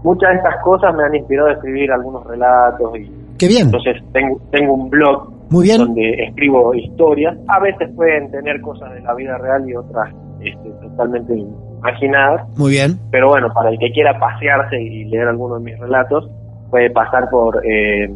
muchas 0.05 0.31
de 0.31 0.37
estas 0.37 0.63
cosas 0.63 0.95
me 0.95 1.03
han 1.03 1.15
inspirado 1.17 1.49
a 1.49 1.53
escribir 1.55 1.91
algunos 1.91 2.25
relatos 2.27 2.97
y 2.97 3.11
Qué 3.39 3.49
bien. 3.49 3.63
entonces 3.67 3.97
tengo 4.13 4.39
tengo 4.53 4.75
un 4.75 4.89
blog 4.91 5.31
Muy 5.51 5.65
bien. 5.65 5.79
donde 5.79 6.11
escribo 6.29 6.73
historias. 6.75 7.37
A 7.49 7.59
veces 7.61 7.91
pueden 7.97 8.31
tener 8.31 8.61
cosas 8.61 8.93
de 8.95 9.01
la 9.01 9.15
vida 9.15 9.37
real 9.39 9.69
y 9.69 9.75
otras 9.75 10.15
este, 10.41 10.71
totalmente 10.83 11.35
imaginadas. 11.35 12.47
Muy 12.57 12.73
bien. 12.73 12.99
Pero 13.11 13.29
bueno, 13.31 13.49
para 13.53 13.71
el 13.71 13.79
que 13.79 13.91
quiera 13.91 14.19
pasearse 14.21 14.81
y 14.81 15.05
leer 15.07 15.27
alguno 15.29 15.57
de 15.57 15.65
mis 15.65 15.79
relatos, 15.81 16.31
puede 16.71 16.91
pasar 16.91 17.29
por 17.31 17.61
eh, 17.67 18.13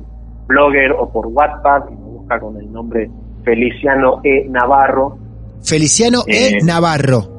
Blogger 0.47 0.93
o 0.93 1.11
por 1.11 1.27
WhatsApp 1.29 1.89
y 1.91 1.95
me 1.97 2.05
busca 2.19 2.39
con 2.39 2.57
el 2.57 2.71
nombre 2.73 3.11
Feliciano 3.45 4.21
E. 4.23 4.47
Navarro. 4.49 5.17
Feliciano 5.63 6.21
E. 6.27 6.49
Eh. 6.49 6.59
Navarro. 6.65 7.38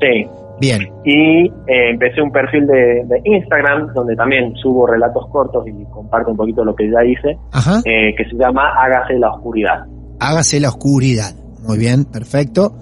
Sí. 0.00 0.26
Bien. 0.60 0.88
Y 1.04 1.46
eh, 1.46 1.90
empecé 1.90 2.20
un 2.20 2.32
perfil 2.32 2.66
de, 2.66 3.04
de 3.06 3.20
Instagram 3.24 3.92
donde 3.94 4.16
también 4.16 4.54
subo 4.56 4.86
relatos 4.88 5.26
cortos 5.30 5.64
y 5.68 5.84
comparto 5.84 6.32
un 6.32 6.36
poquito 6.36 6.64
lo 6.64 6.74
que 6.74 6.90
ya 6.90 7.04
hice, 7.04 7.38
Ajá. 7.52 7.80
eh, 7.84 8.12
que 8.16 8.24
se 8.24 8.34
llama 8.36 8.72
Hágase 8.76 9.18
la 9.18 9.30
Oscuridad. 9.30 9.84
Hágase 10.18 10.58
la 10.58 10.70
oscuridad. 10.70 11.32
Muy 11.66 11.78
bien, 11.78 12.04
perfecto. 12.04 12.72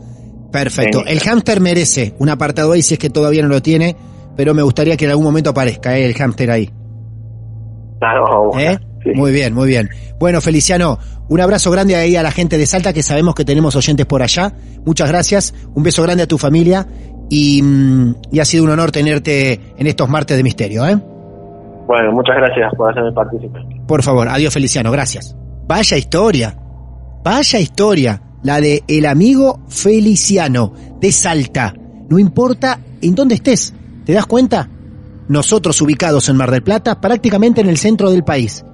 Perfecto. 0.50 1.00
Sí. 1.00 1.12
El 1.12 1.20
hámster 1.20 1.60
merece 1.60 2.14
un 2.18 2.30
apartado 2.30 2.72
ahí 2.72 2.80
si 2.80 2.94
es 2.94 3.00
que 3.00 3.10
todavía 3.10 3.42
no 3.42 3.48
lo 3.48 3.60
tiene, 3.60 3.94
pero 4.36 4.54
me 4.54 4.62
gustaría 4.62 4.96
que 4.96 5.04
en 5.04 5.10
algún 5.10 5.26
momento 5.26 5.50
aparezca 5.50 5.98
¿eh? 5.98 6.06
el 6.06 6.14
hámster 6.14 6.50
ahí. 6.50 6.70
Claro, 7.98 8.58
¿eh? 8.58 8.78
Sí. 9.06 9.12
Muy 9.14 9.32
bien, 9.32 9.54
muy 9.54 9.68
bien. 9.68 9.88
Bueno, 10.18 10.40
Feliciano, 10.40 10.98
un 11.28 11.40
abrazo 11.40 11.70
grande 11.70 11.96
ahí 11.96 12.16
a 12.16 12.22
la 12.22 12.30
gente 12.30 12.58
de 12.58 12.66
Salta 12.66 12.92
que 12.92 13.02
sabemos 13.02 13.34
que 13.34 13.44
tenemos 13.44 13.74
oyentes 13.76 14.06
por 14.06 14.22
allá. 14.22 14.52
Muchas 14.84 15.08
gracias. 15.08 15.54
Un 15.74 15.82
beso 15.82 16.02
grande 16.02 16.22
a 16.22 16.26
tu 16.26 16.38
familia 16.38 16.86
y, 17.28 17.62
mm, 17.62 18.14
y 18.32 18.40
ha 18.40 18.44
sido 18.44 18.64
un 18.64 18.70
honor 18.70 18.92
tenerte 18.92 19.60
en 19.76 19.86
estos 19.86 20.08
martes 20.08 20.36
de 20.36 20.42
misterio, 20.42 20.86
¿eh? 20.86 20.96
Bueno, 21.86 22.12
muchas 22.12 22.36
gracias 22.36 22.72
por 22.76 22.90
hacerme 22.90 23.12
participar. 23.12 23.62
Por 23.86 24.02
favor, 24.02 24.28
adiós 24.28 24.52
Feliciano, 24.52 24.90
gracias. 24.90 25.36
Vaya 25.68 25.96
historia, 25.96 26.56
vaya 27.24 27.60
historia, 27.60 28.22
la 28.42 28.60
de 28.60 28.82
el 28.88 29.06
amigo 29.06 29.60
Feliciano 29.68 30.72
de 31.00 31.12
Salta. 31.12 31.74
No 32.08 32.18
importa 32.18 32.80
en 33.00 33.14
dónde 33.14 33.36
estés, 33.36 33.74
¿te 34.04 34.12
das 34.12 34.26
cuenta? 34.26 34.68
Nosotros 35.28 35.80
ubicados 35.80 36.28
en 36.28 36.36
Mar 36.36 36.50
del 36.50 36.62
Plata, 36.62 37.00
prácticamente 37.00 37.60
en 37.60 37.68
el 37.68 37.78
centro 37.78 38.10
del 38.10 38.24
país. 38.24 38.64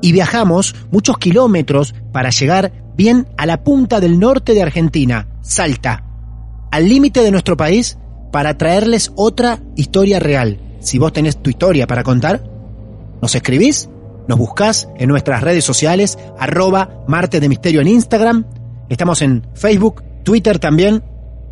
Y 0.00 0.12
viajamos 0.12 0.74
muchos 0.90 1.18
kilómetros 1.18 1.94
para 2.12 2.30
llegar 2.30 2.72
bien 2.96 3.28
a 3.36 3.46
la 3.46 3.62
punta 3.62 4.00
del 4.00 4.18
norte 4.18 4.54
de 4.54 4.62
Argentina, 4.62 5.28
Salta, 5.42 6.04
al 6.70 6.88
límite 6.88 7.22
de 7.22 7.30
nuestro 7.30 7.56
país, 7.56 7.98
para 8.32 8.58
traerles 8.58 9.12
otra 9.16 9.60
historia 9.76 10.18
real. 10.18 10.58
Si 10.80 10.98
vos 10.98 11.12
tenés 11.12 11.42
tu 11.42 11.50
historia 11.50 11.86
para 11.86 12.02
contar, 12.02 12.42
nos 13.22 13.34
escribís, 13.34 13.88
nos 14.28 14.38
buscás 14.38 14.88
en 14.98 15.08
nuestras 15.08 15.42
redes 15.42 15.64
sociales, 15.64 16.18
arroba 16.38 17.04
Martes 17.06 17.40
de 17.40 17.48
Misterio 17.48 17.80
en 17.80 17.88
Instagram, 17.88 18.44
estamos 18.88 19.22
en 19.22 19.46
Facebook, 19.54 20.02
Twitter 20.24 20.58
también, 20.58 21.02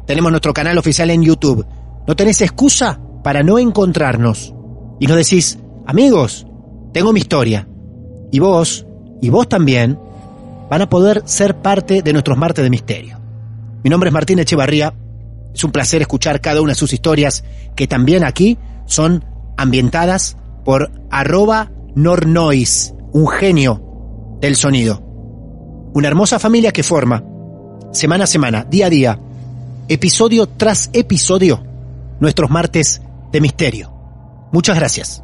tenemos 0.07 0.30
nuestro 0.30 0.53
canal 0.53 0.76
oficial 0.76 1.11
en 1.11 1.22
YouTube. 1.22 1.66
No 2.07 2.16
tenés 2.16 2.42
excusa 2.42 3.01
para 3.22 3.42
no 3.42 3.59
encontrarnos. 3.59 4.55
Y 5.01 5.07
nos 5.07 5.16
decís, 5.16 5.59
amigos, 5.86 6.47
tengo 6.92 7.12
mi 7.12 7.20
historia. 7.20 7.66
Y 8.35 8.41
vos, 8.41 8.85
y 9.22 9.30
vos 9.30 9.49
también, 9.49 9.97
van 10.68 10.82
a 10.82 10.89
poder 10.89 11.22
ser 11.24 11.62
parte 11.62 12.03
de 12.03 12.12
nuestros 12.12 12.37
Martes 12.37 12.64
de 12.64 12.68
Misterio. 12.68 13.20
Mi 13.85 13.91
nombre 13.91 14.09
es 14.09 14.12
Martín 14.12 14.41
Echevarría. 14.41 14.93
Es 15.55 15.62
un 15.62 15.70
placer 15.70 16.03
escuchar 16.03 16.41
cada 16.41 16.61
una 16.61 16.72
de 16.72 16.74
sus 16.74 16.93
historias 16.93 17.45
que 17.76 17.87
también 17.87 18.24
aquí 18.24 18.59
son 18.87 19.24
ambientadas 19.57 20.37
por 20.64 20.91
arroba 21.12 21.70
Nornois, 21.95 22.93
un 23.12 23.28
genio 23.28 24.37
del 24.41 24.57
sonido. 24.57 25.01
Una 25.95 26.09
hermosa 26.09 26.41
familia 26.41 26.72
que 26.72 26.82
forma, 26.82 27.22
semana 27.93 28.24
a 28.24 28.26
semana, 28.26 28.66
día 28.68 28.87
a 28.87 28.91
día, 28.91 29.20
episodio 29.87 30.49
tras 30.49 30.91
episodio, 30.93 31.62
nuestros 32.18 32.51
martes 32.51 33.01
de 33.30 33.41
misterio. 33.41 33.93
Muchas 34.51 34.74
gracias. 34.74 35.24